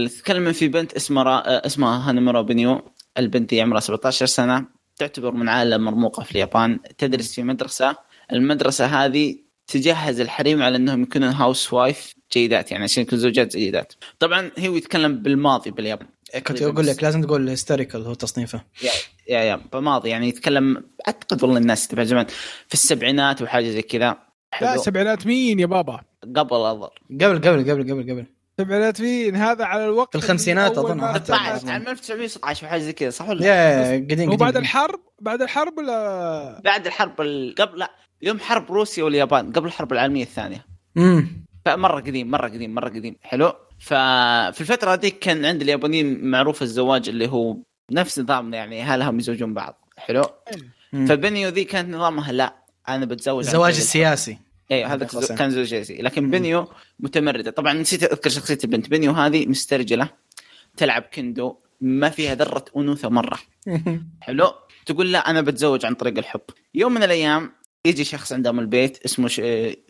تتكلم 0.09 0.53
في 0.53 0.69
بنت 0.69 0.93
اسمها 0.93 1.23
را... 1.23 1.67
اسمها 1.67 2.11
هانمورا 2.11 2.43
بنيو. 2.43 2.93
البنت 3.19 3.51
دي 3.51 3.61
عمرها 3.61 3.81
17 3.81 4.27
سنة 4.27 4.67
تعتبر 4.97 5.31
من 5.31 5.49
عائلة 5.49 5.77
مرموقة 5.77 6.23
في 6.23 6.33
اليابان 6.33 6.81
تدرس 6.99 7.35
في 7.35 7.43
مدرسة. 7.43 7.97
المدرسة 8.33 8.87
هذه 8.87 9.37
تجهز 9.67 10.21
الحريم 10.21 10.63
على 10.63 10.77
إنهم 10.77 11.03
يكونون 11.03 11.29
housewife 11.29 12.15
جيدات 12.33 12.73
يعني 12.73 12.85
عشان 12.85 13.03
يكونوا 13.03 13.23
زوجات 13.23 13.57
جيدات. 13.57 13.93
طبعا 14.19 14.51
هو 14.59 14.77
يتكلم 14.77 15.23
بالماضي 15.23 15.71
باليابان. 15.71 16.09
كنت 16.47 16.63
أقول 16.63 16.87
لك 16.87 17.03
لازم 17.03 17.23
تقول 17.23 17.49
historical 17.49 18.07
هو 18.07 18.15
تصنيفه. 18.15 18.65
yeah 19.29 19.39
yeah 19.39 19.45
yeah 19.45 19.61
بماضي 19.73 20.09
يعني 20.11 20.29
يتكلم 20.29 20.85
أعتقد 21.09 21.43
والله 21.43 21.59
الناس 21.59 21.89
تبع 21.89 22.05
زمان 22.05 22.27
في 22.69 22.75
السبعينات 22.75 23.43
وحاجه 23.43 23.69
زي 23.69 23.83
كذا. 23.83 24.17
لا. 24.61 24.77
سبعينات 24.77 25.27
مين 25.27 25.61
يا 25.61 25.67
بابا؟ 25.67 26.01
قبل 26.37 26.57
اظل 26.57 26.89
قبل 27.11 27.39
قبل 27.39 27.71
قبل 27.71 27.83
قبل 27.93 28.03
قبل. 28.13 28.27
سبعينات 28.61 29.01
مين؟ 29.01 29.37
هذا 29.37 29.65
على 29.65 29.85
الوقت 29.85 30.17
في 30.17 30.25
الخمسينات 30.25 30.79
ما 30.79 31.13
حتى 31.13 31.25
فتح- 31.25 31.57
16 31.57 31.71
عام 31.73 31.89
1916 31.89 32.67
وحاجه 32.67 32.81
زي 32.81 32.93
كذا 32.93 33.11
صح 33.11 33.29
ولا 33.29 33.39
لا؟ 33.39 33.47
يا 33.47 33.97
قديم 33.97 34.19
هو 34.21 34.25
قديم 34.27 34.37
بعد 34.37 34.51
قديم. 34.53 34.63
الحرب؟ 34.63 35.01
بعد 35.21 35.43
الحرب 35.43 35.79
ولا؟ 35.79 36.61
بعد 36.65 36.87
الحرب 36.87 37.21
ال... 37.21 37.55
قبل 37.59 37.79
لا 37.79 37.91
يوم 38.23 38.39
حرب 38.41 38.73
روسيا 38.73 39.05
واليابان 39.05 39.53
قبل 39.53 39.67
الحرب 39.67 39.93
العالمية 39.93 40.23
الثانية. 40.23 40.67
امم 40.97 41.45
فمرة 41.67 42.01
قديم 42.01 42.31
مرة 42.31 42.49
قديم 42.49 42.75
مرة 42.75 42.89
قديم. 42.89 43.17
حلو. 43.23 43.53
ففي 43.81 44.61
الفترة 44.61 44.93
هذيك 44.93 45.19
كان 45.19 45.45
عند 45.45 45.63
اليابانيين 45.63 46.31
معروف 46.31 46.63
الزواج 46.63 47.09
اللي 47.09 47.29
هو 47.29 47.57
نفس 47.91 48.19
نظامنا 48.19 48.57
يعني 48.57 48.83
اهلهم 48.83 49.19
يزوجون 49.19 49.55
بعض. 49.55 49.85
حلو؟ 49.97 50.23
فبنيو 50.93 51.49
ذي 51.49 51.65
كانت 51.65 51.95
نظامها 51.95 52.33
لا 52.33 52.55
أنا 52.89 53.07
بتزوج 53.07 53.45
الزواج 53.45 53.77
السياسي. 53.77 54.39
أيوه 54.71 54.95
هذا. 54.95 55.07
كان 55.37 55.51
زوج 55.51 55.67
جيزي 55.67 55.97
لكن 56.03 56.31
بنيو 56.31 56.69
متمردة. 57.01 57.51
طبعا 57.51 57.73
نسيت 57.73 58.03
أذكر 58.03 58.31
شخصية 58.31 58.59
البنت. 58.65 58.91
بنيو 58.91 59.13
هذه 59.13 59.47
مسترجلة 59.47 60.09
تلعب 60.77 61.03
كندو 61.03 61.57
ما 61.81 62.11
فيها 62.11 62.35
ذرة 62.35 62.65
أنوثة 62.77 63.09
مرة. 63.09 63.39
حلو؟ 64.21 64.55
تقول 64.87 65.13
لا 65.13 65.31
أنا 65.31 65.41
بتزوج 65.41 65.87
عن 65.87 65.95
طريق 65.95 66.19
الحب. 66.19 66.41
يوم 66.75 66.95
من 66.95 67.03
الأيام 67.03 67.53
يجي 67.85 68.05
شخص 68.05 68.33
عندهم 68.33 68.61
البيت 68.61 69.05
اسمه 69.05 69.29
ش... 69.29 69.39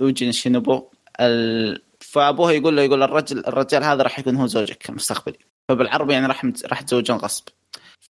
يوجين 0.01 0.33
شينوبو. 0.33 0.91
ال... 1.21 1.83
فابوها 2.01 2.53
يقول 2.53 2.77
له 2.77 2.83
يقول 2.83 3.03
الرجل 3.03 3.39
الرجال 3.47 3.85
هذا 3.85 4.03
راح 4.03 4.19
يكون 4.19 4.37
هو 4.37 4.47
زوجك 4.47 4.89
المستقبلي 4.89 5.39
فبالعربي 5.69 6.13
يعني 6.13 6.27
راح 6.27 6.45
مت... 6.45 6.67
راح 6.67 6.81
تزوجون 6.81 7.17
غصب. 7.17 7.45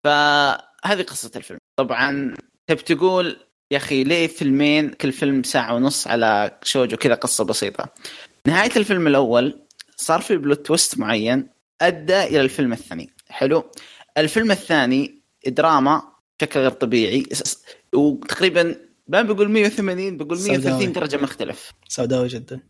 فهذه 0.05 1.03
قصة 1.07 1.31
الفيلم. 1.37 1.59
طبعا 1.77 2.35
تبي 2.67 2.83
تقول 2.83 3.37
يا 3.71 3.77
أخي 3.77 4.05
ليه 4.05 4.27
فيلمين 4.27 4.91
كل 4.91 5.13
فيلم 5.13 5.43
ساعة 5.43 5.75
ونص 5.75 6.07
على 6.07 6.59
شوجو 6.63 6.97
كذا 6.97 7.15
قصة 7.15 7.45
بسيطة؟ 7.45 7.89
نهاية 8.47 8.71
الفيلم 8.77 9.07
الأول 9.07 9.63
صار 9.97 10.21
في 10.21 10.37
plot 10.37 10.67
twist 10.67 10.99
معين 10.99 11.49
أدى 11.83 12.23
إلى 12.23 12.41
الفيلم 12.41 12.73
الثاني. 12.73 13.11
حلو؟ 13.29 13.73
الفيلم 14.19 14.51
الثاني 14.51 15.23
دراما 15.47 16.03
بشكل 16.41 16.61
غير 16.61 16.71
طبيعي. 16.71 17.27
وتقريبا 17.95 18.77
ما 19.09 19.23
بقول 19.23 19.51
180 19.51 20.17
بقول 20.17 20.39
130 20.39 20.63
سوداوي. 20.63 20.87
درجة 20.87 21.17
مختلف. 21.17 21.73
سوداوي 21.89 22.29
جدا. 22.29 22.61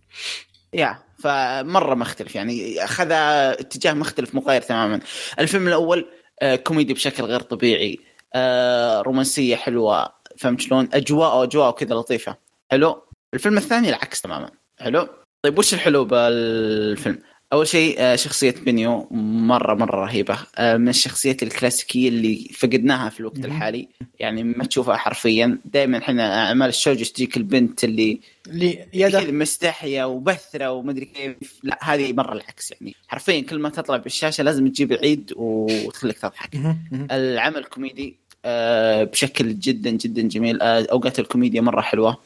yeah 0.72 0.98
فمرة 1.18 1.94
مختلف 1.94 2.34
يعني 2.34 2.84
أخذ 2.84 3.08
اتجاه 3.10 3.92
مختلف 3.92 4.34
مغاير 4.34 4.62
تماما. 4.62 5.00
الفيلم 5.38 5.68
الأول 5.68 6.08
كوميدي 6.42 6.94
بشكل 6.94 7.24
غير 7.24 7.40
طبيعي 7.40 7.98
آه، 8.34 9.00
رومانسية 9.00 9.56
حلوة 9.56 10.12
فهمت 10.38 10.60
شلون؟ 10.60 10.88
أجواء 10.92 11.44
أجواء 11.44 11.70
كذا 11.70 11.94
لطيفة. 11.94 12.36
حلو؟ 12.70 13.02
الفيلم 13.34 13.56
الثاني 13.58 13.88
العكس 13.88 14.20
تماما. 14.20 14.50
حلو؟ 14.80 15.08
طيب 15.42 15.58
وش 15.58 15.74
الحلو 15.74 16.04
بالفيلم؟ 16.04 17.22
أول 17.52 17.68
شيء 17.68 17.96
آه، 17.98 18.16
شخصية 18.16 18.54
بنيو 18.66 19.08
مرة 19.10 19.74
مرة 19.74 20.04
رهيبة. 20.04 20.38
آه، 20.56 20.76
من 20.76 20.88
الشخصيات 20.88 21.42
الكلاسيكية 21.42 22.08
اللي 22.08 22.50
فقدناها 22.58 23.08
في 23.10 23.20
الوقت 23.20 23.38
مهم. 23.38 23.44
الحالي. 23.44 23.88
يعني 24.20 24.42
ما 24.42 24.64
تشوفها 24.64 24.96
حرفيا. 24.96 25.58
دائما 25.64 25.98
إحنا 25.98 26.46
أعمال 26.48 26.68
الشوجو 26.68 27.04
تجيك 27.04 27.36
البنت 27.36 27.84
اللي 27.84 28.20
اللي 28.46 28.72
كذا 28.72 28.88
يده 28.92 29.32
مستحية 29.32 30.04
وبثرة 30.04 30.70
ومدري 30.72 31.04
كيف. 31.04 31.34
لا 31.62 31.78
هذه 31.82 32.12
مرة 32.12 32.32
العكس 32.32 32.70
يعني. 32.70 32.94
حرفيا 33.08 33.40
كل 33.40 33.58
ما 33.58 33.68
تطلع 33.68 33.96
بالشاشة 33.96 34.42
لازم 34.44 34.68
تجيب 34.68 34.92
عيد 34.92 35.32
وتخليك 35.36 36.18
تضحك. 36.18 36.50
العمل 36.92 37.64
كوميدي 37.64 38.16
آه، 38.44 39.04
بشكل 39.04 39.58
جدا 39.58 39.90
جدا 39.90 40.22
جميل. 40.22 40.62
أوقات 40.62 41.18
الكوميديا 41.18 41.60
مرة 41.60 41.80
حلوة. 41.80 42.16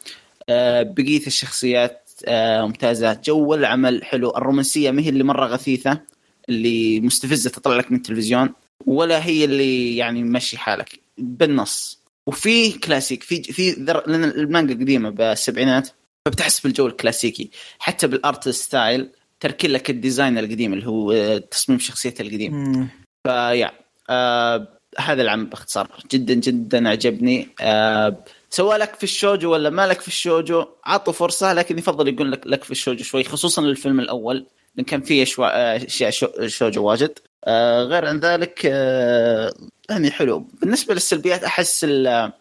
بقية 0.82 1.26
الشخصيات 1.26 2.01
ممتازة. 2.28 3.20
جو 3.24 3.54
العمل 3.54 4.04
حلو. 4.04 4.30
الرومانسية 4.36 4.90
ما 4.90 5.02
هي 5.02 5.08
اللي 5.08 5.24
مرة 5.24 5.46
غثيثة 5.46 6.00
اللي 6.48 7.00
مستفزة 7.00 7.50
تطلع 7.50 7.76
لك 7.76 7.90
من 7.92 7.96
التلفزيون 7.96 8.50
ولا 8.86 9.26
هي 9.26 9.44
اللي 9.44 9.96
يعني 9.96 10.22
مشي 10.22 10.58
حالك. 10.58 11.00
بالنص. 11.18 12.02
وفي 12.26 12.72
كلاسيك. 12.72 13.22
في 13.22 13.42
في 13.42 13.70
ذر- 13.70 14.02
لأن 14.06 14.24
المانجا 14.24 14.74
قديمة 14.74 15.10
بالسبعينات 15.10 15.88
فبتحس 16.26 16.60
بالجو 16.60 16.86
الكلاسيكي. 16.86 17.50
حتى 17.78 18.06
بال 18.06 18.23
art 18.23 18.48
style 18.48 19.08
تركي 19.40 19.68
لك 19.68 19.90
الديزاين 19.90 20.38
القديم 20.38 20.72
اللي 20.72 20.86
هو 20.86 21.12
آه، 21.12 21.38
تصميم 21.38 21.78
شخصيته 21.78 22.22
القديم. 22.22 22.88
ف 23.26 23.35
yeah 23.35 23.70
آه 24.10 24.68
هذا 24.98 25.22
العمل 25.22 25.46
باختصار. 25.46 25.88
جدا 26.12 26.34
جدا 26.34 26.88
عجبني. 26.88 27.48
آه 27.60 28.24
سواء 28.54 28.76
لك 28.78 28.94
في 28.94 29.04
الشوجو 29.04 29.52
ولا 29.52 29.70
ما 29.70 29.86
لك 29.86 30.00
في 30.00 30.08
الشوجو 30.08 30.66
عطوا 30.84 31.12
فرصة 31.12 31.52
لكن 31.52 31.78
يفضل 31.78 32.08
يقول 32.08 32.32
لك 32.32 32.46
لك 32.46 32.64
في 32.64 32.70
الشوجو 32.70 33.04
شوي 33.04 33.24
خصوصا 33.24 33.62
الفيلم 33.62 34.00
الأول 34.00 34.46
لأن 34.76 34.84
كان 34.84 35.00
فيه 35.00 35.24
شو- 35.24 35.44
أشياء 35.44 36.10
شو- 36.10 36.46
شوجو 36.46 36.84
واجد. 36.84 37.18
آه 37.44 37.82
غير 37.84 38.04
عن 38.06 38.18
ذلك 38.20 38.60
آه 38.66 39.52
يعني 39.90 40.10
حلو. 40.10 40.38
بالنسبة 40.60 40.94
للسلبيات 40.94 41.44
أحس 41.44 41.84
ال- 41.84 42.32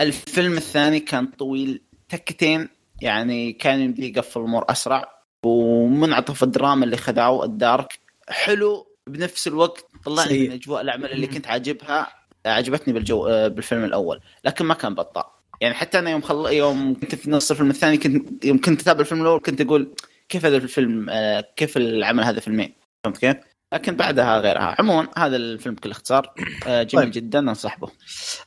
الفيلم 0.00 0.56
الثاني 0.56 1.00
كان 1.00 1.26
طويل 1.26 1.80
تكتين 2.08 2.68
يعني 3.00 3.52
كان 3.52 3.80
يمدي 3.80 4.08
يقفل 4.08 4.40
الأمور 4.40 4.64
أسرع 4.68 5.22
ومنعطف 5.44 6.42
الدراما 6.42 6.84
اللي 6.84 6.96
خدعه 6.96 7.44
الدارك. 7.44 7.98
حلو 8.28 8.86
بنفس 9.06 9.46
الوقت 9.46 9.84
طلعني. 10.04 10.38
من 10.38 10.52
أجواء 10.52 10.80
الأعمال 10.82 11.12
اللي 11.12 11.26
كنت 11.26 11.46
عاجبها. 11.46 12.21
عجبتني 12.46 12.94
بالجو 12.94 13.26
آه، 13.26 13.48
بالفيلم 13.48 13.84
الأول 13.84 14.20
لكن 14.44 14.64
ما 14.64 14.74
كان 14.74 14.94
بطال 14.94 15.24
يعني 15.60 15.74
حتى 15.74 15.98
أنا 15.98 16.10
يوم 16.10 16.20
خل... 16.20 16.52
يوم 16.52 16.94
كنت 16.94 17.14
في 17.14 17.30
نص 17.30 17.50
الفيلم 17.50 17.70
الثاني 17.70 17.96
كنت 17.96 18.44
يوم 18.44 18.60
كنت 18.60 18.80
أتابع 18.80 19.00
الفيلم 19.00 19.20
الأول 19.22 19.40
كنت 19.40 19.60
أقول 19.60 19.94
كيف 20.28 20.46
هذا 20.46 20.56
الفيلم 20.56 21.10
آه، 21.10 21.44
كيف 21.56 21.76
العمل 21.76 22.24
هذا 22.24 22.40
فيلمين 22.40 22.74
فهمت 23.04 23.18
كيف؟ 23.18 23.36
لكن 23.72 23.96
بعدها 23.96 24.38
غيرها 24.38 24.76
عموما 24.78 25.08
هذا 25.16 25.36
الفيلم 25.36 25.74
بكل 25.74 25.90
اختصار 25.90 26.34
آه، 26.66 26.82
جميل 26.92 27.04
طيب. 27.04 27.12
جدا 27.12 27.38
انصح 27.38 27.78
به 27.78 27.88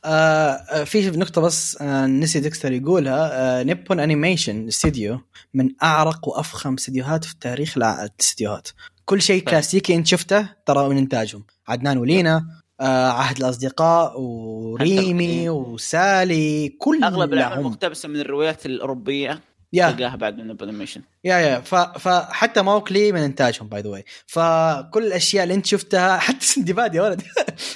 آه 0.04 0.84
في 0.84 1.10
نقطة 1.10 1.40
بس 1.40 1.82
آه 1.82 2.06
نسي 2.06 2.40
ديكستر 2.40 2.72
يقولها 2.72 3.30
آه 3.32 3.62
نيبون 3.62 4.00
أنيميشن 4.00 4.66
استديو 4.66 5.20
من 5.54 5.70
أعرق 5.82 6.28
وأفخم 6.28 6.74
استديوهات 6.74 7.24
في 7.24 7.34
تاريخ 7.40 7.76
الاستديوهات 7.76 8.68
كل 9.04 9.22
شيء 9.22 9.40
طيب. 9.40 9.48
كلاسيكي 9.48 9.94
أنت 9.94 10.06
شفته 10.06 10.48
ترى 10.66 10.88
من 10.88 10.98
إنتاجهم 10.98 11.44
عدنان 11.68 11.98
ولينا 11.98 12.46
آه 12.80 13.08
عهد 13.10 13.36
الأصدقاء 13.38 14.20
وريمي 14.20 15.24
إيه. 15.26 15.50
وسالي 15.50 16.68
كلهم 16.78 17.04
أغلب 17.04 17.32
الأعمال 17.32 17.64
مقتبسة 17.64 18.08
من 18.08 18.20
الروايات 18.20 18.66
الأوروبية 18.66 19.40
yeah. 19.72 19.90
تلقاها 19.90 20.16
بعد 20.16 20.38
من 20.38 20.50
الأنيميشن. 20.50 21.00
yeah 21.24 21.36
yeah. 21.38 21.60
ف... 21.60 21.74
فحتى 21.74 22.62
موكلي 22.62 23.12
من 23.12 23.20
إنتاجهم 23.20 23.68
by 23.68 23.80
the 23.80 23.88
way 23.90 24.04
فكل 24.26 25.06
الأشياء 25.06 25.42
اللي 25.44 25.54
أنت 25.54 25.66
شفتها 25.66 26.18
حتى 26.26 26.46
سندباد 26.46 26.94
يا 26.94 27.02
ولد. 27.02 27.22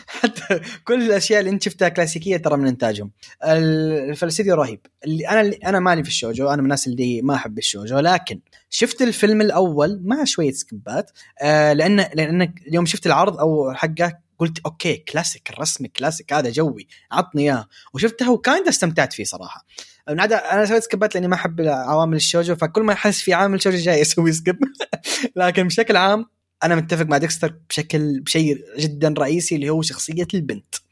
حتى 0.07 0.61
كل 0.85 1.03
الأشياء 1.03 1.41
اللي 1.41 1.51
أنت 1.51 1.63
شفتها 1.63 1.89
كلاسيكية 1.89 2.37
ترى 2.37 2.57
من 2.57 2.67
إنتاجهم. 2.67 3.11
ال- 3.45 4.17
فالاستديو 4.17 4.55
رهيب. 4.55 4.81
اللي 5.05 5.29
أنا 5.29 5.41
اللي 5.41 5.57
أنا 5.57 5.81
مالي 5.81 6.03
في 6.03 6.09
الشوجو. 6.09 6.47
أنا 6.49 6.57
من 6.57 6.63
الناس 6.65 6.87
اللي 6.87 7.23
ما 7.23 7.35
أحب 7.35 7.59
الشوجو. 7.59 7.99
لكن 7.99 8.41
شفت 8.71 9.03
الفيلم 9.03 9.41
الأول 9.41 10.01
مع 10.05 10.25
شوية 10.25 10.53
skip 10.53 10.91
ات. 10.91 11.11
آه 11.43 11.73
لأن 11.73 11.97
لأن 12.15 12.55
اليوم 12.69 12.87
شفت 12.87 13.07
العرض 13.07 13.39
أو 13.39 13.73
حقه 13.73 14.30
قلت 14.41 14.59
okay 14.59 14.97
classic 14.97 15.51
الرسم 15.51 15.87
كلاسيك 15.87 16.33
هذا 16.33 16.51
جوي 16.51 16.89
عطني 17.13 17.43
إياه. 17.43 17.69
وشفتها 17.95 18.31
وكان 18.31 18.69
استمتعت 18.69 19.13
فيه 19.13 19.25
صراحة. 19.25 19.67
من 20.09 20.21
أنا 20.21 20.65
سويت 20.67 20.83
skip 20.83 21.08
ات 21.08 21.15
لأني 21.15 21.29
ما 21.29 21.35
أحب 21.35 21.61
عوامل 21.61 22.17
الشوجو 22.17 22.55
فكل 22.57 22.83
ما 22.83 22.93
أحس 22.93 23.21
في 23.21 23.35
عامل 23.35 23.63
شوجو 23.63 23.77
جاي 23.77 24.03
أسوي 24.03 24.33
skip 24.33 24.59
لكن 25.37 25.67
بشكل 25.67 25.97
عام 25.97 26.27
أنا 26.65 26.75
متفق 26.75 27.07
مع 27.07 27.19
ديكستر 27.19 27.55
بشكل 27.69 28.21
بشيء 28.21 28.59
جدا 28.79 29.15
رئيسي 29.19 29.55
اللي 29.55 29.71
هو 29.71 29.83
شخصية 29.83 30.27
البنت. 30.35 30.75
ال- 30.75 30.81
ال- 30.81 30.90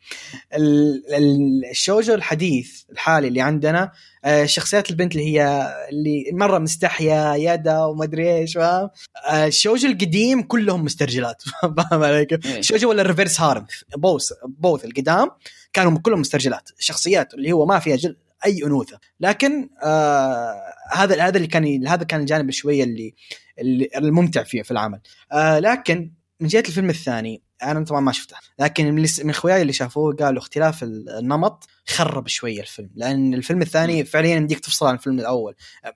الشوجو 1.70 2.14
الحديث 2.14 2.82
الحالي 2.92 3.28
اللي 3.28 3.40
عندنا 3.40 3.92
آه، 4.24 4.44
شخصيات 4.44 4.90
البنت 4.90 5.12
اللي 5.12 5.24
هي 5.24 5.68
اللي 5.92 6.24
مرة 6.32 6.59
مستحية 6.59 7.34
يدا 7.34 7.78
وما 7.78 8.04
أدري 8.04 8.36
إيش 8.36 8.54
فاهم 8.54 8.90
آه، 9.30 9.46
الشوجو 9.46 9.88
القديم 9.88 10.42
كلهم 10.42 10.84
مسترجلات 10.84 11.42
فاهم 11.76 12.02
علي 12.04 12.24
كيف؟ 12.24 12.46
إيه. 12.46 12.61
شوجو 12.61 12.88
ولا 12.88 13.02
reverse 13.03 13.41
harem 13.41 13.66
both 13.97 14.32
both 14.45 14.84
القدام 14.84 15.30
كانوا 15.72 15.98
كلهم 15.98 16.20
مسترجلات 16.20 16.70
شخصيات 16.78 17.34
اللي 17.34 17.52
هو 17.52 17.66
ما 17.66 17.78
فيها 17.78 17.96
girl 17.97 18.16
أي 18.46 18.64
أنوثة 18.64 18.98
لكن 19.20 19.70
آه 19.82 20.54
هذا 20.92 21.22
هذا 21.22 21.36
اللي 21.36 21.48
كان 21.48 21.86
هذا 21.86 22.04
كان 22.04 22.20
الجانب 22.20 22.50
شوية 22.50 22.84
اللي, 22.84 23.14
اللي 23.59 23.88
الممتع 23.96 24.42
فيه 24.42 24.62
في 24.62 24.70
العمل 24.70 25.00
آه 25.32 25.59
لكن 25.59 26.12
من 26.40 26.48
جهة 26.48 26.64
الفيلم 26.68 26.90
الثاني 26.90 27.42
أنا 27.62 27.84
طبعا 27.84 28.00
ما 28.00 28.12
شفته 28.12 28.36
لكن 28.59 28.94
من 28.94 29.30
اخوياي 29.30 29.62
اللي 29.62 29.72
شافوه 29.72 30.16
قالوا 30.16 30.38
اختلاف 30.38 30.82
النمط 30.82 31.66
خرب 31.88 32.28
شوية 32.28 32.61
الفيلم. 32.61 32.90
لأن 32.94 33.34
الفيلم 33.34 33.62
الثاني 33.62 34.04
فعليا 34.04 34.36
يمديك 34.36 34.61
تفصل 34.61 34.86
عن 34.86 34.94
الفيلم 34.94 35.18
الأول. 35.18 35.54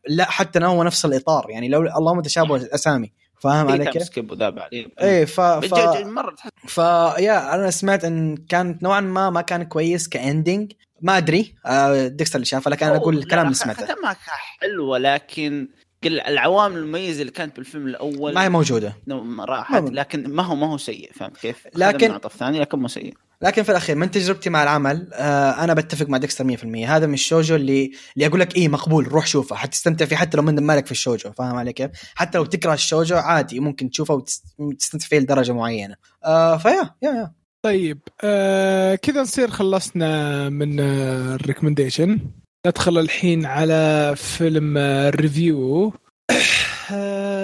لا 0.09 0.25
حتى 0.25 0.59
هو 0.65 0.83
نفس 0.83 1.05
الإطار. 1.05 1.47
يعني 1.51 1.69
لو 1.69 1.83
اللهم 1.83 2.21
تشابه 2.21 2.57
الاسامي 2.57 3.13
فاهم 3.43 3.69
علي 3.69 3.87
كيف؟ 3.87 4.03
skip 4.03 4.43
عليه 4.43 4.87
إيه 5.01 5.25
ف, 5.25 5.41
ف... 5.41 5.75
ف... 5.75 6.07
مرة 6.07 6.35
ف 6.67 6.84
yeah 6.84 7.55
أنا 7.55 7.71
سمعت 7.71 8.05
إن 8.05 8.37
كانت 8.37 8.83
نوعا 8.83 9.01
ما 9.01 9.31
ما 9.31 9.41
كان 9.41 9.63
كويس 9.63 10.09
ك 10.09 10.18
ending 10.18 10.73
ما 11.01 11.17
أدري 11.17 11.55
آه، 11.67 12.07
ديكستر 12.07 12.37
اللي 12.37 12.47
شافه 12.47 12.71
لكن 12.71 12.87
أنا 12.87 12.97
أقول 12.97 13.19
الكلام 13.19 13.41
لا، 13.41 13.47
اللي 13.47 13.55
سمعته. 13.55 13.87
ختمها 13.87 14.17
حلوة 14.61 14.99
لكن 14.99 15.69
قل 16.05 16.21
العوامل 16.21 16.77
المميزة 16.77 17.21
اللي 17.21 17.33
كانت 17.33 17.57
بالفيلم 17.57 17.87
الأول 17.87 18.35
ما 18.35 18.45
هي 18.45 18.49
موجودة. 18.49 18.97
راحت 19.41 19.83
ما- 19.83 19.89
لكن 19.89 20.31
ما 20.31 20.43
هو 20.43 20.55
ما 20.55 20.67
هو 20.73 20.79
سيء 20.79 21.11
فهمت 21.15 21.37
كيف؟ 21.37 21.67
لكن- 21.75 22.15
الثانية 22.25 22.61
لكن 22.61 22.79
مو 22.79 22.89
سيء. 22.89 23.15
لكن 23.43 23.63
في 23.63 23.71
الأخير 23.71 23.97
من 23.97 24.11
تجربتي 24.11 24.51
مع 24.51 24.63
العمل 24.63 25.09
آه 25.13 25.51
أنا 25.65 25.75
بتفق 25.75 26.09
مع 26.09 26.19
ديكستر 26.19 26.45
100% 26.45 26.97
هذا 26.97 27.07
من 27.07 27.15
الشوجو 27.15 27.55
اللي 27.57 27.91
اللي 28.17 28.27
أقول 28.27 28.41
لك 28.41 28.57
إيه 28.57 28.69
مقبول 28.69 29.09
روح 29.09 29.27
شوفه. 29.27 29.57
حتستمتع 29.57 30.05
فيه 30.05 30.17
حتى 30.17 30.37
لو 30.37 30.43
من 30.43 30.61
مالك 30.61 30.87
في 30.87 30.93
الشوجو 30.93 31.33
فاهم 31.33 31.57
علي 31.57 31.73
كيف؟ 31.73 31.91
حتى 32.15 32.39
لو 32.39 32.45
تكره 32.45 32.75
الشوجو 32.75 33.17
عادي 33.17 33.61
ممكن 33.61 33.91
تشوفه 33.91 34.25
وتستمتع 34.59 35.07
فيه 35.07 35.19
لدرجة 35.19 35.53
معينة. 35.53 35.95
آه 36.25 36.57
ف 36.57 36.91
yeah 37.03 37.11
yeah 37.11 37.21
yeah. 37.21 37.33
طيب 37.63 37.99
آه 38.25 38.95
كذا 38.95 39.21
نصير 39.23 39.51
خلصنا 39.51 40.49
من 40.49 40.81
آه 40.81 41.35
ال 41.35 41.40
recommendation. 41.40 42.19
ندخل 42.67 42.99
الحين 42.99 43.47
على 43.47 44.15
فيلم 44.17 44.79
ال 44.79 44.93
review. 44.93 45.93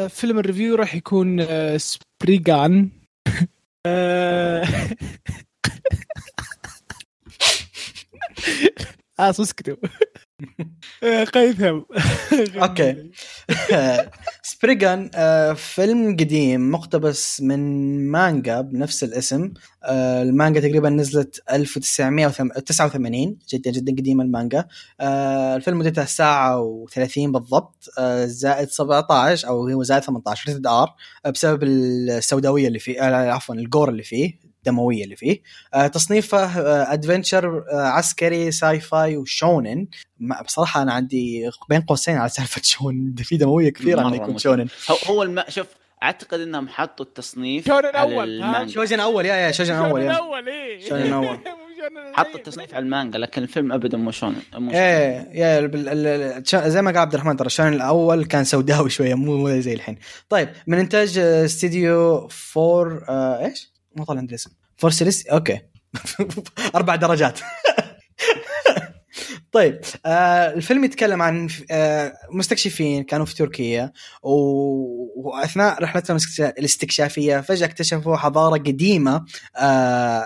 فيلم 0.09 0.39
ال 0.39 0.44
review 0.44 0.75
راح 0.75 0.95
يكون 0.95 1.47
سبريغان. 1.79 2.91
اسكتوا 9.21 9.77
آه، 9.87 9.89
قيثم 11.35 11.81
okay. 12.63 13.11
سبريغان 14.43 15.11
آه 15.15 15.53
فيلم 15.53 16.11
قديم 16.13 16.71
مقتبس 16.71 17.41
من 17.41 17.61
مانجا 18.11 18.61
بنفس 18.61 19.05
الاسم. 19.05 19.53
آه 19.85 20.23
المانجا 20.23 20.61
تقريبا 20.61 20.89
نزلت 20.91 21.43
1989 21.53 23.37
جدا 23.49 23.71
جدا 23.71 23.93
قديمه 23.93 24.25
المانجا. 24.25 24.65
آه 25.01 25.57
الفيلم 25.57 25.79
مدته 25.79 26.05
ساعة 26.05 26.63
و30 26.87 27.19
بالضبط. 27.19 27.85
زائد 28.25 28.69
17 28.69 29.49
أو 29.49 29.69
هو 29.69 29.83
زائد 29.83 30.03
18 30.03 30.49
rated 30.53 30.67
R 30.67 30.95
بسبب 31.35 31.63
السوداوية 31.63 32.69
اللي 32.69 32.79
فيه 32.79 33.01
عفوا 33.03 33.55
ال 33.55 33.62
gore 33.62 33.89
اللي 33.89 34.03
فيه. 34.03 34.48
الدموية 34.69 35.05
اللي 35.05 35.17
فيه 35.17 35.43
آه 35.75 35.87
تصنيفه 35.87 36.39
آه 36.61 36.93
adventure 36.93 37.65
آه 37.73 37.81
عسكري 37.87 38.51
sci-fi 38.51 39.17
وشونن 39.17 39.87
ما- 40.19 40.43
بصراحة 40.43 40.83
أنا 40.83 40.93
عندي 40.93 41.51
بين 41.69 41.81
قوسين 41.81 42.17
على 42.17 42.29
سالفة 42.29 42.61
شونن 42.73 43.15
في 43.19 43.37
دموية 43.37 43.71
كثيرة 43.73 44.01
انه 44.01 44.17
يكون. 44.17 44.39
شونن 44.39 44.69
هو 44.91 44.97
هو 45.15 45.23
الم... 45.23 45.43
شوف 45.49 45.67
أعتقد 46.03 46.41
إنهم 46.41 46.69
حطوا 46.69 47.07
التصنيف 47.07 47.67
شونن؟ 47.67 47.87
المانجا 47.97 48.73
شوجن 48.75 49.01
أول 49.01 49.27
yeah 49.27 49.35
yeah 49.35 49.51
شوجن 49.53 49.75
أول 49.75 50.03
yeah 50.03 50.11
الأول 50.11 50.49
إيه 50.49 50.89
شونن 50.89 51.09
شونن 51.79 52.15
حطوا 52.15 52.27
الجيد. 52.31 52.37
التصنيف 52.37 52.75
على 52.75 52.83
المانجا 52.85 53.19
لكن 53.19 53.43
الفيلم 53.43 53.73
ابدا 53.73 53.99
مو 53.99 54.11
شونن 54.11 54.35
مو 54.35 54.71
شونن. 54.71 54.75
إيه 54.75 55.29
yeah 55.33 56.69
زي 56.69 56.83
ما 56.83 56.91
قال 56.91 56.99
عبد 56.99 57.15
الرحمن 57.15 57.37
ترى 57.37 57.49
شونن 57.49 57.73
الأول 57.73 58.25
كان 58.25 58.45
سوداوي 58.45 58.91
شوية 58.91 59.15
مو 59.15 59.61
زي 59.61 59.73
الحين 59.75 59.99
طيب 60.29 60.49
من 60.67 60.79
إنتاج 60.79 61.19
آه، 61.19 61.45
استديو 61.45 62.29
four 62.29 63.05
آه 63.09 63.45
إيش؟ 63.47 63.73
ما 63.97 64.05
طلع 64.05 64.19
عندي 64.19 64.31
الاسم 64.31 64.51
four 64.79 64.91
Celsius 64.91 65.27
okay. 65.27 65.61
أربع 66.77 66.95
درجات. 66.95 67.41
طيب 69.53 69.81
آه 70.07 70.53
الفيلم 70.55 70.85
يتكلم 70.85 71.23
عن 71.23 71.49
آه 71.71 72.13
مستكشفين 72.31 73.05
كانوا 73.05 73.27
في 73.27 73.35
تركيا 73.35 73.93
و... 74.23 74.31
وأثناء 75.17 75.83
رحلتهم 75.83 76.19
الاستكشا- 76.19 76.41
الاستكشافية 76.59 77.41
فجأة 77.41 77.67
اكتشفوا 77.67 78.17
حضارة 78.17 78.57
قديمة 78.59 79.25
آه 79.57 80.25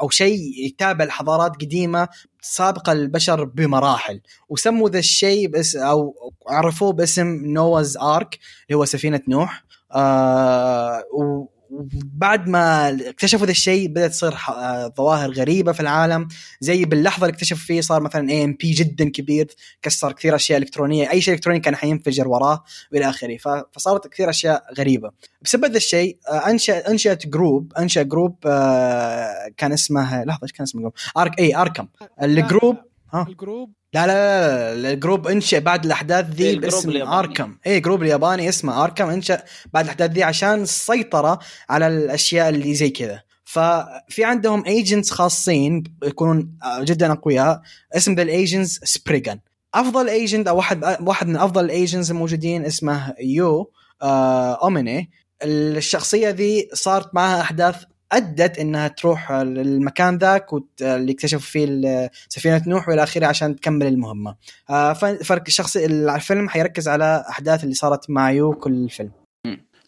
أو 0.00 0.08
شيء 0.10 0.38
يتابع 0.66 1.04
الحضارات 1.04 1.50
قديمة 1.56 2.08
سابقة 2.42 2.92
البشر 2.92 3.44
بمراحل. 3.44 4.20
وسموا 4.48 4.88
ذا 4.90 4.98
الشيء 4.98 5.48
بس 5.48 5.76
أو 5.76 6.14
عرفوه 6.48 6.92
باسم 6.92 7.26
Noah's 7.44 7.96
Ark 7.96 8.38
اللي 8.68 8.78
هو 8.78 8.84
سفينة 8.84 9.20
نوح 9.28 9.64
آه 9.92 11.02
و- 11.14 11.46
وبعد 11.70 12.48
ما 12.48 12.90
اكتشفوا 13.08 13.46
ذا 13.46 13.50
الشيء 13.50 13.88
بدأت 13.88 14.10
تصير 14.10 14.34
آه، 14.48 14.92
ظواهر 14.96 15.30
غريبة 15.30 15.72
في 15.72 15.80
العالم. 15.80 16.28
زي 16.60 16.84
باللحظة 16.84 17.26
اللي 17.26 17.34
اكتشفوا 17.34 17.66
فيه 17.66 17.80
صار 17.80 18.02
مثلا 18.02 18.30
EMP 18.30 18.70
جدا 18.70 19.10
كبير 19.10 19.46
كسر 19.82 20.12
كثير 20.12 20.34
أشياء 20.34 20.58
إلكترونية. 20.58 21.10
أي 21.10 21.20
شيء 21.20 21.34
إلكتروني 21.34 21.60
كان 21.60 21.76
حينفجر 21.76 22.28
وراه 22.28 22.64
وإلى 22.92 23.08
آخره. 23.08 23.38
فصارت 23.72 24.06
كثير 24.06 24.30
أشياء 24.30 24.64
غريبة. 24.78 25.10
بسبب 25.42 25.64
ذا 25.64 25.76
الشيء 25.76 26.18
آه، 26.28 26.50
انشا 26.50 26.90
أنشأت 26.90 27.26
group 27.26 27.72
أنشأ 27.78 28.02
group 28.02 28.36
آه، 28.46 29.50
كان 29.56 29.72
اسمه 29.72 30.24
لحظة 30.24 30.42
إيش 30.42 30.52
كان 30.52 30.62
اسمه 30.62 30.78
ال 30.80 30.82
group 30.82 30.94
ارك 31.16 31.38
اي 31.38 31.56
اركم 31.56 31.86
ال 32.22 32.31
group 32.31 32.76
ها؟ 33.12 33.26
ال 33.28 33.35
group 33.35 33.72
لا 33.94 34.06
لا 34.06 34.12
لا, 34.12 34.74
لا 34.74 34.92
ال 34.92 34.98
group 34.98 35.26
انشا 35.26 35.58
بعد 35.58 35.84
الأحداث 35.84 36.30
ذي 36.30 36.44
إيه، 36.44 36.60
باسم. 36.60 37.02
آركم. 37.02 37.56
اي 37.66 37.80
group 37.80 38.02
الياباني 38.02 38.48
اسمه 38.48 38.84
آركم 38.84 39.08
انشأ 39.08 39.42
بعد 39.72 39.84
الأحداث 39.84 40.10
ذي 40.10 40.22
عشان 40.22 40.62
السيطرة 40.62 41.38
على 41.70 41.86
الأشياء 41.86 42.48
اللي 42.48 42.74
زي 42.74 42.90
كذا. 42.90 43.22
ففي 43.44 44.24
عندهم 44.24 44.64
agents 44.64 45.10
خاصين 45.10 45.84
يكونون 46.04 46.58
جدا 46.80 47.12
أقوياء. 47.12 47.60
اسم 47.96 48.14
ذا 48.14 48.22
ال 48.22 48.30
agents 48.30 48.80
سبريغان 48.84 49.40
أفضل 49.74 50.08
agent 50.08 50.48
أو 50.48 50.56
واحد 50.56 50.96
واحد 51.00 51.26
من 51.26 51.36
أفضل 51.36 51.64
ال 51.64 51.71
agents 51.71 52.10
الموجودين 52.10 52.64
اسمه 52.64 53.14
يو 53.20 53.72
آه 54.02 54.58
أوميني. 54.62 55.10
الشخصية 55.42 56.30
ذي 56.30 56.68
صارت 56.74 57.14
معها 57.14 57.40
أحداث 57.40 57.76
أدت 58.12 58.58
إنها 58.58 58.88
تروح 58.88 59.32
للمكان 59.32 60.18
ذاك 60.18 60.52
وت- 60.52 60.82
اللي 60.82 61.12
اكتشفوا 61.12 61.40
فيه 61.40 62.10
سفينة 62.28 62.62
نوح 62.66 62.88
والى 62.88 63.02
آخره 63.02 63.26
عشان 63.26 63.56
تكمل 63.56 63.86
المهمة. 63.86 64.36
آه، 64.70 64.92
فرق 64.92 65.42
الشخص 65.46 65.76
الفيلم 65.76 66.48
حيركز 66.48 66.88
على 66.88 67.24
أحداث 67.28 67.64
اللي 67.64 67.74
صارت 67.74 68.10
مع 68.10 68.30
يو 68.30 68.52
كل 68.52 68.72
الفيلم. 68.72 69.10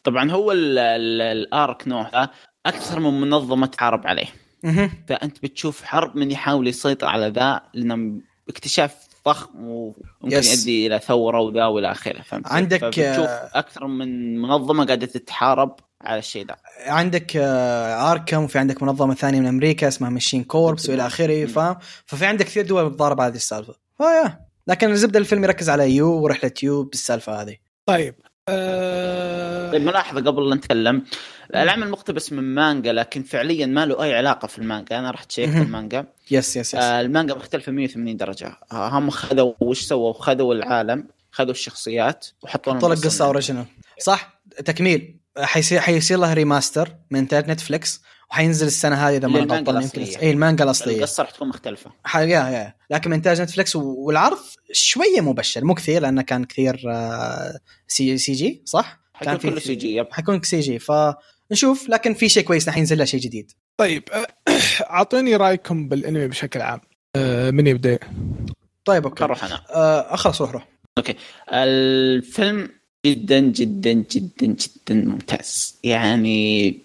طبعا 0.04 0.30
هو 0.30 0.52
ال- 0.52 0.78
ال- 0.78 1.22
ال 1.22 1.39
Ark 1.39 1.88
نوح 1.88 2.10
ذا 2.12 2.30
أكثر 2.66 3.00
من 3.00 3.20
منظمة 3.20 3.66
تحارب 3.66 4.06
عليه. 4.06 4.26
فأنت 5.08 5.36
بتشوف 5.42 5.82
حرب 5.84 6.16
من 6.16 6.30
يحاول 6.30 6.68
يسيطر 6.68 7.06
على 7.06 7.28
ذا 7.28 7.60
لأنه 7.74 8.20
اكتشاف 8.48 8.96
ضخم 9.28 9.50
وممكن 9.64 9.96
يس. 10.38 10.58
يؤدي 10.58 10.86
إلى 10.86 10.98
ثورة 10.98 11.40
وذا 11.40 11.66
والى 11.66 11.90
آخره 11.90 12.22
فهمت؟ 12.22 12.46
عندك، 12.52 12.84
آه، 12.98 13.50
أكثر 13.54 13.86
من 13.86 14.38
منظمة 14.38 14.84
قاعدة 14.84 15.06
تتحارب 15.06 15.76
على 16.04 16.18
الشيء 16.18 16.46
ذا 16.46 16.56
عندك 16.86 17.36
آه، 17.36 18.10
آركم 18.12 18.44
وفي 18.44 18.58
عندك 18.58 18.82
منظمة 18.82 19.14
ثانية 19.14 19.40
من 19.40 19.46
أمريكا 19.46 19.88
اسمها 19.88 20.10
Machine 20.10 20.44
Corps 20.44 20.88
والى 20.90 21.06
آخره 21.06 21.46
فاهم؟ 21.46 21.76
ففي 22.06 22.26
عندك 22.26 22.44
كثير 22.46 22.66
دول 22.66 22.90
بتضارب 22.90 23.20
على 23.20 23.30
هذه 23.30 23.36
السالفة. 23.36 23.74
ف 23.98 24.07
yeah 24.07 24.40
لكن 24.66 24.90
الزبدة 24.90 25.18
الفيلم 25.18 25.44
يركز 25.44 25.70
على 25.70 25.90
يو 25.96 26.08
ورحلة 26.12 26.52
يو 26.62 26.82
بالسالفة 26.82 27.42
هذه. 27.42 27.56
طيب 27.86 28.14
آه... 28.48 29.70
طيب 29.72 29.82
ملاحظة 29.82 30.20
قبل 30.20 30.48
لا 30.48 30.54
نتكلم. 30.54 31.02
العمل 31.54 31.90
مقتبس 31.90 32.32
من 32.32 32.42
مانجا 32.54 32.92
لكن 32.92 33.22
فعليا 33.22 33.66
ما 33.66 33.86
له 33.86 34.02
أي 34.04 34.14
علاقة 34.14 34.46
في 34.48 34.58
المانجا. 34.58 34.98
أنا 34.98 35.10
رحت 35.10 35.32
شيكت. 35.32 35.56
المانجا. 35.56 36.06
yes 36.30 36.56
yes 36.56 36.56
yes 36.56 36.74
آه 36.74 37.00
المانجا 37.00 37.34
مختلفة 37.34 37.72
180 37.72 38.16
درجة. 38.16 38.56
آه 38.72 38.88
هم 38.88 39.10
خذوا 39.10 39.52
وش 39.60 39.82
سووا؟ 39.82 40.12
خذوا 40.12 40.54
العالم 40.54 41.06
خذوا 41.32 41.50
الشخصيات 41.50 42.26
وحطوا 42.42 42.72
لهم 42.72 42.90
قصة 42.92 43.24
من- 43.24 43.26
original 43.26 43.64
صح؟ 44.00 44.40
تكميل. 44.64 45.16
حيصير 45.38 45.80
حيصير 45.80 46.18
لها 46.18 46.34
remaster 46.34 46.96
من 47.10 47.18
انتاج 47.18 47.50
نتفلكس 47.50 48.02
وحينزل 48.30 48.66
السنة 48.66 48.96
هذه 48.96 49.16
إذا 49.16 49.28
ما 49.28 49.42
أنا 49.42 49.54
غلطان 49.54 49.82
يمكن. 49.82 50.02
اي 50.02 50.30
المانجا 50.30 50.64
الأصلية. 50.64 50.96
القصة 50.96 51.22
راح 51.22 51.30
تكون 51.30 51.48
مختلفة. 51.48 51.92
yeah 52.14 52.24
yeah. 52.24 52.74
لكن 52.90 53.10
من 53.10 53.16
انتاج 53.16 53.40
نتفلكس 53.40 53.76
والعرض 53.76 54.38
شوية 54.72 55.20
مبشر 55.20 55.64
مو 55.64 55.74
كثير 55.74 56.02
لأنه 56.02 56.22
كان 56.22 56.44
كثير 56.44 56.82
آه، 56.90 57.58
C 57.88 58.18
CG 58.18 58.62
صح؟ 58.64 59.00
حيكون 59.14 59.36
كله 59.36 59.60
CG 59.60 59.96
yep. 59.96 60.06
حيكون 60.10 60.42
CG 60.42 60.78
فنشوف. 60.78 61.88
لكن 61.88 62.14
في 62.14 62.28
شيء 62.28 62.42
كويس 62.44 62.68
حينزل 62.68 62.98
له 62.98 63.04
شيء 63.04 63.20
جديد. 63.20 63.50
طيب 63.76 64.02
آه، 64.12 64.26
اعطوني 64.90 65.36
رأيكم 65.36 65.88
بالأنمي 65.88 66.28
بشكل 66.28 66.60
عام. 66.60 66.80
آه 67.16 67.50
من 67.50 67.66
يبدأ؟ 67.66 67.98
طيب 68.84 69.04
okay. 69.04 69.24
أروح 69.24 69.44
أنا. 69.44 69.64
آه 69.70 70.14
اخلص 70.14 70.40
روح 70.40 70.50
روح. 70.50 70.68
الفيلم 71.52 72.81
جدا 73.06 73.40
جدا 73.40 73.92
جدا 73.92 74.46
جدا 74.46 74.94
ممتاز. 74.94 75.78
يعني 75.84 76.78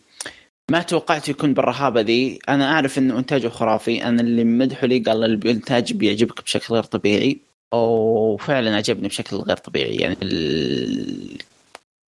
ما 0.72 0.82
توقعت 0.82 1.30
يكون 1.30 1.54
بالرهابة 1.54 2.02
ذي. 2.02 2.40
أنا 2.50 2.72
أعرف 2.72 2.98
إنه 2.98 3.20
انتاجه 3.20 3.48
خرافي. 3.48 4.04
أنا 4.04 4.22
اللي 4.22 4.44
مدحه 4.44 4.88
لي 4.88 5.00
قال 5.00 5.24
الإنتاج 5.24 5.94
بيعجبك 5.94 6.44
بشكل 6.44 6.74
غير 6.74 6.84
طبيعي. 6.84 7.38
وفعلا 7.74 8.76
عجبني 8.76 9.08
بشكل 9.08 9.36
غير 9.38 9.58
طبيعي. 9.58 9.96
يعني. 9.96 10.18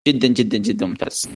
جدا 0.09 0.29
جدا 0.29 0.59
جدا 0.59 0.87
ممتاز. 0.87 1.29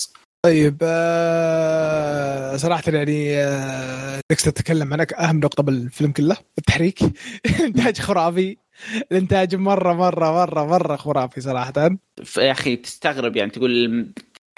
طيب 0.44 0.76
آه 0.82 2.56
صراحة 2.56 2.82
يعني 2.92 3.36
آه 3.36 4.20
تتكلم 4.28 4.92
عنك. 4.92 5.12
أهم 5.12 5.40
نقطة 5.40 5.62
بالفيلم 5.62 6.12
كله 6.12 6.36
التحريك. 6.58 6.98
إنتاج 7.66 7.98
خرافي. 7.98 8.56
الإنتاج 9.12 9.54
مرة 9.54 9.92
مرة 9.92 10.32
مرة 10.32 10.64
مرة 10.66 10.96
خرافي 10.96 11.40
صراحة 11.40 11.90
ف- 12.24 12.36
يا 12.36 12.50
أخي 12.52 12.76
تستغرب 12.76 13.36
يعني 13.36 13.50
تقول 13.50 14.06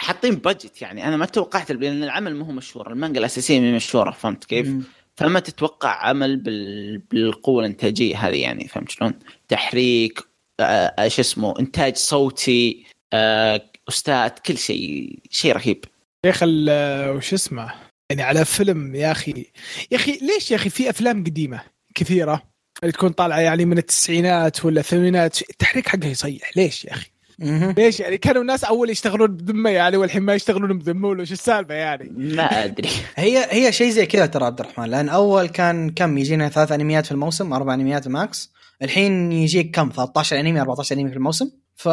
حاطين 0.01 0.35
بادجت 0.35 0.83
يعني 0.83 1.09
أنا 1.09 1.17
ما 1.17 1.27
توقعت 1.27 1.73
لأن 1.73 2.03
العمل 2.03 2.37
مو 2.37 2.45
هو 2.45 2.53
مشهور 2.53 2.93
المانجا 2.93 3.21
الأساسية 3.21 3.61
مو 3.61 3.77
مشهورة 3.77 4.11
فهمت 4.11 4.45
كيف؟ 4.45 4.69
مم. 4.69 4.83
فما 5.17 5.41
تتوقع 5.41 6.07
عمل 6.07 6.37
بال... 6.37 6.99
بالقوة 6.99 7.61
الإنتاجية 7.65 8.17
هذه 8.29 8.37
يعني 8.43 8.69
فهمت 8.69 8.91
شلون؟ 8.91 9.15
تحريك 9.49 10.21
آه 10.61 11.09
شو 11.09 11.21
اسمه 11.21 11.55
إنتاج 11.61 11.97
صوتي 11.97 12.85
آه 13.13 13.61
أستاذ 13.89 14.29
كل 14.29 14.59
شيء 14.59 15.19
شيء 15.31 15.53
رهيب 15.53 15.85
يا 16.25 16.33
ال- 16.43 17.11
وش 17.17 17.35
اسمه 17.35 17.73
يعني 18.11 18.23
على 18.23 18.45
فيلم 18.45 18.95
يا 18.95 19.13
أخي 19.13 19.47
يا 19.91 19.97
أخي 19.97 20.13
ليش 20.23 20.51
يا 20.51 20.57
أخي 20.57 20.71
في 20.71 20.91
أفلام 20.91 21.25
قديمة 21.25 21.61
كثيرة 21.95 22.43
اللي 22.83 22.93
تكون 22.93 23.11
طالعة 23.11 23.39
يعني 23.39 23.65
من 23.65 23.79
التسعينات 23.79 24.65
ولا 24.65 24.81
الثمانينات. 24.81 25.51
التحريك 25.51 25.89
حقها 25.89 26.09
يصيح. 26.09 26.57
ليش 26.57 26.85
يا 26.85 26.93
أخي؟ 26.93 27.11
مهم. 27.39 27.71
ليش 27.71 28.01
يعني؟ 28.01 28.19
كانوا 28.19 28.43
الناس 28.43 28.65
أول 28.65 28.91
يشتغلون 28.91 29.37
بذمة 29.37 29.71
يعني 29.71 29.97
والحين 29.97 30.23
ما 30.23 30.35
يشتغلون 30.35 30.79
بذمة 30.79 31.09
ولا 31.09 31.23
وش 31.23 31.33
السالفة 31.33 31.75
يعني؟ 31.75 32.11
ما 32.17 32.65
أدري. 32.65 32.89
هي 33.17 33.47
هي 33.51 33.73
شيء 33.73 33.91
زي 33.91 34.07
كذا 34.07 34.27
ترى 34.27 34.45
عبد 34.45 34.61
الرحمن. 34.61 34.85
لأن 34.85 35.09
أول 35.09 35.49
كان 35.49 35.91
كم 35.91 36.19
يجينا 36.19 36.49
ثلاث 36.49 36.73
أنميات 36.73 37.07
في 37.07 37.13
الموسم؟ 37.13 37.53
أربع 37.53 37.75
أنميات 37.75 38.09
max. 38.09 38.53
الحين 38.83 39.33
يجيك 39.33 39.75
كم؟ 39.75 39.91
13 39.97 40.41
أنمي 40.41 40.61
14 40.61 40.97
أنمي 40.97 41.11
في 41.11 41.17
الموسم. 41.17 41.51
ف 41.77 41.89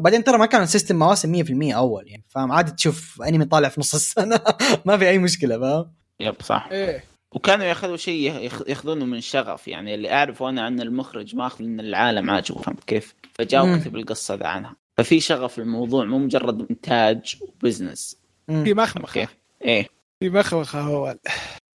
بعدين 0.00 0.24
ترى 0.24 0.38
ما 0.38 0.46
كان 0.46 0.62
ال 0.62 0.67
system 0.67 0.96
مواسم 0.98 1.44
100% 1.44 1.74
أول 1.74 2.04
يعني 2.08 2.24
فاهم؟ 2.28 2.52
عادي 2.52 2.70
تشوف 2.70 3.22
أنمي 3.22 3.44
طالع 3.44 3.68
في 3.68 3.80
نص 3.80 3.94
السنة. 3.94 4.40
ما 4.86 4.98
في 4.98 5.08
أي 5.08 5.18
مشكلة 5.18 5.58
فاهم؟ 5.58 5.92
yep 6.20 6.34
صح. 6.42 6.68
إيه. 6.72 7.15
وكانوا 7.36 7.64
ياخذوا 7.64 7.96
شيء 7.96 8.32
يخ- 8.46 8.68
ياخذونه 8.68 9.04
من 9.04 9.20
شغف 9.20 9.68
يعني 9.68 9.94
اللي 9.94 10.12
أعرفه 10.12 10.48
أنا 10.48 10.62
عن 10.62 10.80
المخرج 10.80 11.36
ماخذ 11.36 11.64
من 11.64 11.80
العالم 11.80 12.30
عاجبه 12.30 12.60
فهمت 12.62 12.84
كيف؟ 12.84 13.14
فجاء 13.34 13.66
مم. 13.66 13.80
كتب 13.80 13.96
القصة 13.96 14.34
ذا 14.34 14.46
عنها 14.46 14.76
ففي 14.98 15.20
شغف 15.20 15.58
الموضوع 15.58 16.04
مو 16.04 16.18
مجرد 16.18 16.66
إنتاج 16.70 17.36
و 17.40 17.48
business. 17.48 18.16
في 18.46 18.74
مخمخة 18.74 19.12
كيف؟ 19.20 19.36
إيه 19.64 19.88
في 20.22 20.30
مخمخة 20.30 20.80
هو 20.80 21.16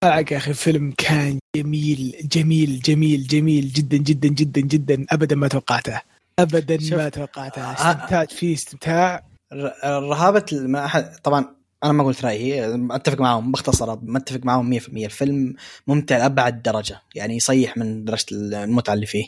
طلعك 0.05 0.33
يا 0.33 0.37
أخي 0.37 0.51
الفيلم 0.51 0.95
كان 0.99 1.39
جميل 1.57 2.15
جميل 2.33 2.81
جميل 2.81 3.27
جميل 3.27 3.69
جدا 3.69 3.97
جدا 3.97 4.29
جدا 4.29 4.61
جدا 4.61 5.07
ابدا 5.11 5.37
ما 5.37 5.49
توقعته 5.49 6.01
ابدا. 6.39 6.97
ما 6.97 7.09
توقعته. 7.09 7.73
استمتاع 7.73 8.25
فيه 8.25 8.55
استمتاع 8.55 9.25
ر- 9.53 9.73
رهابة 9.85 10.47
ما 10.53 10.85
أحد 10.85 11.17
طبعا 11.25 11.55
أنا 11.85 11.93
ما 11.93 12.05
قلت 12.05 12.25
رأيي 12.25 12.75
أتفق 12.91 13.21
معاهم 13.21 13.53
باختصار 13.53 14.01
ما 14.03 14.19
أتفق 14.19 14.41
معاهم 14.45 14.79
100% 14.79 14.89
الفيلم 14.89 15.55
ممتع 15.87 16.17
لأبعد 16.19 16.63
درجة 16.63 17.01
يعني 17.15 17.37
يصيح 17.37 17.77
من 17.77 18.05
درجة 18.05 18.27
المتعة 18.33 18.95
اللي 18.95 19.07
فيه. 19.07 19.25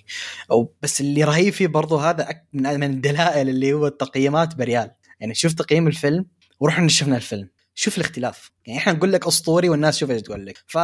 أو 0.51 0.75
بس 0.83 1.01
اللي 1.01 1.25
رهيب 1.25 1.53
فيه 1.53 1.67
برضو 1.67 1.97
هذا 1.97 2.29
من 2.53 2.81
من 2.81 2.91
الدلائل 2.91 3.49
اللي 3.49 3.73
هو 3.73 3.87
التقييمات 3.87 4.55
بريال. 4.55 4.91
يعني 5.21 5.35
شوف 5.35 5.53
تقييم 5.53 5.87
الفيلم 5.87 6.27
ورحنا 6.61 6.89
شفنا 6.89 7.17
الفيلم. 7.17 7.49
شوف 7.75 7.99
الاختلاف. 7.99 8.51
يعني 8.67 8.79
إحنا 8.79 8.93
نقول 8.93 9.13
لك 9.13 9.27
أسطوري 9.27 9.69
والناس 9.69 9.99
شوف 9.99 10.11
إيش 10.11 10.23
تقول 10.23 10.47
لك. 10.47 10.59
ف 10.67 10.79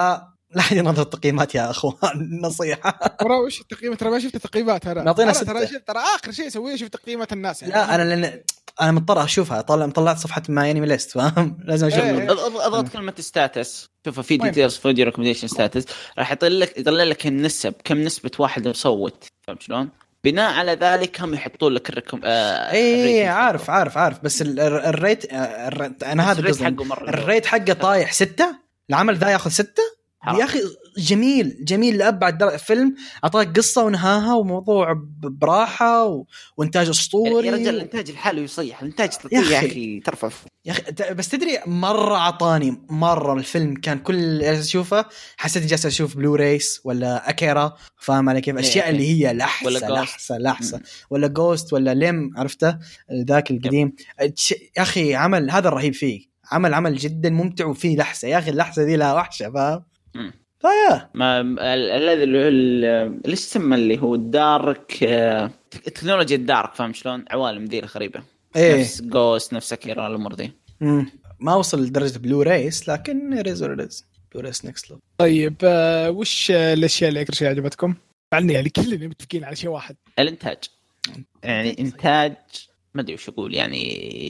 لا 0.55 0.63
حد 0.63 0.77
ينظر 0.77 1.03
التقييمات 1.03 1.55
يا 1.55 1.71
أخوان 1.71 2.41
نصيحة. 2.45 2.91
ترى 3.21 3.35
وش 3.35 3.61
التقييم؟ 3.61 3.95
ترى 3.95 4.11
ما 4.11 4.19
شفت 4.19 4.37
تقييمات 4.37 4.87
أنا 4.87 5.03
نعطينا 5.03 5.33
ترى. 5.33 5.67
شفت 5.67 5.89
ترى 5.89 5.99
آخر 5.99 6.33
شيء 6.33 6.47
اسويه 6.47 6.77
شفت 6.77 6.93
تقييمات 6.93 7.33
الناس 7.33 7.63
يعني. 7.63 7.75
لا 7.75 7.95
أنا 7.95 8.03
لأن 8.15 8.43
أنا 8.81 8.93
مضطر 8.93 9.25
أشوفها 9.25 9.61
طلع 9.61 9.87
طلعت 9.87 10.19
صفحة 10.19 10.43
MyAnimeList 10.49 11.11
فاهم 11.11 11.59
لازم 11.69 11.87
أشوف 11.87 12.01
إيه. 12.01 12.33
أضغط 12.33 12.57
اضغط 12.57 12.89
كلمة 12.89 13.15
stats 13.19 13.91
شوف 14.05 14.21
في؟ 14.21 14.37
details 14.37 14.77
video 14.77 15.05
recommendation 15.05 15.49
stats 15.49 15.85
راح 16.19 16.33
يطلع 16.33 16.49
لك 16.49 16.79
يطلع 16.79 17.03
لك 17.03 17.27
النسب 17.27 17.75
كم 17.85 17.99
نسبة 17.99 18.31
واحد 18.39 18.69
مصوت 18.69 19.25
فهمت 19.47 19.63
شلون؟ 19.63 19.89
بناء 20.25 20.53
على 20.53 20.73
ذلك 20.73 21.21
هم 21.21 21.35
يحطون 21.35 21.73
لك 21.73 21.91
ال 21.91 21.96
recom 21.96 22.21
آه 22.25 22.71
اي 22.73 23.01
ال 23.01 23.04
rating 23.04 23.27
عارف 23.27 23.63
حقه. 23.63 23.73
عارف 23.73 23.99
عارف 23.99 24.21
بس 24.25 24.43
ال 24.43 24.61
rate 24.61 25.33
آه، 25.33 25.69
ال 25.69 25.75
rate 25.75 26.03
أنا 26.03 26.33
هذا 26.33 26.41
ال 26.41 26.45
rate 26.45 26.63
حقه 26.63 26.85
مرة 26.85 27.09
ال 27.09 27.16
rate 27.16 27.47
حقه 27.47 27.73
طايح 27.73 28.13
ستة 28.13 28.57
العمل 28.91 29.17
ذا 29.17 29.29
ياخذ 29.29 29.51
ستة 29.51 29.98
حرام. 30.21 30.41
يا 30.41 30.45
أخي 30.45 30.59
جميل 30.99 31.57
جميل 31.65 31.99
لابعد 31.99 32.39
درجة 32.39 32.57
فيلم 32.57 32.95
أعطاك 33.25 33.57
قصة 33.57 33.85
ونهاها 33.85 34.35
وموضوع 34.35 35.03
براحة 35.23 36.05
و... 36.07 36.25
وإنتاج 36.57 36.89
أسطوري 36.89 37.47
يا 37.47 37.53
رجال 37.53 37.75
الإنتاج 37.75 38.11
الحالي 38.11 38.43
يصيح 38.43 38.81
الإنتاج 38.83 39.11
يا 39.33 39.41
يا 39.41 39.59
أخي. 39.59 39.67
أخي 39.67 40.01
ترفع 40.01 40.29
يا 40.65 40.73
أخي 40.73 41.15
بس 41.15 41.29
تدري 41.29 41.59
مرة 41.67 42.17
اعطاني 42.17 42.83
مرة 42.91 43.35
الفيلم 43.35 43.75
كان 43.75 43.99
كل 43.99 44.43
أشوفه 44.43 45.05
حسيت 45.37 45.67
جالس 45.67 45.87
أشوف 45.87 46.17
بلو 46.17 46.35
ريس 46.35 46.81
ولا 46.85 47.31
Akira 47.31 47.77
فاهم 47.97 48.29
علي 48.29 48.41
كيف 48.41 48.57
أشياء 48.59 48.85
إيه. 48.85 48.91
اللي 48.91 49.27
هي 49.27 49.33
لحسة 49.35 49.67
ولا. 49.67 49.79
لحسة 50.01 50.39
لحسة 50.39 50.81
ولا 51.11 51.27
Ghost 51.29 51.73
ولا 51.73 51.95
Blame 51.95 52.31
عرفته 52.37 52.79
ذاك 53.29 53.51
القديم 53.51 53.93
يا 54.77 54.83
أخي 54.83 55.15
عمل 55.15 55.51
هذا 55.51 55.69
الرهيب 55.69 55.95
فيه 55.95 56.29
عمل 56.53 56.75
عمل 56.75 56.97
جدا 56.97 57.31
ممتع 57.31 57.67
وفيه 57.67 57.97
لحسة 57.97 58.29
يا 58.29 58.39
أخي 58.39 58.51
اللحسة 58.51 58.85
دي 58.85 58.97
لها 58.97 59.15
وحشة 59.15 59.51
فاهم. 59.51 59.85
فيا 60.61 61.11
ما 61.15 61.41
ال- 61.41 61.59
الذي 61.91 62.23
اللي 62.23 62.39
هو 62.45 62.49
ال- 62.49 63.21
إيش 63.27 63.41
يسمى 63.41 63.77
اللي 63.77 63.99
هو 63.99 64.15
ال 64.15 64.32
dark 64.32 65.03
آه، 65.03 65.51
تكنولوجيا 65.71 66.37
ال 66.37 66.44
dark 66.44 66.75
فاهم 66.75 66.93
شلون؟ 66.93 67.25
عوالم 67.31 67.65
ذي 67.65 67.79
الغريبة. 67.79 68.23
إيه. 68.57 68.81
نفس 68.81 69.03
Ghost 69.03 69.53
نفس 69.53 69.73
Akira 69.73 70.07
الأمور 70.07 70.35
ذي. 70.35 70.53
ما 71.41 71.55
وصل 71.55 71.83
لدرجة 71.85 72.19
بلو 72.19 72.43
ريس 72.43 72.89
لكن 72.89 73.39
ريز 73.41 73.65
ريز 73.65 74.07
بلو 74.35 74.41
ريس 74.43 74.65
next 74.65 74.91
level 74.91 74.99
طيب 75.19 75.55
آه 75.65 76.11
وش 76.11 76.51
آه، 76.51 76.75
الأشياء 76.75 77.09
اللي 77.09 77.21
أكثر 77.21 77.33
شيء 77.35 77.49
عجبتكم؟ 77.49 77.95
مع 78.33 78.39
اني 78.39 78.53
يعني 78.53 78.69
كلنا 78.71 79.07
متفقين 79.07 79.45
على 79.45 79.57
شيء 79.57 79.71
واحد. 79.71 79.97
الإنتاج. 80.19 80.59
يعني 81.43 81.77
إنتاج 81.81 82.35
ما 82.95 83.01
أدري 83.03 83.15
وش 83.15 83.29
أقول 83.29 83.55
يعني 83.55 83.81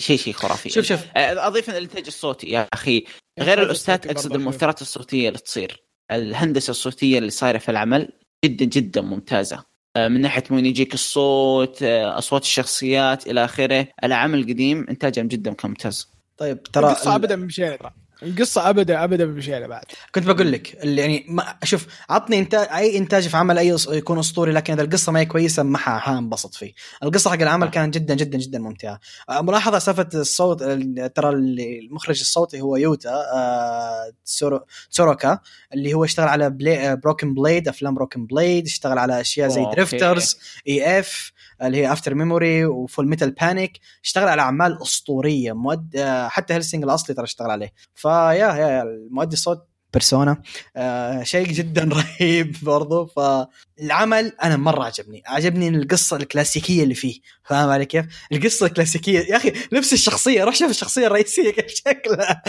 شيء 0.00 0.18
شيء 0.18 0.32
خرافي. 0.32 0.70
شوف 0.70 0.84
شوف. 0.84 1.00
آه، 1.16 1.46
أضيف 1.46 1.70
إن 1.70 1.76
الإنتاج 1.76 2.04
الصوتي 2.06 2.46
يا 2.46 2.68
أخي. 2.72 3.04
غير 3.42 3.62
الأستاذ 3.62 4.10
أقصد 4.10 4.34
المؤثرات 4.34 4.82
الصوتية 4.82 5.28
اللي 5.28 5.38
تصير. 5.38 5.84
الهندسة 6.10 6.70
الصوتية 6.70 7.18
اللي 7.18 7.30
صايرة 7.30 7.58
في 7.58 7.70
العمل 7.70 8.08
جدا 8.44 8.64
جدا 8.64 9.00
ممتازة. 9.00 9.64
آه، 9.96 10.08
من 10.08 10.20
ناحية 10.20 10.44
وين 10.50 10.66
يجيك 10.66 10.94
الصوت 10.94 11.82
آه، 11.82 12.18
أصوات 12.18 12.42
الشخصيات 12.42 13.26
إلى 13.26 13.44
آخره. 13.44 13.88
العمل 14.04 14.38
القديم 14.38 14.86
إنتاجهم 14.90 15.28
جدا 15.28 15.52
كان 15.52 15.70
ممتاز. 15.70 16.08
طيب 16.36 16.62
ترى 16.62 16.90
القصة 16.90 17.14
ابدا 17.14 17.36
مشينا 17.36 17.76
ترى 17.76 17.92
القصة 18.22 18.70
ابدا 18.70 19.04
ابدا 19.04 19.24
بمشينا 19.24 19.66
بعد. 19.66 19.84
كنت 20.14 20.24
بقول 20.26 20.52
لك 20.52 20.84
اللي 20.84 21.00
يعني 21.00 21.26
ما 21.28 21.54
شوف 21.64 21.86
عطني 22.10 22.38
انتاج 22.38 22.68
أي 22.76 22.98
إنتاج 22.98 23.28
في 23.28 23.36
عمل 23.36 23.58
أي 23.58 23.76
يكون 23.88 24.18
أسطوري 24.18 24.52
لكن 24.52 24.72
إذا 24.72 24.82
القصة 24.82 25.12
ما 25.12 25.20
هي 25.20 25.26
كويسة 25.26 25.62
ما 25.62 25.78
حانبسط 25.78 26.54
فيه. 26.54 26.72
القصة 27.02 27.30
حق 27.30 27.36
العمل 27.42 27.68
كانت 27.70 27.94
جدا 27.94 28.14
جدا 28.14 28.38
جدا 28.38 28.58
ممتعة. 28.58 29.00
آه، 29.30 29.40
ملاحظة 29.40 29.78
سالفه 29.78 30.08
الصوت 30.14 30.62
ال- 30.62 31.12
ترى 31.14 31.28
اللي- 31.28 31.78
المخرج 31.78 32.20
الصوتي 32.20 32.60
هو 32.60 32.76
يوتا 32.76 33.10
آه، 33.34 34.12
تسورو- 34.26 34.64
تسوروكا 34.90 35.38
اللي 35.74 35.94
هو 35.94 36.04
اشتغل 36.04 36.28
على 36.28 36.50
بلاي 36.50 36.96
Broken 36.96 37.34
Blade 37.34 37.68
أفلام 37.68 37.94
Broken 37.94 38.26
Blade 38.26 38.66
اشتغل 38.66 38.98
على 38.98 39.20
أشياء 39.20 39.48
زي 39.48 39.60
okay. 39.60 39.74
Drifters 39.76 40.38
اي 40.68 40.98
اف 41.00 41.32
اللي 41.62 41.76
هي 41.78 41.92
After 41.92 42.14
Memory 42.14 42.64
و 42.64 42.73
Full 42.73 43.08
Metal 43.08 43.30
Panic 43.30 43.78
اشتغل 44.04 44.28
على 44.28 44.42
أعمال 44.42 44.82
أسطورية 44.82 45.52
مؤد... 45.52 45.96
آه، 45.96 46.28
حتى 46.28 46.54
Hellsing 46.54 46.84
الأصلي 46.84 47.14
ترى 47.16 47.24
اشتغل 47.24 47.50
عليه. 47.50 47.72
ف 48.08 48.54
yeah 48.54 48.68
yeah 48.68 48.82
المؤدي 48.82 49.32
الصوت 49.32 49.68
Persona. 49.92 50.42
آه 50.76 51.22
شيء 51.22 51.46
جدا 51.46 51.88
رهيب 52.20 52.56
برضو. 52.62 53.06
فالعمل 53.06 54.32
أنا 54.42 54.56
مرة 54.56 54.84
عجبني. 54.84 55.22
عجبني 55.26 55.68
القصة 55.68 56.16
الكلاسيكية 56.16 56.82
اللي 56.82 56.94
فيه. 56.94 57.20
فاهم 57.44 57.68
علي 57.70 57.86
كيف؟ 57.86 58.06
القصة 58.32 58.66
الكلاسيكية. 58.66 59.18
يا 59.20 59.36
أخي 59.36 59.52
لبس 59.72 59.92
الشخصية. 59.92 60.44
روح 60.44 60.54
شوف 60.54 60.70
الشخصية 60.70 61.06
الرئيسية 61.06 61.50
كيف 61.50 61.66
شكلها. 61.74 62.42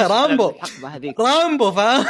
رامبو. 0.08 0.52
رامبو 1.18 1.72
فاهم؟ 1.72 2.06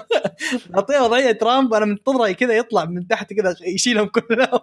أعطيه 0.76 1.00
وضعية 1.00 1.38
رامبو. 1.42 1.76
أنا 1.76 1.84
منتظرة 1.84 2.32
كذا 2.32 2.52
يطلع 2.54 2.84
من 2.84 3.08
تحت 3.08 3.32
كذا 3.32 3.56
يشيلهم 3.66 4.06
كلهم. 4.06 4.60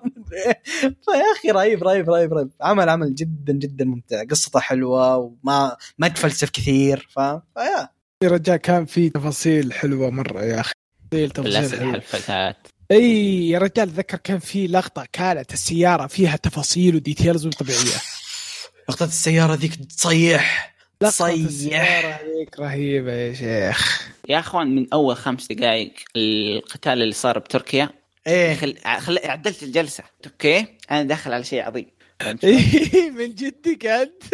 فيا 1.06 1.24
أخي 1.38 1.52
رهيب 1.52 1.84
رهيب 1.84 2.10
رهيب 2.10 2.34
رهيب. 2.34 2.50
عمل 2.62 2.90
عمل 2.90 3.16
جدا 3.16 3.54
جدا 3.54 3.86
ممتع. 3.86 4.24
قصته 4.30 4.60
حلوة 4.60 5.18
وما 5.18 5.78
ما 5.98 6.08
تفلسف 6.08 6.50
كثير 6.50 7.08
فاهم؟ 7.16 7.42
فيا. 7.56 7.97
يا 8.24 8.30
رجال 8.30 8.56
كان 8.58 8.86
في 8.86 9.10
تفاصيل 9.10 9.74
حلوة 9.74 10.10
مرة 10.10 10.44
يا 10.44 10.60
أخي. 10.60 10.74
تفاصيل 11.12 11.30
تفاصيل. 11.32 11.96
الفتات 11.96 12.68
أي 12.92 13.50
يا 13.50 13.60
رجال 13.60 13.90
اتذكر 13.90 14.18
كان 14.18 14.40
في 14.40 14.68
لقطة 14.68 15.08
كانت 15.14 15.54
السيارة 15.54 16.08
فيها 16.08 16.36
تفاصيل 16.36 16.96
وديتيلز 16.96 17.46
مو 17.46 17.52
طبيعية. 17.52 18.02
لقطة 18.90 19.04
السيارة 19.06 19.54
ذيك 19.54 19.76
تصيح. 19.76 20.76
لقطة 21.02 21.12
تصيح. 21.12 21.46
السيارة 21.46 22.08
هذيك 22.08 22.60
رهيبة 22.60 23.12
يا 23.12 23.34
شيخ. 23.34 24.08
يا 24.30 24.40
أخوان 24.40 24.76
من 24.76 24.88
أول 24.94 25.16
خمس 25.16 25.48
دقائق 25.48 25.94
القتال 26.16 27.02
اللي 27.02 27.14
صار 27.14 27.40
بتركيا 27.40 27.90
إيه. 28.28 28.56
خل... 28.56 28.78
خل... 29.00 29.20
عدلت 29.24 29.64
الجلسة. 29.64 30.04
okay؟ 30.26 30.66
أنا 30.92 31.04
داخل 31.04 31.34
على 31.34 31.44
شيء 31.44 31.62
عظيم؟ 31.64 31.86
إيه، 32.44 33.12
من 33.12 33.36
جدك 33.36 33.86
أنت. 33.86 34.24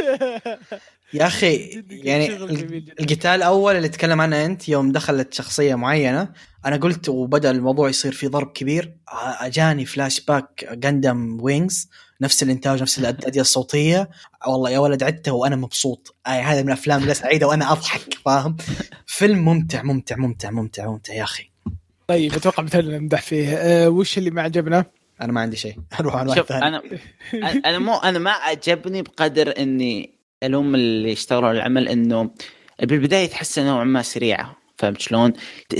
يا 1.13 1.27
أخي 1.27 1.83
يعني. 1.89 2.35
القتال 2.99 3.31
الأول 3.31 3.75
اللي 3.75 3.89
تكلم 3.89 4.21
عنه 4.21 4.45
أنت 4.45 4.69
يوم 4.69 4.91
دخلت 4.91 5.33
شخصيه 5.33 5.75
معينة 5.75 6.29
أنا 6.65 6.77
قلت 6.77 7.09
وبدأ 7.09 7.51
الموضوع 7.51 7.89
يصير 7.89 8.11
في 8.11 8.27
ضرب 8.27 8.51
كبير 8.51 8.97
أجاني 9.39 9.85
flashback 9.85 10.69
Gundam 10.71 11.37
Wings 11.41 11.89
نفس 12.21 12.43
الإنتاج 12.43 12.81
نفس 12.81 12.99
الاداء 12.99 13.39
الصوتية. 13.39 14.09
والله 14.47 14.69
يا 14.69 14.79
ولد 14.79 15.03
عدته 15.03 15.31
وأنا 15.31 15.55
مبسوط. 15.55 16.15
آه 16.27 16.29
هذا 16.29 16.61
من 16.61 16.67
الأفلام 16.67 17.03
اللي 17.03 17.13
سعيده 17.13 17.47
وأنا 17.47 17.71
أضحك 17.71 18.13
فاهم؟ 18.25 18.57
فيلم 19.05 19.45
ممتع 19.45 19.83
ممتع 19.83 20.15
ممتع 20.15 20.51
ممتع 20.51 20.85
ممتع 20.85 21.13
يا 21.13 21.23
أخي. 21.23 21.49
طيب 22.07 22.33
أتوقع 22.33 22.63
مثلا 22.63 22.97
نمدح 22.97 23.21
فيه. 23.21 23.55
أه 23.55 23.89
وش 23.89 24.17
اللي 24.17 24.31
ما 24.31 24.41
عجبنا؟ 24.41 24.85
أنا 25.21 25.33
ما 25.33 25.41
عندي 25.41 25.57
شيء. 25.57 25.75
أروح 25.99 26.15
على 26.15 26.29
واحد 26.29 26.41
ثاني. 26.41 26.67
أنا 26.67 26.81
أنا 27.65 27.79
مو 27.79 27.95
أنا 27.95 28.19
ما 28.19 28.31
عجبني 28.31 29.01
بقدر 29.01 29.53
إني 29.57 30.12
اللي 30.43 30.57
هم 30.57 30.75
اللي 30.75 31.11
اشتغلوا 31.13 31.49
على 31.49 31.57
العمل 31.57 31.87
إنه 31.87 32.29
بالبداية 32.83 33.25
تحسها 33.27 33.63
نوعا 33.63 33.83
ما 33.83 34.01
سريعة 34.01 34.55
فهمت 34.77 35.01
شلون؟ 35.01 35.33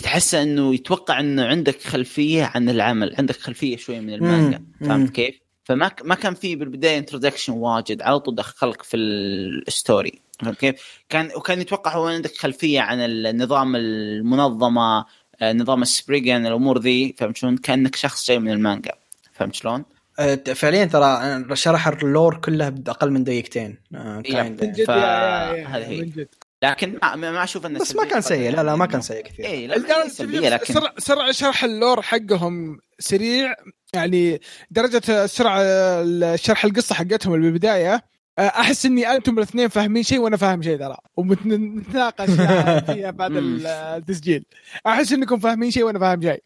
تحس 0.04 0.36
إنه 0.36 0.74
يتوقع 0.74 1.20
إنه 1.20 1.46
عندك 1.46 1.82
خلفية 1.82 2.52
عن 2.56 2.70
العمل، 2.70 3.16
عندك 3.18 3.36
خلفية 3.36 3.78
شوي 3.78 4.00
من 4.00 4.14
المانجا،. 4.14 4.62
فهمت 4.82 5.10
كيف؟ 5.10 5.36
فما 5.64 5.88
ك- 5.88 6.06
ما 6.06 6.16
كان 6.16 6.34
في 6.34 6.56
بالبداية 6.56 6.98
introduction 6.98 7.54
واجد 7.54 8.02
على 8.02 8.20
طول 8.20 8.36
دخلك 8.36 8.84
في 8.84 8.98
ال 8.98 9.18
story 9.18 10.20
فهمت 10.40 10.58
كيف؟ 10.60 10.76
كان 11.10 11.30
وكان 11.36 11.62
يتوقع 11.62 11.96
هو 11.96 12.08
عندك 12.08 12.36
خلفية 12.38 12.80
عن 12.82 13.00
النظام 13.00 13.76
المنظمة 13.76 15.06
آه، 15.42 15.54
نظام 15.54 15.82
ال 15.82 15.89
Spriggan 15.89 16.46
الأمور 16.46 16.80
ذي 16.80 17.16
فهمت 17.18 17.38
شلون؟ 17.38 17.58
كأنك 17.58 17.96
شخص 17.96 18.28
جاي 18.28 18.40
من 18.40 18.52
المانجا 18.52 18.92
فهمت 19.34 19.56
شلون؟ 19.56 19.84
آه، 20.20 20.36
فعليا 20.36 20.86
ترى 20.86 21.46
شرح 21.56 21.88
ال 21.88 21.98
lore 21.98 22.38
كلها 22.38 22.70
بأقل 22.70 23.12
من 23.12 23.24
دقيقتين. 23.24 23.78
آه، 23.96 24.22
كان- 24.22 24.36
yeah. 24.36 24.44
من 24.44 24.56
جد 24.72 24.86
ف- 24.86 24.90
yeah 24.90 24.96
yeah 24.96 25.54
yeah 25.58 25.68
هذه 25.68 25.86
هي. 25.88 26.28
لكن 26.64 26.98
ما, 27.04 27.16
ما 27.16 27.44
أشوف 27.44 27.66
انه 27.66 27.80
بس 27.80 27.96
ما 27.96 28.06
كان 28.06 28.22
سيء. 28.22 28.52
لا 28.52 28.64
لا 28.64 28.76
ما 28.76 28.86
كان 28.86 29.02
سيء 29.02 29.22
كثير. 29.24 29.46
اي 29.46 29.68
لكن 29.68 30.74
سرعة, 30.74 30.94
سرعة 30.98 31.32
شرح 31.32 31.64
ال 31.64 31.72
lore 31.72 32.02
حقهم 32.02 32.80
سريع. 33.00 33.54
يعني 33.94 34.42
درجة 34.72 35.26
سرعة 35.26 36.36
شرح 36.36 36.66
القصة 36.66 36.96
حقتهم 36.96 37.34
اللي 37.34 37.46
بالبداية 37.52 38.02
أحس 38.40 38.86
إني 38.86 39.12
أنتم 39.16 39.38
الاثنين 39.38 39.68
فاهمين 39.68 40.04
شيء 40.04 40.20
وأنا 40.20 40.38
فاهم 40.38 40.62
شيء 40.62 40.78
ترى. 40.80 40.98
ومتناقش 41.18 42.30
فيها 42.94 43.12
بعد. 43.12 43.32
التسجيل. 43.36 44.46
أحس 44.88 45.12
إنكم 45.14 45.40
فاهمين 45.40 45.72
شيء 45.72 45.84
وأنا 45.84 46.00
فاهم 46.00 46.22
شيء. 46.22 46.44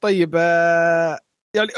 طيب 0.00 0.34
يعني 1.56 1.70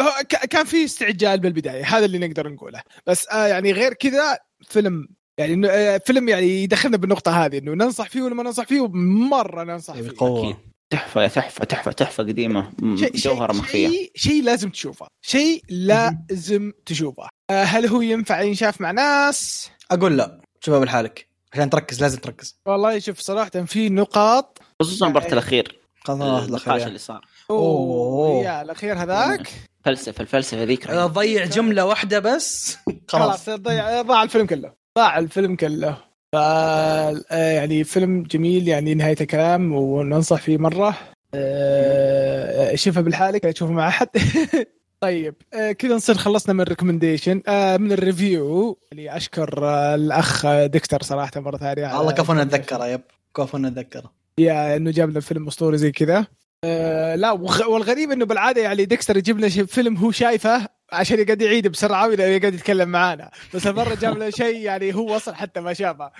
كان 0.50 0.64
في 0.64 0.84
استعجال 0.84 1.40
بالبداية 1.40 1.84
هذا 1.96 2.04
اللي 2.04 2.18
نقدر 2.18 2.48
نقوله. 2.48 2.82
بس 3.06 3.28
آه، 3.28 3.46
يعني 3.46 3.72
غير 3.72 3.94
كذا 3.94 4.38
فيلم 4.68 5.08
يعني 5.38 5.52
إنه، 5.54 5.68
آه، 5.68 6.00
فيلم 6.06 6.28
يعني 6.28 6.62
يدخلنا 6.62 6.96
بالنقطة 6.96 7.44
هذه 7.44 7.58
إنه 7.58 7.72
ننصح 7.72 8.08
فيه 8.08 8.22
ولا 8.22 8.34
ما 8.34 8.42
ننصح 8.42 8.64
فيه 8.64 8.88
مرة 9.28 9.64
ننصح 9.64 9.94
فيه. 9.94 10.10
بقوه 10.10 10.40
أكيد. 10.44 10.56
تحفة 10.90 11.26
تحفة 11.26 11.64
تحفة 11.64 11.92
تحفة 11.92 12.22
قديمة. 12.22 12.72
جوهره 12.82 13.52
شيء- 13.52 13.60
مخفيه 13.60 13.88
شيء 13.88 14.10
شيء 14.14 14.42
لازم 14.42 14.70
تشوفه. 14.70 15.06
شيء 15.22 15.62
لازم 15.68 16.72
تشوفه. 16.86 17.28
آه، 17.50 17.62
هل 17.64 17.86
هو 17.86 18.00
ينفع 18.00 18.40
ينشاف 18.40 18.80
مع 18.80 18.90
ناس؟ 18.90 19.70
أقول 19.90 20.16
لا. 20.16 20.40
شوفها 20.60 20.78
بالحالك 20.80 21.26
عشان 21.52 21.70
تركز 21.70 22.00
لازم 22.00 22.18
تركز. 22.18 22.56
والله 22.66 22.98
شوف 22.98 23.18
صراحة 23.20 23.50
في 23.50 23.88
نقاط. 23.88 24.58
خصوصا 24.82 25.06
المباراه 25.06 25.32
الأخير. 25.32 25.78
خلاص 26.04 26.20
النقاش 26.44 26.66
الأخير. 26.68 26.86
اللي 26.86 26.98
صار. 26.98 27.26
أوه 27.50 27.58
أوه. 27.60 28.44
يا 28.44 28.62
الأخير 28.62 28.98
هذاك. 29.02 29.48
فلسفة 29.84 30.22
الفلسفة 30.22 30.62
ذيك 30.64 30.90
ضيع 30.90 31.44
جملة 31.44 31.84
واحدة 31.84 32.18
بس؟ 32.18 32.76
خلاص. 33.08 33.46
خلاص 33.46 33.60
ضيع 33.60 34.02
ضاع 34.02 34.22
الفيلم 34.22 34.46
كله. 34.46 34.72
ضاع 34.98 35.18
الفيلم 35.18 35.56
كله. 35.56 35.96
ف 36.32 36.36
آه، 36.36 37.22
يعني 37.32 37.84
فيلم 37.84 38.22
جميل 38.22 38.68
يعني 38.68 38.94
نهاية 38.94 39.16
الكلام 39.20 39.72
وننصح 39.72 40.40
فيه 40.40 40.58
مرة. 40.58 40.94
آه، 41.34 42.74
شوفه 42.74 43.00
بالحالك 43.00 43.44
لا 43.44 43.52
تشوفه 43.52 43.72
مع 43.72 43.88
أحد. 43.88 44.08
طيب 45.00 45.34
آه، 45.54 45.72
كذا 45.72 45.94
نصير 45.94 46.14
خلصنا 46.16 46.54
من 46.54 46.60
ال 46.60 46.65
recommendation. 46.65 47.42
من 47.80 47.92
ال 47.92 48.04
review 48.04 48.78
اللي 48.92 49.16
أشكر 49.16 49.64
آه، 49.64 49.94
الأخ 49.94 50.46
دكتور 50.46 51.02
صراحة 51.02 51.40
مرة 51.40 51.56
ثانية 51.56 51.98
والله 51.98 52.12
كفو 52.12 52.34
نتذكره 52.34 52.86
yep. 52.86 53.00
كفو 53.36 53.58
نتذكره 53.58 54.12
يا 54.38 54.76
إنه 54.76 54.90
جاب 54.90 55.10
لنا 55.10 55.20
فيلم 55.20 55.46
أسطوري 55.48 55.78
زي 55.78 55.92
كذا. 55.92 56.26
آه 56.64 57.14
لا 57.14 57.30
والغريب 57.66 58.10
إنه 58.10 58.24
بالعادة 58.24 58.62
يعني 58.62 58.84
Dexter 58.84 59.16
يجيب 59.16 59.38
لنا 59.38 59.48
فيلم 59.48 59.96
هو 59.96 60.10
شايفه 60.10 60.68
عشان 60.92 61.18
يقعد 61.20 61.42
يعيد 61.42 61.68
بسرعة 61.68 62.08
ويقعد 62.08 62.54
يتكلم 62.54 62.88
معانا. 62.88 63.30
بس 63.54 63.66
المرة 63.66 63.94
جاب 63.94 64.16
لنا 64.16 64.30
شيء 64.30 64.56
يعني 64.56 64.94
هو 64.94 65.16
أصلا 65.16 65.34
حتى 65.34 65.60
ما 65.60 65.72
شافه. 65.72 66.10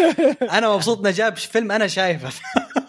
أنا 0.58 0.74
مبسوط 0.74 0.98
إنه 0.98 1.10
جاب 1.10 1.36
فيلم 1.36 1.72
أنا 1.72 1.86
شايفه. 1.86 2.28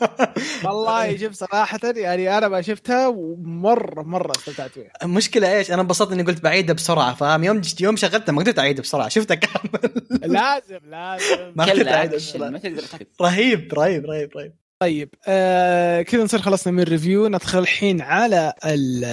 والله 0.66 1.06
يجيب 1.06 1.34
صراحة 1.34 1.80
يعني 1.84 2.38
أنا 2.38 2.48
ما 2.48 2.62
شفتها 2.62 3.08
ومرة 3.08 4.04
مرة 4.04 4.32
استمتعت 4.38 4.72
فيها 4.72 4.92
المشكلة 5.04 5.58
إيش؟ 5.58 5.72
أنا 5.72 5.82
انبسطت 5.82 6.12
إني 6.12 6.24
قلت 6.24 6.44
بعيدها 6.44 6.76
بسرعة 6.76 7.16
فاهم؟ 7.16 7.44
يوم 7.44 7.62
يوم 7.82 7.96
شغلتها 7.96 8.34
ما 8.34 8.42
قدرت 8.42 8.60
اعيدها 8.60 8.82
بسرعة 8.82 9.10
شفتها 9.10 9.36
كامل. 9.36 9.92
لازم 10.34 10.80
لازم. 10.90 11.52
ما 11.56 11.64
قدرت 11.64 11.88
اعيدها 11.88 12.16
بسرعة. 12.16 12.50
ما 12.50 12.58
تقدر 12.60 12.82
تكتب 12.82 13.08
رهيب 13.22 13.74
رهيب 13.74 14.06
رهيب 14.06 14.30
رهيب. 14.36 14.63
طيب 14.84 15.10
آه 15.28 16.02
كذا 16.02 16.24
نصير 16.24 16.42
خلصنا 16.42 16.74
من 16.74 16.80
ال 16.80 16.87
review 16.87 17.28
ندخل 17.28 17.60
الحين 17.60 18.02
على 18.02 18.54
ال 18.66 19.06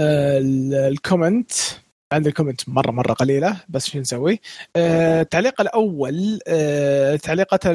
ال- 0.00 0.74
ال 0.74 0.84
comment 0.84 1.50
عندي 2.12 2.28
ال 2.28 2.33
comment 2.33 2.68
مرة 2.68 2.90
مرة 2.90 3.12
قليلة 3.12 3.60
بس 3.68 3.90
شو 3.90 3.98
نسوي؟ 3.98 4.40
آه 4.76 5.20
التعليق 5.20 5.60
الأول 5.60 6.38
آه 6.48 7.16
تعليقات 7.16 7.66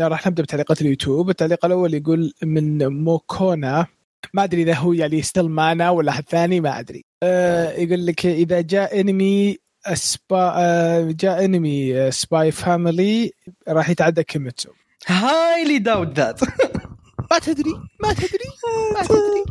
راح 0.00 0.26
نبدأ 0.26 0.42
بتعليقات 0.42 0.80
اليوتيوب، 0.80 1.30
التعليق 1.30 1.64
الأول 1.64 1.94
يقول 1.94 2.32
من 2.42 2.86
موكونا 2.86 3.86
ما 4.34 4.44
أدري 4.44 4.62
إذا 4.62 4.74
هو 4.74 4.92
يعني 4.92 5.22
still 5.22 5.48
معنا 5.48 5.90
ولا 5.90 6.12
حد 6.12 6.24
ثاني 6.28 6.60
ما 6.60 6.78
أدري. 6.78 7.04
آه 7.22 7.72
يقول 7.72 8.06
لك 8.06 8.26
إذا 8.26 8.60
جاء 8.60 9.00
انمي 9.00 9.56
سبا 9.94 10.52
آه 10.56 11.10
جاء 11.20 11.44
انمي 11.44 12.10
Spy 12.10 12.50
Family 12.50 13.32
راح 13.68 13.90
يتعدى 13.90 14.22
كيميتسو. 14.22 14.70
highly 15.06 15.78
doubt 15.78 16.16
that. 16.16 16.40
ما 17.30 17.38
تدري 17.38 17.70
ما 18.02 18.12
تدري 18.12 18.50
ما 18.94 19.02
تدري. 19.08 19.44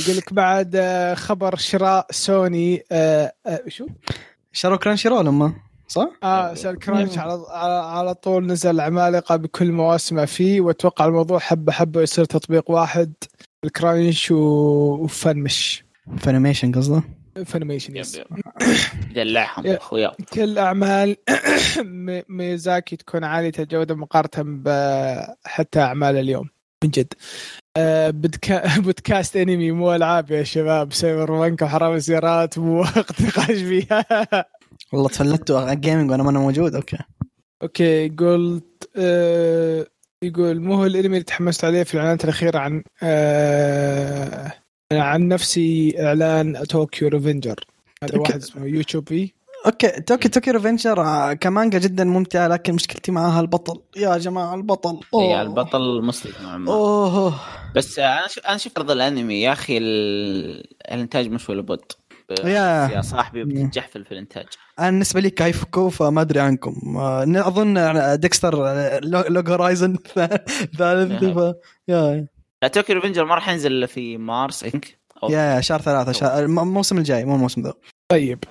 يقول 0.00 0.16
لك 0.16 0.32
بعد 0.32 0.72
آه، 0.76 1.14
خبر 1.14 1.56
شراء 1.56 2.06
سوني 2.10 2.82
آه، 2.92 3.32
آه، 3.46 3.62
شو؟ 3.68 3.86
شروا 4.52 4.76
Crunchyroll 4.76 5.26
اما 5.28 5.52
صح؟ 5.88 6.08
آه 6.22 6.54
سأل 6.54 6.78
Crunch 6.78 7.18
على 7.18 7.44
على 7.50 7.72
على 7.72 8.14
طول 8.14 8.46
نزل 8.46 8.80
عمالقة 8.80 9.36
بكل 9.36 9.72
مواسمه 9.72 10.24
فيه 10.24 10.60
وأتوقع 10.60 11.04
الموضوع 11.06 11.38
حبة 11.38 11.72
حبة 11.72 12.00
يصير 12.02 12.24
تطبيق 12.24 12.70
واحد 12.70 13.12
ال 13.64 13.73
Crunch 13.73 14.30
وفنمش. 14.30 15.84
Funimation 16.18 16.72
قصده؟ 16.72 17.02
Funimation 17.46 17.96
yes. 17.96 18.20
دلعهم 19.14 19.66
yeah. 19.66 19.76
أخويا 19.76 20.12
كل 20.32 20.58
أعمال 20.58 21.16
مي- 22.06 22.22
ميزاكي 22.28 22.96
تكون 22.96 23.24
عالية 23.24 23.52
الجودة 23.58 23.94
مقارنة 23.94 24.62
ب- 24.64 25.34
حتى 25.44 25.80
أعمال 25.80 26.16
اليوم 26.16 26.48
من 26.84 26.90
جد 26.90 27.12
آه،. 27.76 28.10
بودكاست 28.84 29.36
أنمي 29.36 29.72
مو 29.72 29.94
ألعاب 29.94 30.30
يا 30.30 30.42
شباب 30.42 30.92
Cyberpunk 30.92 31.62
وحرامي 31.62 31.94
السيارات 31.94 32.58
مو 32.58 32.80
وقت 32.80 33.22
نقاش 33.22 33.46
فيها 33.46 34.06
والله 34.92 35.08
تفلتوا 35.08 35.60
على 35.60 35.72
ال 35.72 35.77
gaming 35.77 36.10
وأنا 36.10 36.22
ما 36.22 36.30
أنا 36.30 36.38
موجود 36.38 36.74
أوكي 36.74 36.98
أوكي 37.62 38.08
قلت 38.08 38.90
آه 38.96 39.86
يقول 40.22 40.60
مو 40.60 40.74
هو 40.74 40.86
الأنمي 40.86 41.06
اللي 41.06 41.22
تحمست 41.22 41.64
عليه 41.64 41.82
في 41.82 41.94
الإعلانات 41.94 42.24
الأخيرة 42.24 42.58
عن 42.58 42.82
آه 43.02 44.52
عن 45.00 45.28
نفسي 45.28 45.94
إعلان 46.06 46.64
Tokyo 46.64 47.08
Revenger 47.08 47.54
هذا 48.02 48.16
okay. 48.16 48.28
واحد 48.30 48.42
اسمه 48.42 48.66
يوتيوبي 48.66 49.34
okay 49.66 49.88
Tokyo 49.88 50.28
Tokyo 50.28 50.50
Revenger 50.50 51.00
آه، 51.00 51.32
كمانجا 51.32 51.78
جدا 51.78 52.04
ممتعة 52.04 52.48
لكن 52.48 52.74
مشكلتي 52.74 53.12
معها 53.12 53.40
البطل. 53.40 53.80
يا 53.96 54.18
جماعة 54.18 54.54
البطل. 54.54 55.00
أوه. 55.14 55.22
هي 55.22 55.42
البطل 55.42 56.02
مسلم 56.04 56.32
نوعا 56.42 56.56
ما. 56.58 56.72
أوه. 56.72 57.34
بس 57.76 57.98
أنا 57.98 58.26
شوف 58.28 58.46
أنا 58.46 58.56
شفت 58.56 58.78
عرض 58.78 58.90
الأنمي. 58.90 59.42
يا 59.42 59.52
أخي 59.52 59.78
ال... 59.78 59.82
الإنتاج 60.92 61.28
مش 61.30 61.48
ولا 61.48 61.62
بد. 61.62 61.80
يا. 62.44 62.88
يا 62.94 63.00
صاحبي 63.02 63.44
بتتجحفل 63.44 64.04
في 64.04 64.12
الإنتاج. 64.12 64.46
أنا 64.78 64.90
بالنسبة 64.90 65.20
لي 65.20 65.30
كايفكو 65.30 65.88
فما 65.88 66.20
أدري 66.20 66.40
عنكم. 66.40 66.96
آه، 66.96 67.24
أظن 67.48 67.74
ديكستر 68.20 68.66
آه، 68.68 68.98
Lo- 68.98 69.24
Log 69.28 69.50
Horizon 69.50 69.96
ثالث 70.78 71.22
يا. 71.88 72.26
لا 72.62 72.68
Tokyo 72.68 72.92
Revenger 72.92 73.24
ما 73.24 73.34
راح 73.34 73.48
ينزل 73.48 73.72
إلا 73.72 73.86
في 73.86 74.16
مارس 74.16 74.64
I 74.64 74.70
think 74.70 74.98
يا 75.30 75.60
شهر 75.60 75.80
ثلاثة 75.80 76.12
شهر 76.12 76.44
الم- 76.44 76.58
الموسم 76.58 76.98
الجاي 76.98 77.24
مو 77.24 77.34
الموسم 77.34 77.62
ذا. 77.62 77.72
طيب 78.08 78.44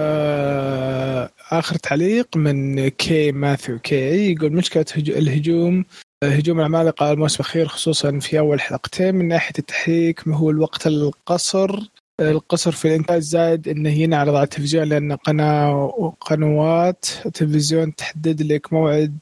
آه 0.00 1.30
آخر 1.50 1.74
تعليق 1.76 2.36
من 2.36 2.88
كي 2.88 3.32
ماثيو 3.32 3.78
كي 3.78 4.32
يقول 4.32 4.52
مشكلة 4.52 4.84
هج- 4.94 5.10
الهجوم 5.10 5.84
هجوم 6.24 6.58
العمالقه 6.60 7.12
الموسم 7.12 7.34
الأخير 7.40 7.68
خصوصا 7.68 8.18
في 8.18 8.38
أول 8.38 8.60
حلقتين 8.60 9.14
من 9.14 9.28
ناحية 9.28 9.52
التحريك 9.58 10.28
ما 10.28 10.36
هو 10.36 10.50
الوقت 10.50 10.86
القصر. 10.86 11.80
القصر 12.20 12.72
في 12.72 12.88
الإنتاج 12.88 13.20
زائد 13.22 13.68
إنه 13.68 13.90
ينعرض 13.90 14.34
على 14.34 14.44
التلفزيون 14.44 14.84
لأن 14.88 15.12
قناة 15.12 16.14
قنوات 16.20 17.04
التلفزيون 17.26 17.94
تحدد 17.94 18.42
لك 18.52 18.72
موعد 18.72 19.18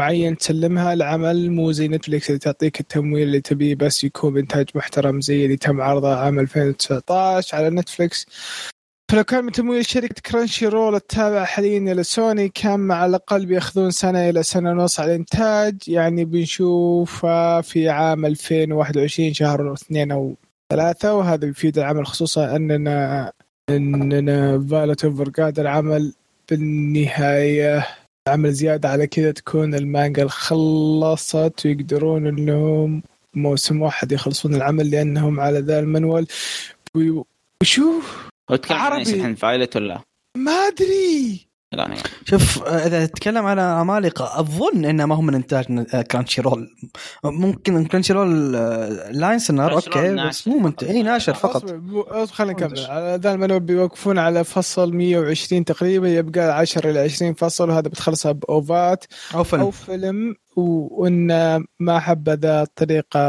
معين 0.00 0.36
تسلمها 0.36 0.92
العمل 0.92 1.50
مو 1.50 1.72
زي 1.72 1.88
Netflix 1.88 2.28
اللي 2.28 2.38
تعطيك 2.38 2.80
التمويل 2.80 3.22
اللي 3.22 3.40
تبيه 3.40 3.74
بس 3.74 4.04
يكون 4.04 4.32
بإنتاج 4.34 4.66
محترم 4.74 5.20
زي 5.20 5.44
اللي 5.44 5.56
تم 5.56 5.80
عرضه 5.80 6.16
عام 6.16 6.38
2019 6.38 7.56
على 7.56 7.70
Netflix. 7.70 8.26
فلو 9.10 9.24
كان 9.24 9.44
من 9.44 9.52
تمويل 9.52 9.86
شركة 9.86 10.14
Crunchyroll 10.30 10.94
التابعة 10.94 11.44
حاليا 11.44 11.92
إلى 11.92 12.02
سوني 12.02 12.48
كان 12.48 12.80
على 12.80 13.06
الأقل 13.06 13.46
بيأخذون 13.46 13.90
سنة 13.90 14.28
إلى 14.30 14.42
سنة 14.42 14.70
ونص 14.70 15.00
على 15.00 15.10
الإنتاج 15.14 15.88
يعني 15.88 16.24
بنشوفها 16.24 17.60
في 17.60 17.88
عام 17.88 18.26
2021 18.26 19.34
شهر 19.34 19.72
اثنين 19.72 20.12
أو 20.12 20.34
ثلاثة. 20.72 21.14
وهذا 21.14 21.46
بيفيد 21.46 21.78
العمل 21.78 22.06
خصوصا 22.06 22.56
أننا 22.56 23.32
أننا 23.70 24.66
فالت 24.70 25.04
اوفر 25.04 25.52
العمل 25.58 26.14
بالنهاية. 26.50 27.99
عمل 28.30 28.52
زيادة 28.52 28.88
على 28.88 29.06
كذا 29.06 29.32
تكون 29.32 29.74
المانجا 29.74 30.28
خلصت 30.28 31.66
ويقدرون 31.66 32.26
إنهم 32.26 33.02
موسم 33.34 33.82
واحد 33.82 34.12
يخلصون 34.12 34.54
العمل 34.54 34.90
لأنهم 34.90 35.40
على 35.40 35.58
ذا 35.58 35.78
المنوال. 35.78 36.26
وشوف 36.94 38.28
عربي. 38.70 39.02
الحين 39.02 39.34
فايلت 39.34 39.76
ولا؟ 39.76 40.00
ما 40.36 40.52
أدري. 40.52 41.49
لا 41.72 41.86
أنا 41.86 41.96
شوف 42.24 42.62
آه، 42.62 42.86
إذا 42.86 43.06
تتكلم 43.06 43.46
على 43.46 43.60
عمالقه 43.60 44.40
أظن 44.40 44.84
إنه 44.84 45.06
ما 45.06 45.14
هو 45.14 45.20
من 45.20 45.34
إنتاج 45.34 45.86
آه، 45.94 46.02
كرانشي 46.02 46.40
رول 46.40 46.76
ممكن 47.24 47.86
Crunchyroll 47.86 48.56
آه، 48.56 49.10
licenser 49.10 49.72
okay 49.72 50.08
ناشر 50.08 50.28
بس 50.28 50.48
مو 50.48 50.58
منتج 50.58 50.88
إي 50.88 51.02
ناشر 51.02 51.34
فقط. 51.34 51.70
خلينا 52.30 52.52
نكمل. 52.52 53.18
ذا 53.20 53.32
المنوال 53.32 53.60
بيوقفون 53.60 54.18
على 54.18 54.44
فصل 54.44 54.94
120 54.94 55.64
تقريبا 55.64 56.08
يبقى 56.08 56.58
10 56.58 56.90
إلى 56.90 56.98
20 56.98 57.34
فصل 57.34 57.68
وهذا 57.70 57.88
بتخلصها 57.88 58.32
ب 58.32 58.44
OVA 58.44 58.80
ات. 58.80 59.04
أو 59.34 59.44
فيلم. 59.44 59.62
أو 59.62 59.70
فيلم 59.70 60.34
وإن 60.56 61.26
ما 61.80 61.98
حبذا 61.98 62.62
الطريقة 62.62 63.20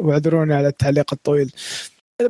واعذروني 0.00 0.54
على 0.54 0.68
التعليق 0.68 1.12
الطويل. 1.12 1.52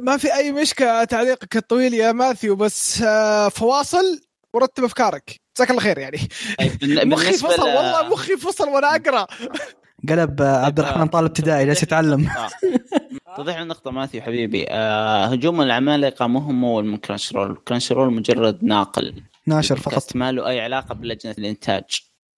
ما 0.00 0.16
في 0.16 0.34
أي 0.34 0.52
مشكلة 0.52 1.04
تعليقك 1.04 1.56
الطويل 1.56 1.94
يا 1.94 2.12
ماثيو 2.12 2.56
بس 2.56 3.02
آه، 3.02 3.48
فواصل. 3.48 4.27
ورتب 4.54 4.84
أفكارك. 4.84 5.40
جزاك 5.56 5.70
الله 5.70 5.80
خير 5.80 5.98
يعني. 5.98 6.18
طيب 6.58 7.06
مخي 7.06 7.32
فصل 7.32 7.62
والله 7.62 8.08
مخي 8.08 8.36
فصل 8.36 8.68
وأنا 8.68 8.96
أقرأ. 8.96 9.26
قلب 10.08 10.42
عبد 10.42 10.80
الرحمن 10.80 11.06
طالب 11.06 11.26
ابتدائي 11.26 11.66
جالس 11.66 11.82
يتعلم. 11.82 12.28
آه. 12.28 12.48
توضيح 13.36 13.58
النقطة 13.58 13.90
ماثيو 13.90 14.22
حبيبي. 14.22 14.66
آه 14.68 15.26
هجوم 15.26 15.60
العمالقة 15.62 16.26
مو 16.26 16.38
ممول 16.38 16.86
من 16.86 16.96
Crunchyroll 16.96 17.58
Crunchyroll 17.68 18.12
مجرد 18.12 18.64
ناقل. 18.64 19.22
ناشر 19.46 19.76
فقط. 19.76 20.16
ما 20.16 20.32
له 20.32 20.48
أي 20.48 20.60
علاقة 20.60 20.94
بلجنة 20.94 21.34
الإنتاج. 21.38 21.84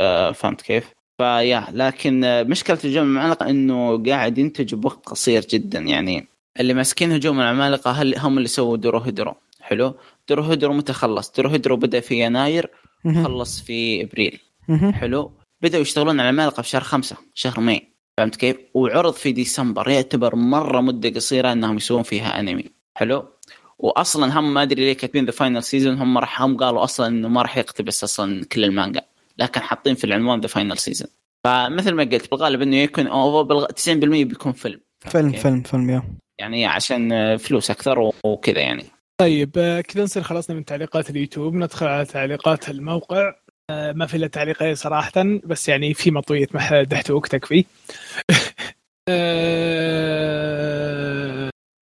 آه 0.00 0.32
فهمت 0.32 0.62
كيف؟ 0.62 0.90
فيا 1.18 1.66
لكن 1.72 2.44
مشكلة 2.48 2.78
هجوم 2.84 3.16
العمالقة 3.16 3.50
إنه 3.50 4.04
قاعد 4.04 4.38
ينتج 4.38 4.74
بوقت 4.74 5.06
قصير 5.06 5.46
جدا 5.50 5.78
يعني. 5.78 6.28
اللي 6.61 6.74
ماسكين 6.74 7.12
هجوم 7.12 7.40
العمالقة 7.40 7.90
هل 7.90 8.18
هم 8.18 8.38
اللي 8.38 8.48
سووا 8.48 8.76
Dorohedoro؟ 8.76 9.34
حلو؟ 9.61 9.94
Dorohedoro 10.28 10.72
متى 10.73 10.93
خلص؟ 10.93 11.33
Dorohedoro 11.32 11.76
بدأ 11.77 12.01
في 12.01 12.25
يناير. 12.25 12.71
خلص 13.25 13.61
في 13.61 14.03
إبريل. 14.03 14.41
حلو 14.93 15.33
بدأوا 15.62 15.83
يشتغلون 15.83 16.21
على 16.21 16.31
العمالقة 16.31 16.62
في 16.62 16.68
شهر 16.68 16.83
خمسة 16.83 17.16
شهر 17.35 17.61
May 17.61 17.95
فهمت 18.18 18.37
كيف؟ 18.37 18.57
وعرض 18.75 19.12
في 19.12 19.33
ديسمبر 19.33 19.89
يعتبر 19.89 20.37
مرة 20.37 20.81
مدة 20.81 21.11
قصيرة 21.11 21.53
إنهم 21.53 21.77
يسوون 21.77 22.03
فيها 22.03 22.41
أنمي 22.41 22.64
حلو؟ 22.95 23.25
واصلا 23.79 24.39
هم 24.39 24.55
ما 24.55 24.62
أدري 24.62 24.85
ليه 24.85 24.93
كاتبين 24.93 25.25
The 25.24 25.30
Final 25.30 25.62
Season 25.62 25.99
هم 25.99 26.18
راح 26.18 26.43
هم 26.43 26.57
قالوا 26.57 26.85
أصلا 26.85 27.07
إنه 27.07 27.29
ما 27.29 27.43
راح 27.43 27.57
يقتبس 27.57 28.05
أصلا 28.05 28.45
كل 28.45 28.64
المانجا 28.64 29.03
لكن 29.39 29.61
حاطين 29.61 29.95
في 29.95 30.05
العنوان 30.05 30.41
The 30.41 30.47
Final 30.47 30.78
Season 30.78 31.09
فمثل 31.45 31.95
ما 31.95 32.03
قلت 32.03 32.31
بالغالب 32.31 32.62
إنه 32.62 32.77
يكون 32.77 33.07
أو 33.07 33.45
بالغ... 33.45 33.66
90% 33.66 33.89
بيكون 33.89 34.53
فيلم 34.53 34.81
فيلم؟ 35.01 35.33
فيلم 35.33 35.62
فيلم 35.62 35.91
يا 35.91 36.03
يعني 36.39 36.66
عشان 36.66 37.37
فلوس 37.37 37.71
أكثر 37.71 38.12
وكذا 38.25 38.61
يعني 38.61 38.85
طيب 39.21 39.59
آه، 39.59 39.81
كذا 39.81 40.03
نصير 40.03 40.23
خلصنا 40.23 40.57
من 40.57 40.64
تعليقات 40.64 41.11
اليوتيوب 41.11 41.55
ندخل 41.55 41.87
على 41.87 42.05
تعليقات 42.05 42.71
الموقع. 42.71 43.35
آه، 43.71 43.93
ما 43.93 44.07
في 44.07 44.16
إلا 44.16 44.27
تعليقين 44.27 44.75
صراحة 44.75 45.12
بس 45.45 45.68
يعني 45.68 45.95
في 45.95 46.11
مطوية 46.11 46.47
وقتك 47.11 47.45
فيه. 47.45 47.64
آه، 49.09 49.91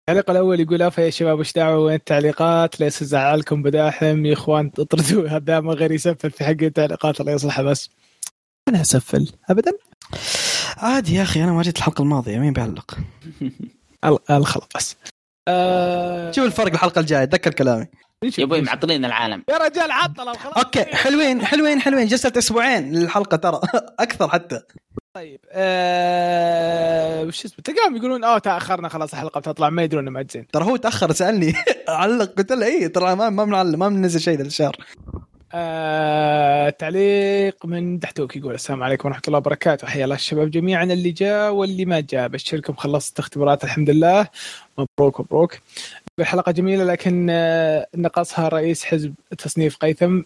التعليق 0.00 0.30
الأول 0.30 0.60
يقول 0.60 0.82
أفا 0.82 1.00
يا 1.00 1.10
شباب 1.10 1.38
وش 1.38 1.52
دعوة؟ 1.52 1.78
وين 1.78 1.94
التعليقات؟ 1.94 2.80
ليس 2.80 3.04
زعلكم 3.04 3.62
بداحم 3.62 4.26
يا 4.26 4.32
إخوان 4.32 4.70
اطردوا 4.78 5.28
هذا 5.36 5.60
ما 5.60 5.72
غير 5.72 5.92
يسفل 5.92 6.30
في 6.30 6.44
حق 6.44 6.62
التعليقات 6.62 7.20
الله 7.20 7.32
يصلحه 7.32 7.62
بس. 7.62 7.90
أنا 8.68 8.80
أسفل. 8.80 9.32
ابدا؟ 9.50 9.72
عادي 10.76 11.14
يا 11.14 11.22
أخي 11.22 11.44
أنا 11.44 11.52
ما 11.52 11.62
جيت 11.62 11.76
الحلقة 11.76 12.02
الماضية 12.02 12.38
مين 12.38 12.52
بيعلق؟ 12.52 12.98
الخلاص 14.30 14.96
آه، 15.48 16.30
شوف 16.30 16.44
الفرق 16.44 16.72
الحلقة 16.72 17.00
الجاية 17.00 17.24
تذكر 17.24 17.54
كلامي. 17.54 17.86
يا 18.38 18.44
أبوي 18.44 18.60
معطلين 18.60 19.04
العالم. 19.04 19.44
يا 19.50 19.56
رجال 19.56 19.90
عطله 19.90 20.30
وخلاص 20.30 20.56
okay 20.56 20.84
حلوين 20.84 21.44
حلوين 21.46 21.80
حلوين. 21.80 22.06
جلست 22.06 22.36
أسبوعين 22.36 22.92
للحلقة 22.92 23.36
ترى. 23.36 23.60
أكثر 24.00 24.28
حتى. 24.28 24.60
طيب 25.14 25.40
آه... 25.52 27.22
وش 27.22 27.44
اسمه؟ 27.44 27.58
تلقاهم 27.64 27.96
يقولون 27.96 28.24
آه 28.24 28.38
تأخرنا 28.38 28.88
خلاص 28.88 29.12
الحلقة 29.12 29.40
بتطلع 29.40 29.70
ما 29.70 29.82
يدرون 29.82 30.08
ما 30.08 30.24
زين 30.30 30.46
ترى 30.46 30.64
هو 30.64 30.76
تأخر 30.76 31.12
سألني. 31.12 31.54
علق 31.88 32.32
قلت 32.38 32.52
له 32.52 32.66
اي 32.66 32.88
ترى 32.88 33.14
ما 33.14 33.30
ما 33.30 33.44
بنعلق 33.44 33.78
ما 33.78 33.88
بننزل 33.88 34.20
شيء 34.20 34.38
ذا 34.38 34.42
الشهر. 34.42 34.76
آه... 35.54 36.70
تعليق 36.70 37.66
من 37.66 37.98
دحتوك 37.98 38.36
يقول 38.36 38.54
السلام 38.54 38.82
عليكم 38.82 39.08
ورحمة 39.08 39.22
الله 39.28 39.38
وبركاته. 39.38 39.86
حيا 39.86 40.04
الله 40.04 40.14
الشباب 40.14 40.50
جميعا 40.50 40.84
اللي 40.84 41.10
جاء 41.10 41.52
واللي 41.52 41.84
ما 41.84 42.00
جاء. 42.00 42.28
بشركم 42.28 42.74
خلصت 42.74 43.18
اختبارات 43.18 43.64
الحمد 43.64 43.90
لله. 43.90 44.26
مبروك 44.78 45.20
مبروك. 45.20 45.58
الحلقة 46.18 46.52
جميلة 46.52 46.84
لكن 46.84 47.26
آه، 47.30 47.86
نقصها 47.96 48.48
رئيس 48.48 48.84
حزب 48.84 49.14
تصنيف 49.38 49.76
قيثم. 49.76 50.22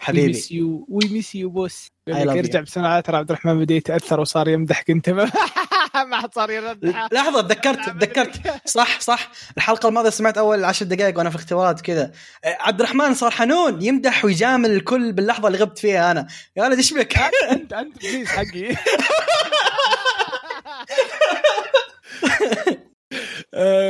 حبيبي. 0.00 0.62
we 0.88 1.08
miss 1.08 1.34
you 1.34 1.50
boss 1.50 1.88
يرجع. 2.08 2.60
بسرعة 2.60 3.00
ترى 3.00 3.16
عبد 3.16 3.30
الرحمن 3.30 3.58
بدأ 3.58 3.74
يتأثر 3.74 4.20
وصار 4.20 4.48
يمدحك 4.48 4.90
أنت. 4.90 5.08
ما 5.96 6.20
حد 6.20 6.34
صار 6.34 6.50
يرد 6.50 6.84
لحظة 7.12 7.40
تذكرت 7.40 7.88
تذكرت. 7.88 8.68
صح 8.68 9.00
صح. 9.00 9.30
الحلقة 9.56 9.88
الماضية 9.88 10.10
سمعت 10.10 10.38
أول 10.38 10.64
عشر 10.64 10.84
دقائق 10.84 11.18
وأنا 11.18 11.30
في 11.30 11.36
اختبارات 11.36 11.80
كذا. 11.80 12.12
آه، 12.44 12.56
عبد 12.60 12.80
الرحمن 12.80 13.14
صار 13.14 13.30
حنون. 13.30 13.82
يمدح 13.82 14.24
ويجامل 14.24 14.70
الكل 14.70 15.12
باللحظة 15.12 15.48
اللي 15.48 15.58
غبت 15.58 15.78
فيها 15.78 16.10
أنا. 16.10 16.26
يا 16.56 16.62
ولد 16.62 16.76
إيش 16.76 16.94
بك؟ 16.94 17.18
أنت 17.50 17.72
أنت 17.72 17.98
بليز 17.98 18.28
حقي. 18.28 18.74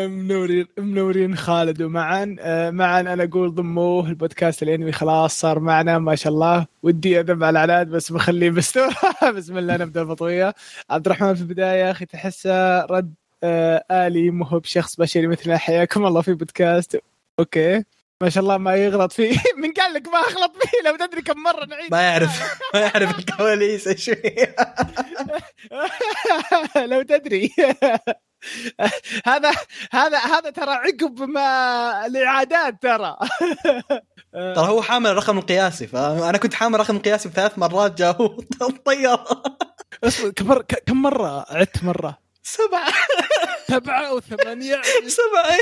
منورين 0.06 0.66
منورين 0.78 1.36
خالد 1.36 1.82
ومعا 1.82 2.36
آه، 2.40 2.70
معا 2.70 3.00
أنا 3.00 3.24
أقول 3.24 3.54
ضموه 3.54 4.08
البودكاست 4.08 4.62
الأنمي 4.62 4.92
خلاص 4.92 5.40
صار 5.40 5.58
معنا 5.60 5.98
ما 5.98 6.14
شاء 6.14 6.32
الله. 6.32 6.66
ودي 6.82 7.20
أذب 7.20 7.44
على 7.44 7.64
العناد 7.64 7.88
بس 7.88 8.12
بخليه 8.12 8.50
مستور 8.50 8.88
بسم 9.36 9.58
الله 9.58 9.76
نبدا 9.76 10.00
البطويه 10.02 10.54
عبد 10.90 11.06
الرحمن 11.06 11.34
في 11.34 11.40
البداية 11.40 11.90
أخي 11.90 12.06
تحسه 12.06 12.80
رد 12.84 13.14
آه، 13.44 13.84
آلي 13.90 14.30
مو 14.30 14.44
هو 14.44 14.58
بشخص 14.58 14.96
بشري 14.96 15.26
مثلنا 15.26 15.56
حياكم 15.58 16.06
الله 16.06 16.20
في 16.22 16.34
بودكاست. 16.34 17.00
أوكي. 17.38 17.84
ما 18.22 18.28
شاء 18.28 18.42
الله 18.42 18.58
ما 18.58 18.74
يغلط 18.76 19.12
فيه. 19.12 19.38
من 19.62 19.72
قال 19.72 19.94
لك 19.94 20.08
ما 20.08 20.18
أغلط 20.18 20.52
فيه 20.56 20.88
لو 20.90 20.96
تدري 20.96 21.22
كم 21.22 21.42
مرة 21.42 21.64
نعيد. 21.64 21.90
ما 21.90 22.02
يعرف. 22.02 22.58
ما 22.74 22.80
يعرف 22.80 23.18
الكواليس 23.18 23.88
إيش. 23.88 24.10
لو 26.90 27.02
تدري. 27.02 27.50
هذا 29.26 29.52
هذا 29.92 30.18
هذا 30.18 30.50
ترى 30.50 30.70
عقب 30.70 31.22
ما 31.22 32.06
الإعادات 32.06 32.82
ترى. 32.82 33.16
ترى 34.32 34.68
هو 34.68 34.82
حامل 34.82 35.10
الرقم 35.10 35.38
القياسي 35.38 35.86
فانا 35.86 36.38
كنت 36.38 36.54
حامل 36.54 36.74
الرقم 36.74 36.96
القياسي 36.96 37.28
بثلاث 37.28 37.58
مرات 37.58 37.98
جاء 37.98 38.36
الطياره 38.62 39.42
كم 40.36 40.46
مرة 40.46 40.62
كم 40.86 41.02
مرة؟ 41.02 41.46
عدت 41.48 41.84
مرة؟ 41.84 42.23
سبعة. 42.44 42.92
سبعة 43.68 44.08
أو 44.08 44.20
ثمانية. 44.20 44.80
سبعة. 45.06 45.58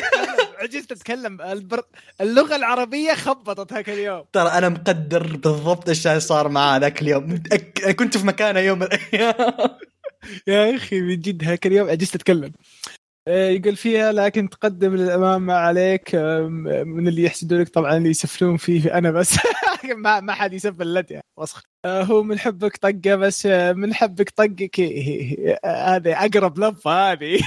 عجزت 0.59 0.93
أتكلم. 0.93 1.41
البر... 1.41 1.83
اللغة 2.21 2.57
العربية 2.57 3.15
خبطت 3.15 3.73
هاك 3.73 3.89
اليوم. 3.91 4.25
ترى 4.33 4.49
أنا 4.49 4.69
مقدر 4.69 5.37
بالضبط 5.37 5.89
إيش 5.89 6.07
اللي 6.07 6.21
صار 6.21 6.49
معاه 6.49 6.79
ذاك 6.79 7.03
اليوم. 7.03 7.43
أك- 7.55 7.91
كنت 7.91 8.17
في 8.17 8.27
مكانه 8.27 8.61
يوم 8.61 8.79
من 8.79 8.87
الأيام. 8.87 9.35
يا 10.47 10.77
أخي 10.77 11.01
من 11.01 11.21
جد 11.21 11.45
هاك 11.45 11.67
اليوم 11.67 11.91
عجزت 11.91 12.15
أتكلم. 12.15 12.45
آه، 12.45 13.02
يقول 13.29 13.77
فيها 13.77 14.13
لكن 14.13 14.49
تقدم 14.49 14.97
للأمام 14.97 15.47
ما 15.47 15.55
عليك. 15.55 16.15
من 16.87 17.09
اللي 17.09 17.23
يحسدونك 17.23 17.69
طبعا 17.69 17.97
اللي 17.97 18.11
يسفلون 18.11 18.57
فيه 18.57 18.99
أنا 18.99 19.11
بس. 19.11 19.37
ما 19.97 20.21
ما 20.21 20.33
حد 20.33 20.53
يسفل 20.53 20.95
لك 20.95 21.11
يعني 21.11 21.25
وسخ. 21.39 21.63
آه، 21.85 22.03
هو 22.03 22.23
من 22.23 22.39
حبك 22.39 22.77
طقة 22.77 23.15
بس. 23.17 23.47
آه، 23.47 23.73
من 23.73 23.95
حبك 23.95 24.31
طقك. 24.31 24.81
هذه 25.67 26.25
أقرب 26.25 26.59
لفه 26.59 27.13
هذه. 27.13 27.41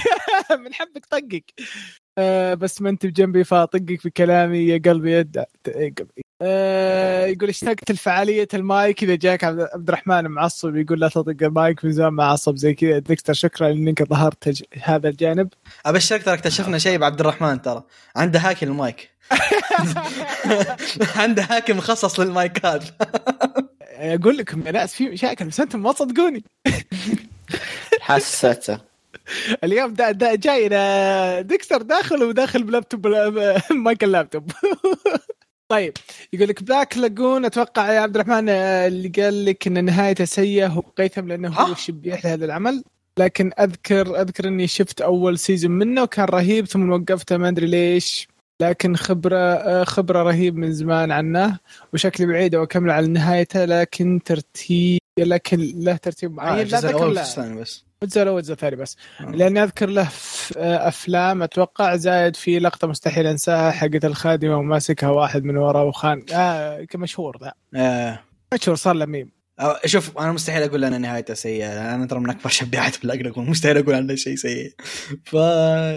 من 0.64 0.74
حبك 0.74 1.06
طقك. 1.06 1.44
آه، 2.18 2.54
بس 2.54 2.82
ما 2.82 2.90
انت 2.90 3.06
بجنبي 3.06 3.44
فاطقك 3.44 4.06
بكلامي 4.06 4.58
يا 4.58 4.80
قلبي 4.84 5.12
يد 5.12 5.44
قلبي. 5.66 6.22
آه، 6.42 7.26
يقول 7.26 7.48
اشتقت 7.48 7.90
لفعاليه 7.90 8.48
المايك 8.54 9.02
إذا 9.02 9.14
جاك 9.14 9.44
عبد 9.44 9.60
عبد 9.74 9.88
الرحمن 9.88 10.24
معصب. 10.24 10.76
يقول 10.76 11.00
لا 11.00 11.08
تطق 11.08 11.36
المايك 11.42 11.84
من 11.84 11.92
زمان 11.92 12.12
معصب 12.12 12.56
زي 12.56 12.74
كذا. 12.74 12.98
دكتور 12.98 13.34
شكرا 13.34 13.70
إنك 13.70 14.02
ظهرت 14.02 14.64
هذا 14.82 15.08
الجانب. 15.08 15.48
أبشرك 15.86 16.22
ترى 16.22 16.34
اكتشفنا 16.34 16.78
شيء 16.78 16.98
بعبد 16.98 17.20
الرحمن 17.20 17.62
ترى. 17.62 17.82
عنده 18.16 18.38
هاكي 18.38 18.64
المايك 18.64 19.10
عنده 21.16 21.42
هاكي 21.50 21.72
مخصص 21.72 22.20
للمايكات. 22.20 22.84
أقول 23.82 24.36
لكم 24.36 24.66
يا 24.66 24.72
ناس 24.72 24.94
في 24.94 25.08
مشاكل 25.08 25.44
بس 25.44 25.60
أنتم 25.60 25.82
ما 25.82 25.92
تصدقوني. 25.92 26.44
حسيته. 28.00 28.95
اليوم 29.64 29.94
دا 29.94 30.10
دا 30.10 30.34
جاي 30.34 30.68
ديكستر 31.42 31.82
داخل 31.82 32.22
وداخل 32.22 32.62
بلابتوب 32.62 33.06
مايك 33.84 34.04
اللابتوب 34.04 34.52
طيب 35.68 35.92
يقول 36.32 36.48
لك 36.48 36.62
Black 36.62 36.98
Lagoon 36.98 37.44
أتوقع 37.44 37.92
يا 37.92 38.00
عبد 38.00 38.16
الرحمن 38.16 38.48
آه، 38.48 38.86
اللي 38.86 39.08
قال 39.08 39.44
لك 39.44 39.66
إن 39.66 39.84
نهايته 39.84 40.24
سيئة 40.24 40.66
هو 40.66 40.80
قيثم 40.80 41.28
لأنه 41.28 41.48
هو؟ 41.48 41.72
الشبيح 41.72 42.24
لهذا 42.24 42.44
العمل. 42.44 42.82
لكن 43.18 43.50
اذكر 43.60 44.20
أذكر 44.20 44.48
إني 44.48 44.66
شفت 44.66 45.00
أول 45.00 45.38
season 45.38 45.70
منه 45.70 46.02
وكان 46.02 46.24
رهيب 46.24 46.66
ثم 46.66 46.90
وقفته 46.90 47.36
ما 47.36 47.48
أدري 47.48 47.66
ليش. 47.66 48.28
لكن 48.60 48.96
خبرة 48.96 49.36
آه، 49.38 49.84
خبرة 49.84 50.22
رهيب 50.22 50.56
من 50.56 50.72
زمان 50.72 51.12
عنه 51.12 51.58
وشكلي 51.92 52.26
بعيد 52.26 52.54
وأكمل 52.54 52.90
على 52.90 53.06
نهايته 53.06 53.64
لكن 53.64 54.20
ترتيب 54.24 55.00
لكن 55.18 55.72
له 55.76 55.96
ترتيب 55.96 56.30
آه، 56.30 56.34
معين 56.34 56.56
لا 56.56 56.62
الجزء 56.62 56.88
ذكر 56.88 57.08
الأول 57.08 57.60
بس. 57.60 57.85
الجزء 58.02 58.22
الأول 58.22 58.36
والجزء 58.36 58.52
الثاني 58.52 58.76
بس 58.76 58.96
آه. 59.20 59.24
لاني 59.24 59.62
أذكر 59.62 59.88
له 59.88 60.08
أفلام 60.56 61.42
أتوقع 61.42 61.96
زايد 61.96 62.36
في 62.36 62.58
لقطة 62.58 62.88
مستحيل 62.88 63.26
أنساها 63.26 63.70
حقت 63.70 64.04
الخادمة 64.04 64.56
وماسكها 64.56 65.10
واحد 65.10 65.44
من 65.44 65.56
ورا 65.56 65.82
وخان 65.82 66.26
آه 66.34 66.86
مشهور 66.94 67.38
ذا 67.42 67.52
آه. 67.74 68.18
مشهور 68.54 68.76
صار 68.76 68.94
له 68.94 69.06
ميم 69.06 69.36
آه، 69.60 69.80
شوف 69.86 70.18
أنا 70.18 70.32
مستحيل 70.32 70.62
أقول 70.62 70.84
أنا 70.84 70.98
نهايته 70.98 71.34
سيئة 71.34 71.94
أنا 71.94 72.06
ترى 72.06 72.20
من 72.20 72.30
أكبر 72.30 72.50
شبيحات 72.50 73.04
لاجون 73.04 73.50
مستحيل 73.50 73.78
أقول 73.78 73.94
عنه 73.94 74.14
شيء 74.14 74.36
سيء 74.36 74.74
ف 75.24 75.36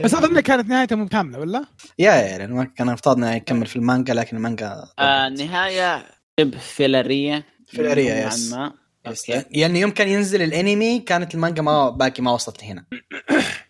بس 0.04 0.14
أظن 0.14 0.40
كانت 0.40 0.70
نهايته 0.70 0.96
مو 0.96 1.08
كامله 1.08 1.40
ولا؟ 1.40 1.66
yeah 2.00 2.14
yeah 2.14 2.22
يعني 2.22 2.54
ما 2.54 2.64
كان 2.64 2.90
افترض 2.90 3.18
إنه 3.18 3.36
يكمل 3.36 3.66
في 3.66 3.76
المانجا 3.76 4.14
لكن 4.14 4.38
المانجا 4.38 4.86
آه 5.00 5.28
النهايه 5.28 6.06
شبه 6.40 6.58
filler 6.58 7.24
ية 7.24 7.46
filler 7.68 7.98
ية، 7.98 8.14
نوعاً 8.14 8.28
yes. 8.28 8.54
ما 8.54 8.74
okay. 9.10 9.46
يعني 9.52 9.80
يوم 9.80 9.92
كان 9.92 10.08
ينزل 10.08 10.42
الأنمي 10.42 11.00
كانت 11.00 11.36
المانجا 11.36 11.62
ما 11.62 11.90
باقي 11.90 12.24
ما 12.24 12.32
وصلت 12.32 12.64
هنا. 12.64 12.86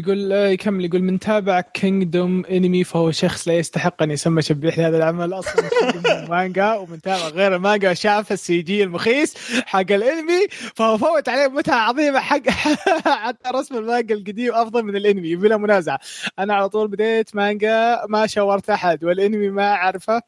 يقول 0.00 0.32
آه، 0.32 0.48
يكمل 0.48 0.84
يقول 0.84 1.02
من 1.02 1.18
تابع 1.18 1.60
Kingdom 1.60 2.44
انمي 2.44 2.84
فهو 2.84 3.10
شخص 3.10 3.48
لا 3.48 3.54
يستحق 3.54 4.02
أن 4.02 4.10
يسمى 4.10 4.42
شبيح 4.42 4.78
لهذا 4.78 4.96
العمل 4.96 5.32
أصلا 5.32 5.62
من 5.94 6.06
المانجا 6.10 6.74
ومن 6.74 7.00
تابع 7.00 7.28
غير 7.28 7.56
المانجا 7.56 7.90
وشاف 7.90 8.32
ال 8.32 8.62
CG 8.62 8.82
المخيس 8.84 9.34
حق 9.66 9.92
الأنمي 9.92 10.46
فهو 10.74 10.98
فوت 10.98 11.28
عليه 11.28 11.46
متعه 11.46 11.76
عظيمة 11.76 12.20
حق 12.20 12.48
حتى 13.26 13.50
رسم 13.54 13.76
المانجا 13.76 14.14
القديم 14.14 14.54
أفضل 14.54 14.82
من 14.82 14.96
الأنمي 14.96 15.36
بلا 15.36 15.56
منازع 15.56 15.96
أنا 16.38 16.54
على 16.54 16.68
طول 16.68 16.88
بديت 16.88 17.36
مانجا 17.36 18.06
ما 18.08 18.26
شاورت 18.26 18.70
أحد 18.70 19.04
والأنمي 19.04 19.48
ما 19.48 19.72
أعرفه 19.72 20.22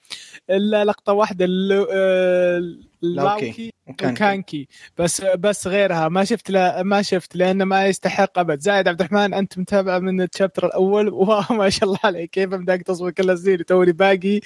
إلا 0.50 0.84
لقطة 0.84 1.12
واحدة 1.12 1.44
اللو... 1.44 1.86
آه، 1.92 2.62
اللاوكي 3.04 3.72
كانكي 3.96 4.68
بس 4.98 5.20
بس 5.20 5.66
غيرها 5.66 6.08
ما 6.08 6.24
شفت 6.24 6.50
لا 6.50 6.82
ما 6.82 7.02
شفت 7.02 7.36
لأنه 7.36 7.64
ما 7.64 7.86
يستحق 7.86 8.38
أبد. 8.38 8.60
زايد 8.60 8.88
عبد 8.88 9.00
الرحمن 9.00 9.34
أنت 9.34 9.58
متابع 9.58 9.98
من 9.98 10.20
الشابتر 10.22 10.66
الأول؟ 10.66 11.08
واو 11.12 11.42
ما 11.56 11.70
شاء 11.70 11.84
الله 11.88 11.98
عليك. 12.04 12.30
كيف 12.30 12.48
بدك 12.50 12.82
تصبر 12.82 13.10
كل 13.10 13.30
السنين 13.30 13.64
توني 13.64 13.92
باقي 13.92 14.40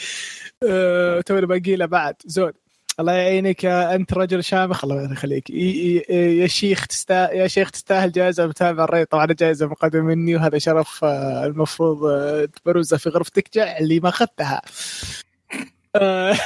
آه، 0.69 1.21
توني 1.21 1.47
باقي 1.47 1.77
له 1.77 1.87
بعد. 1.87 2.15
زود. 2.27 2.55
الله 3.01 3.13
يعينك 3.13 3.65
أنت 3.65 4.13
رجل 4.15 4.45
شامخ. 4.45 4.85
الله 4.85 5.13
يخليك. 5.13 5.51
يا 5.51 6.47
شيخ 6.47 6.87
تستا 6.87 7.33
يا 7.33 7.47
شيخ 7.47 7.71
تستاهل 7.71 8.13
جائزة 8.13 8.47
متابع 8.47 8.85
الري 8.85 9.05
طبعا 9.05 9.27
جائزه 9.27 9.67
مقدمة 9.67 10.03
مني 10.03 10.37
وهذا 10.37 10.59
شرف 10.59 11.05
آه، 11.05 11.47
المفروض 11.47 12.05
آه، 12.05 12.45
تبرزها 12.45 12.99
في 12.99 13.09
غرفتك. 13.09 13.49
جع 13.55 13.79
اللي 13.79 14.01
ما 14.01 14.09
أخذتها. 14.09 14.63
آه، 15.97 16.37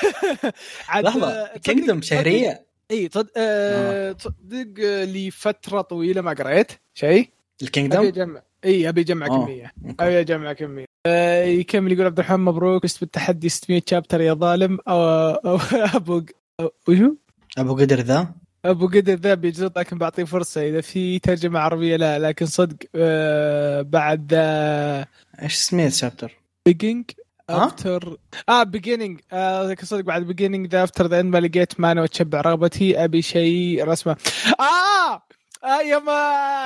لحظة. 1.03 1.47
تصدق- 1.47 2.03
شهرية. 2.05 2.70
إي 2.91 3.09
صد... 3.13 3.29
آه... 3.37 4.13
تصدق 4.13 4.85
آه، 4.85 5.05
لي 5.05 5.31
فتره 5.31 5.81
طويلة 5.81 6.21
ما 6.23 6.33
قريت 6.33 6.73
شيء 6.95 7.21
أبي 7.21 7.31
ال 7.63 7.68
Kingdom 7.68 8.07
أجمع 8.07 8.43
إي 8.65 8.89
أبي 8.89 9.01
أجمع 9.01 9.27
آه. 9.27 9.45
كمية. 9.45 9.73
أبي 10.01 10.21
أجمع 10.21 10.53
كمية 10.53 10.85
آه 11.07 11.45
يكمل 11.45 11.93
يقول 11.93 12.07
عبد 12.07 12.19
الرحمن 12.19 12.41
مبروك 12.45 12.87
فزت 12.87 13.01
بالتحدي 13.01 13.49
600 13.49 13.83
chapter 13.87 14.21
يا 14.21 14.33
ظالم 14.35 14.79
أو, 14.89 15.03
أو 15.31 15.59
أبو 15.97 16.23
أو- 16.63 16.69
وشو؟ 16.89 17.15
أبو 17.59 17.75
قدر 17.77 18.01
ذا 18.01 18.29
أبو 18.65 18.87
قدر 18.87 19.15
ذا 19.15 19.35
بيجلط 19.35 19.79
لكن 19.79 19.99
بعطيه 19.99 20.25
فرصة 20.25 20.69
إذا 20.69 20.81
في 20.81 21.19
ترجمة 21.19 21.59
عربية 21.61 21.97
لا 21.97 22.19
لكن 22.19 22.47
صدق 22.47 22.77
آه 22.95 23.83
بعد 23.83 24.33
ذا 24.35 25.07
إيش 25.43 25.55
سميت 25.55 25.93
شابتر؟ 25.93 26.37
بيجينج 26.67 27.05
ها؟ 27.11 27.20
افتر 27.57 28.17
آه 28.49 28.63
بيجيننج 28.63 29.21
آه 29.33 29.77
صدق 29.83 30.01
بعد 30.05 30.23
بيجيننج 30.23 30.67
ذا 30.73 30.85
افتر 30.85 31.07
ذا 31.07 31.23
ما 31.23 31.39
لقيت 31.39 31.81
مانا 31.81 32.03
وتشبع 32.03 32.41
رغبتي 32.41 33.05
أبي 33.05 33.23
شيء 33.23 33.85
رسمة 33.85 34.17
آه 34.61 35.23
آه 35.65 35.81
يا 35.83 35.99
ما 35.99 36.13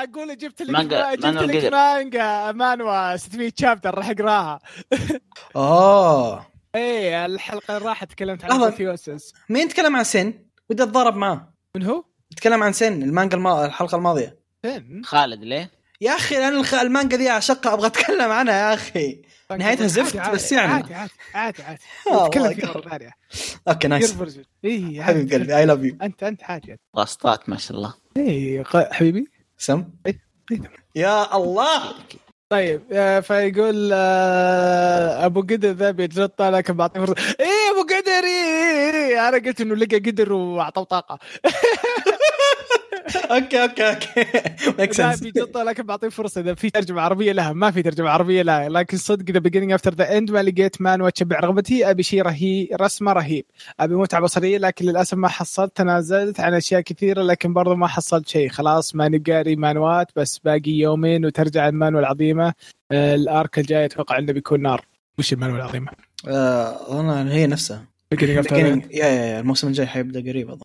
أقول 0.03 0.37
جبت 0.37 0.63
لك 0.63 0.71
مانجا- 0.71 1.15
جبت 1.15 1.25
لك. 1.65 1.73
مانجا 1.73 2.53
مانوا 2.53 3.17
600 3.17 3.53
شابتر 3.61 3.95
راح 3.95 4.11
أقراها 4.11 4.59
اوه 5.57 6.47
إيه 6.75 7.27
الحلقة 7.27 7.77
اللي 7.77 7.89
راحت 7.89 8.11
تكلمت 8.11 8.45
عن 8.45 8.51
لحظة. 8.51 8.69
الثيوسس 8.69 9.33
مين 9.49 9.69
تكلم 9.69 9.97
عن 9.97 10.05
سن؟ 10.05 10.35
ودي 10.71 10.83
اتضارب 10.83 11.17
معاه 11.17 11.53
من 11.77 11.83
هو؟ 11.83 12.05
تكلم 12.37 12.63
عن 12.63 12.73
سن 12.73 13.03
المانجا 13.03 13.37
الما... 13.37 13.65
الحلقة 13.67 13.97
الماضية 13.97 14.39
فين؟ 14.63 15.03
خالد 15.05 15.45
ليه؟ 15.45 15.71
يا 16.01 16.11
أخي 16.17 16.49
أنا. 16.49 16.83
المانجا 16.83 17.17
دي 17.17 17.31
اعشقها 17.31 17.75
أبغى 17.75 17.87
أتكلم 17.87 18.31
عنها 18.33 18.55
يا 18.55 18.75
أخي 18.75 19.23
نهايتها 19.57 19.87
زفت، 19.87 20.17
عادي- 20.17 20.35
بس 20.35 20.53
يعني. 20.53 20.73
عادي 20.73 20.95
عادي 20.95 21.13
عادي 21.35 21.63
عادي. 21.63 21.81
نتكلم 22.27 22.43
الله 22.45 22.55
فيها 22.55 22.71
أكبر. 22.71 22.81
مره 22.81 22.91
ثانية 22.91 23.11
okay 23.69 23.89
nice 23.89 24.15
إي 24.65 25.03
حبيب 25.03 25.33
قلبي 25.33 25.57
I 25.57 25.67
love 25.67 25.83
you 25.83 25.97
أنت 26.03 26.23
أنت 26.23 26.45
عادي 26.45 26.77
واسطات 26.95 27.49
ما 27.49 27.57
شاء 27.57 27.77
الله. 27.77 27.95
إي 28.17 28.65
حبيبي. 28.75 29.31
سم. 29.59 29.85
يا 30.97 31.37
الله. 31.37 31.95
طيب 32.49 32.83
آه، 32.93 33.21
فيقول 33.21 33.91
آه، 33.93 35.27
أبو 35.27 35.41
قدر 35.41 35.71
ذا 35.71 35.91
بيتجطى 35.91 36.45
لكن 36.51 36.75
بعطيه 36.77 37.01
فرصة. 37.01 37.15
إيه 37.41 37.71
أبو 37.73 37.83
قدر 37.83 38.25
إيه, 38.25 38.91
إيه. 38.95 39.29
أنا 39.29 39.37
قلت 39.37 39.61
إنه 39.61 39.75
لقى 39.77 39.99
قدر 39.99 40.33
واعطاه 40.33 40.83
طاقة. 40.85 41.19
okay 43.31 43.63
okay 43.63 43.91
okay. 43.91 44.25
make 44.79 45.01
لا 45.01 45.17
sense 45.17 45.23
لكن 45.57 45.83
بعطيه 45.83 46.09
فرصة. 46.09 46.41
إذا 46.41 46.55
في 46.55 46.71
ترجمة 46.71 47.01
عربية 47.01 47.33
لها 47.33 47.53
ما 47.53 47.71
في 47.71 47.83
ترجمة 47.83 48.11
عربية 48.11 48.43
لها 48.43 48.69
لكن 48.69 48.97
صدق 48.97 49.31
The 49.31 49.39
Beginning 49.39 49.73
After 49.73 49.95
The 49.95 50.19
End 50.19 50.31
ما 50.31 50.43
لقيت 50.43 50.81
مانوا 50.83 51.03
تشبع 51.03 51.41
رغبتي 51.41 51.91
أبي 51.91 52.03
شيء 52.03 52.23
رهيب 52.23 52.69
رسمة 52.81 53.13
رهيب. 53.13 53.45
أبي 53.81 53.95
متعة 53.95 54.21
بصرية 54.21 54.59
لكن 54.59 54.87
للأسف 54.87 55.15
ما 55.15 55.29
حصلت. 55.29 55.77
تنازلت 55.77 56.41
عن 56.41 56.55
أشياء 56.55 56.81
كثيرة 56.81 57.23
لكن 57.23 57.53
برضو 57.53 57.75
ما 57.75 57.87
حصلت 57.87 58.29
شيء. 58.29 58.49
خلاص 58.49 58.95
ماني 58.95 59.19
قاري 59.19 59.57
مانوات 59.57 60.07
بس 60.17 60.39
باقي 60.39 60.71
يومين 60.71 61.27
وترجع 61.27 61.69
المانوا 61.69 62.01
العظيمة. 62.01 62.55
آه، 62.93 63.15
ال 63.15 63.26
arc 63.26 63.59
الجاي 63.59 63.85
أتوقع 63.85 64.19
إنه 64.19 64.33
بيكون 64.33 64.63
نار. 64.63 64.85
وش 65.19 65.33
المانوا 65.33 65.57
العظيمة؟ 65.57 65.93
آه، 66.29 67.01
أنا 67.01 67.33
هي 67.33 67.47
نفسها. 67.47 67.87
yeah 68.91 69.07
yeah 69.07 69.41
الموسم 69.41 69.69
الجاي 69.69 69.87
حيبدأ 69.87 70.31
قريب 70.31 70.51
أظن. 70.51 70.63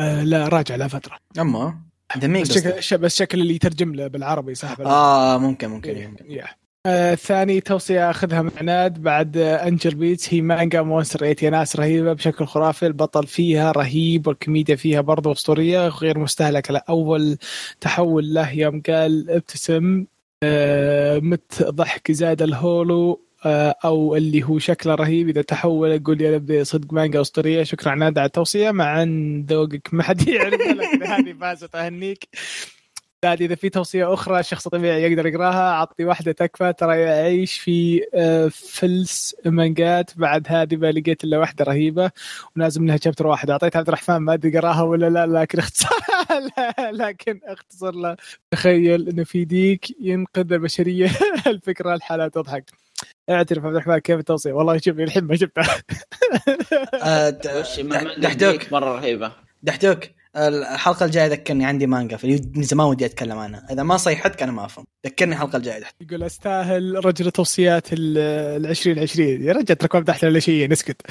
آه، 0.00 0.24
لا 0.24 0.48
راجع 0.48 0.76
لها 0.76 0.88
فترة. 0.88 1.16
أما؟ 1.38 1.78
بس 2.16 2.52
شكل 2.52 2.98
بس 2.98 3.16
شكل 3.16 3.40
اللي 3.40 3.54
يترجم 3.54 3.94
له 3.94 4.06
بالعربي 4.06 4.54
صح؟ 4.54 4.76
آه 4.80 5.38
ممكن 5.38 5.68
ممكن 5.68 5.90
إيه، 5.90 6.06
ممكن. 6.06 6.24
yeah. 6.32 6.44
آه، 6.86 7.14
ثاني 7.14 7.60
توصية 7.60 8.10
أخذها 8.10 8.42
من 8.42 8.50
عناد. 8.56 9.02
بعد 9.02 9.36
آه، 9.36 9.68
Angel 9.68 9.94
Beats 9.94 10.34
هي 10.34 10.40
مانجا 10.40 10.82
Monster 10.82 11.24
Eight 11.24 11.42
يا 11.42 11.50
ناس 11.50 11.76
رهيبة 11.76 12.12
بشكل 12.12 12.46
خرافي. 12.46 12.86
البطل 12.86 13.26
فيها 13.26 13.72
رهيب 13.72 14.26
والكوميديا 14.26 14.76
فيها 14.76 15.00
برضه 15.00 15.32
أسطورية 15.32 15.88
غير 15.88 16.18
مستهلكة. 16.18 16.72
لأول 16.72 17.38
تحول 17.80 18.34
له 18.34 18.52
يوم 18.52 18.82
قال 18.88 19.30
ابتسم 19.30 20.04
آه، 20.42 21.18
مت 21.18 21.62
ضحك 21.62 22.12
زاد 22.12 22.42
الهولو. 22.42 23.20
أو 23.44 24.16
اللي 24.16 24.42
هو 24.42 24.58
شكله 24.58 24.94
رهيب. 24.94 25.28
إذا 25.28 25.42
تحول 25.42 25.92
أقول 25.92 26.20
يا 26.20 26.34
ربي 26.34 26.64
صدق 26.64 26.92
مانجا 26.92 27.20
أسطورية. 27.20 27.62
شكرا 27.62 27.90
عناد 27.90 28.18
على 28.18 28.26
التوصية. 28.26 28.70
مع 28.70 29.02
أن 29.02 29.42
ذوقك 29.48 29.88
ما 29.92 30.02
حد 30.02 30.20
يعرف 30.28 30.60
لك 30.60 31.02
هذه 31.02 31.32
فازت 31.40 31.74
أهنيك. 31.74 32.28
بعد 33.22 33.42
إذا 33.42 33.54
في 33.54 33.68
توصية 33.68 34.14
أخرى 34.14 34.42
شخص 34.42 34.68
طبيعي 34.68 35.02
يقدر 35.02 35.26
يقراها. 35.26 35.70
أعطي 35.72 36.04
واحدة 36.04 36.32
تكفى. 36.32 36.72
ترى 36.72 37.00
يعيش 37.00 37.58
في 37.58 38.00
آه، 38.14 38.48
فلس 38.48 39.36
مانجات. 39.46 40.10
بعد 40.18 40.46
هذه 40.48 40.76
ما 40.76 40.92
لقيت 40.92 41.24
إلا 41.24 41.38
واحدة 41.38 41.64
رهيبة. 41.64 42.10
ونازل 42.56 42.82
منها 42.82 42.96
شابتر 42.96 43.26
واحد. 43.26 43.50
أعطيت 43.50 43.76
عبد 43.76 43.88
الرحمن 43.88 44.16
ما 44.16 44.34
أدري 44.34 44.58
قراها 44.58 44.82
ولا 44.82 45.10
لا 45.10 45.26
لكن 45.26 45.58
اختصار 45.58 45.90
لا، 46.56 46.92
لكن 46.92 47.40
اختصر 47.44 47.94
له. 47.94 48.16
تخيل 48.50 49.08
إنه 49.08 49.24
في 49.24 49.44
ديك 49.44 50.00
ينقذ 50.00 50.52
البشرية. 50.52 51.10
الفكرة 51.46 51.94
الحالة 51.94 52.28
تضحك. 52.28 52.89
اعترف 53.30 53.64
عبد 53.64 53.74
الرحمن 53.74 53.98
كيف 53.98 54.18
التوصية؟ 54.18 54.52
والله 54.52 54.78
شوف 54.78 54.98
الحين 54.98 55.24
ما 55.24 55.36
شفتها. 55.36 55.64
آه، 57.02 57.30
دحدوك. 58.22 58.72
مرة 58.72 58.96
رهيبة. 58.96 59.32
دحدوك. 59.62 60.00
الحلقة 60.36 61.06
الجاية 61.06 61.26
ذكرني 61.26 61.64
عندي 61.64 61.86
مانجا 61.86 62.16
فمن 62.16 62.62
زمان 62.62 62.86
ودي 62.86 63.06
أتكلم 63.06 63.38
عنها. 63.38 63.66
إذا 63.70 63.82
ما 63.82 63.96
صيحتك 63.96 64.42
أنا 64.42 64.52
ما 64.52 64.64
أفهم. 64.64 64.84
ذكرني 65.06 65.32
الحلقة 65.32 65.56
الجاية 65.56 65.80
دحدوك. 65.80 66.12
يقول 66.12 66.22
أستاهل 66.22 67.04
رجل 67.04 67.30
توصيات 67.30 67.92
ال 67.92 68.18
2020 68.66 69.42
يا 69.42 69.52
رجل 69.52 69.76
ترك 69.76 69.96
فتحت 69.96 70.24
ولا 70.24 70.40
شيء 70.40 70.70
نسكت. 70.70 71.02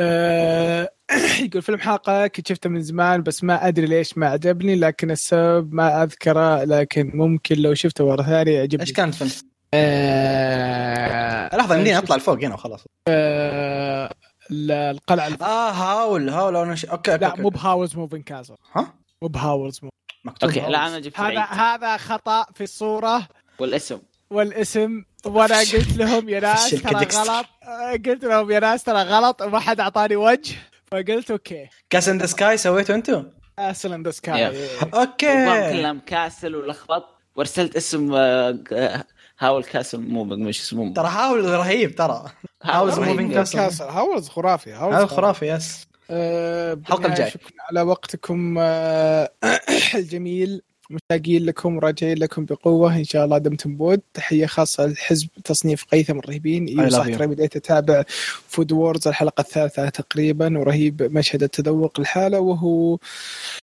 آه، 0.00 0.88
يقول 1.44 1.62
فيلم 1.62 1.78
حلقة 1.78 2.26
كنت 2.26 2.48
شفته 2.48 2.70
من 2.70 2.82
زمان 2.82 3.22
بس 3.22 3.44
ما 3.44 3.68
أدري 3.68 3.86
ليش 3.86 4.18
ما 4.18 4.26
عجبني 4.28 4.74
لكن 4.76 5.10
السبب 5.10 5.74
ما 5.74 6.02
أذكره 6.02 6.64
لكن 6.64 7.10
ممكن 7.14 7.56
لو 7.56 7.74
شفته 7.74 8.06
مرة 8.06 8.22
ثانية 8.22 8.52
يعجبني. 8.52 8.82
إيش 8.82 8.92
كانت 8.92 9.14
فيلم؟ 9.14 9.30
آه، 9.74 11.56
لحظة 11.56 11.74
يمديني 11.76 11.98
أطلع 11.98 12.16
لفوق 12.16 12.38
هنا 12.38 12.54
وخلاص. 12.54 12.84
آه، 13.08 14.10
القلعة 14.50 15.28
آه 15.42 15.70
Howl 15.70 16.28
Howl 16.28 16.56
أنا 16.56 16.74
ش... 16.74 16.84
okay 16.84 17.12
okay 17.12 17.24
لا 17.24 17.30
okay. 17.30 17.42
مو 17.42 17.48
ب 17.48 17.55
Howl's 17.55 17.96
Moving 17.96 18.22
Castle 18.22 18.54
ها؟ 18.76 18.94
مو 19.22 19.28
ب 19.28 19.35
Howl's 19.35 19.80
مو. 19.82 19.90
مكتوب 20.24 20.50
okay. 20.50 20.60
لا 20.60 20.86
أنا 20.86 20.98
جبت 20.98 21.20
هذا 21.20 21.28
العيد 21.28 21.48
هذا 21.50 21.96
خطأ 21.96 22.46
في 22.54 22.64
الصورة. 22.64 23.28
والاسم. 23.58 23.98
والاسم 24.30 25.02
وأنا 25.26 25.58
قلت 25.58 25.96
لهم 25.96 26.28
يا 26.28 26.40
ناس 26.40 26.70
ترى. 26.70 26.94
غلط. 26.94 27.46
آه، 27.62 27.92
قلت 27.92 28.24
لهم 28.24 28.50
يا 28.50 28.60
ناس 28.60 28.84
ترى 28.84 29.02
غلط 29.02 29.42
وما 29.42 29.58
حد 29.58 29.80
أعطاني 29.80 30.16
وجه. 30.16 30.54
فقلت 30.86 31.30
okay. 31.30 31.68
Castle 31.90 32.08
in 32.08 32.18
the 32.18 32.26
Sky 32.26 32.56
سويته 32.56 32.94
أنتم؟ 32.94 33.24
Castle 33.58 33.92
in 33.92 34.02
the. 34.02 34.10
Sky 34.10 34.46
okay. 34.94 35.70
كلام 35.72 36.00
Castle 36.06 36.56
ولخبط. 36.56 37.04
وأرسلت 37.36 37.76
اسم 37.76 38.14
آه، 38.14 38.58
آه، 38.72 39.04
Howl 39.40 39.64
Castle 39.64 40.00
مو 40.00 40.24
مش 40.24 40.60
اسمه. 40.60 40.94
ترى 40.94 41.08
Howl 41.08 41.44
رهيب 41.44 41.94
ترى. 41.94 42.24
رهيب. 42.66 43.08
Moving 43.08 43.32
Castle. 43.32 43.84
Howl's 43.84 44.28
خرافي 44.28 44.72
Howl's 44.72 44.96
هذا 44.96 45.06
خرافي. 45.06 45.46
yes 45.46 45.88
آه، 46.10 46.72
الحلقة 46.72 46.96
بالنهاية 46.96 47.12
الجاية. 47.12 47.30
شكرا 47.30 47.52
على 47.70 47.82
وقتكم 47.82 48.56
آه، 48.58 49.32
الجميل 49.94 50.62
مشتاقين 50.90 51.44
لكم 51.44 51.76
وراجعين 51.76 52.18
لكم 52.18 52.44
بقوة 52.44 52.96
إن 52.96 53.04
شاء 53.04 53.24
الله. 53.24 53.38
دمتم 53.38 53.76
بود. 53.76 54.00
تحية 54.14 54.46
خاصة 54.46 54.86
لحزب 54.86 55.28
تصنيف 55.44 55.84
قيثم 55.84 56.18
الرهيبين. 56.18 56.88
Love 56.88 56.92
صح. 56.92 57.06
ترى 57.06 57.26
بديت 57.26 57.56
أتابع 57.56 58.04
Food 58.48 58.72
Wars 58.72 59.08
الحلقة 59.08 59.40
الثالثة 59.40 59.88
تقريبا 59.88 60.58
ورهيب 60.58 61.02
مشهد 61.02 61.42
التذوق 61.42 62.00
الحالة. 62.00 62.40
وهو 62.40 62.98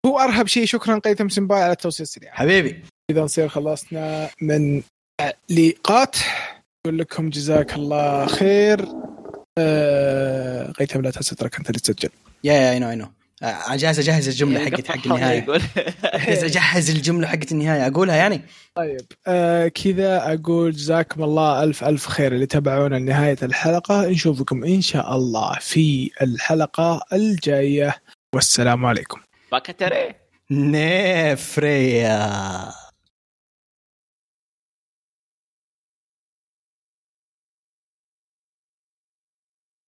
هو 0.06 0.20
أرهب 0.20 0.48
شيء. 0.48 0.66
شكرا 0.66 1.00
قيثم 1.00 1.30
سمباي 1.30 1.62
على 1.62 1.72
التوصية 1.72 2.04
السريعة 2.04 2.36
حبيبي. 2.36 2.82
إذا 3.12 3.22
نصير 3.22 3.48
خلصنا 3.48 4.30
من 4.42 4.82
تعليقات. 5.18 6.16
أقول 6.86 7.00
لكم 7.00 7.30
جزاك 7.30 7.74
الله 7.74 8.26
خير. 8.26 8.86
آه... 9.58 10.72
قيثم 10.72 11.02
لا 11.02 11.12
تنسى 11.12 11.36
ترى 11.36 11.50
أنت 11.60 11.70
اللي 11.70 11.80
تسجل. 11.80 12.10
يا 12.44 12.54
يا 12.54 12.72
اي 12.72 12.80
نو 12.80 12.90
اي 12.90 12.96
نو 12.96 13.08
جاهز 13.76 14.00
اجهز 14.00 14.28
الجملة 14.28 14.66
حقت 14.66 14.88
حق 14.88 15.00
النهاية. 15.06 15.44
يقول. 15.44 15.62
جاهز 16.14 16.44
اجهز 16.44 16.90
الجملة 16.90 17.28
حقت 17.28 17.52
النهاية. 17.52 17.88
أقولها 17.88 18.16
يعني؟ 18.16 18.42
طيب 18.76 19.02
آه 19.28 19.68
كذا 19.68 20.34
أقول 20.34 20.72
جزاكم 20.72 21.24
الله 21.24 21.64
ألف 21.64 21.84
ألف 21.84 22.08
خير 22.08 22.34
اللي 22.34 22.46
تابعونا 22.46 22.96
لنهاية 22.96 23.38
الحلقة. 23.44 24.08
نشوفكم 24.08 24.64
إن 24.64 24.82
شاء 24.82 25.16
الله 25.16 25.58
في 25.60 26.12
الحلقة 26.22 27.02
الجاية. 27.14 27.96
والسلام 28.36 28.86
عليكم. 28.86 29.20
باكاتري. 29.52 30.16
نفريا. 30.52 32.16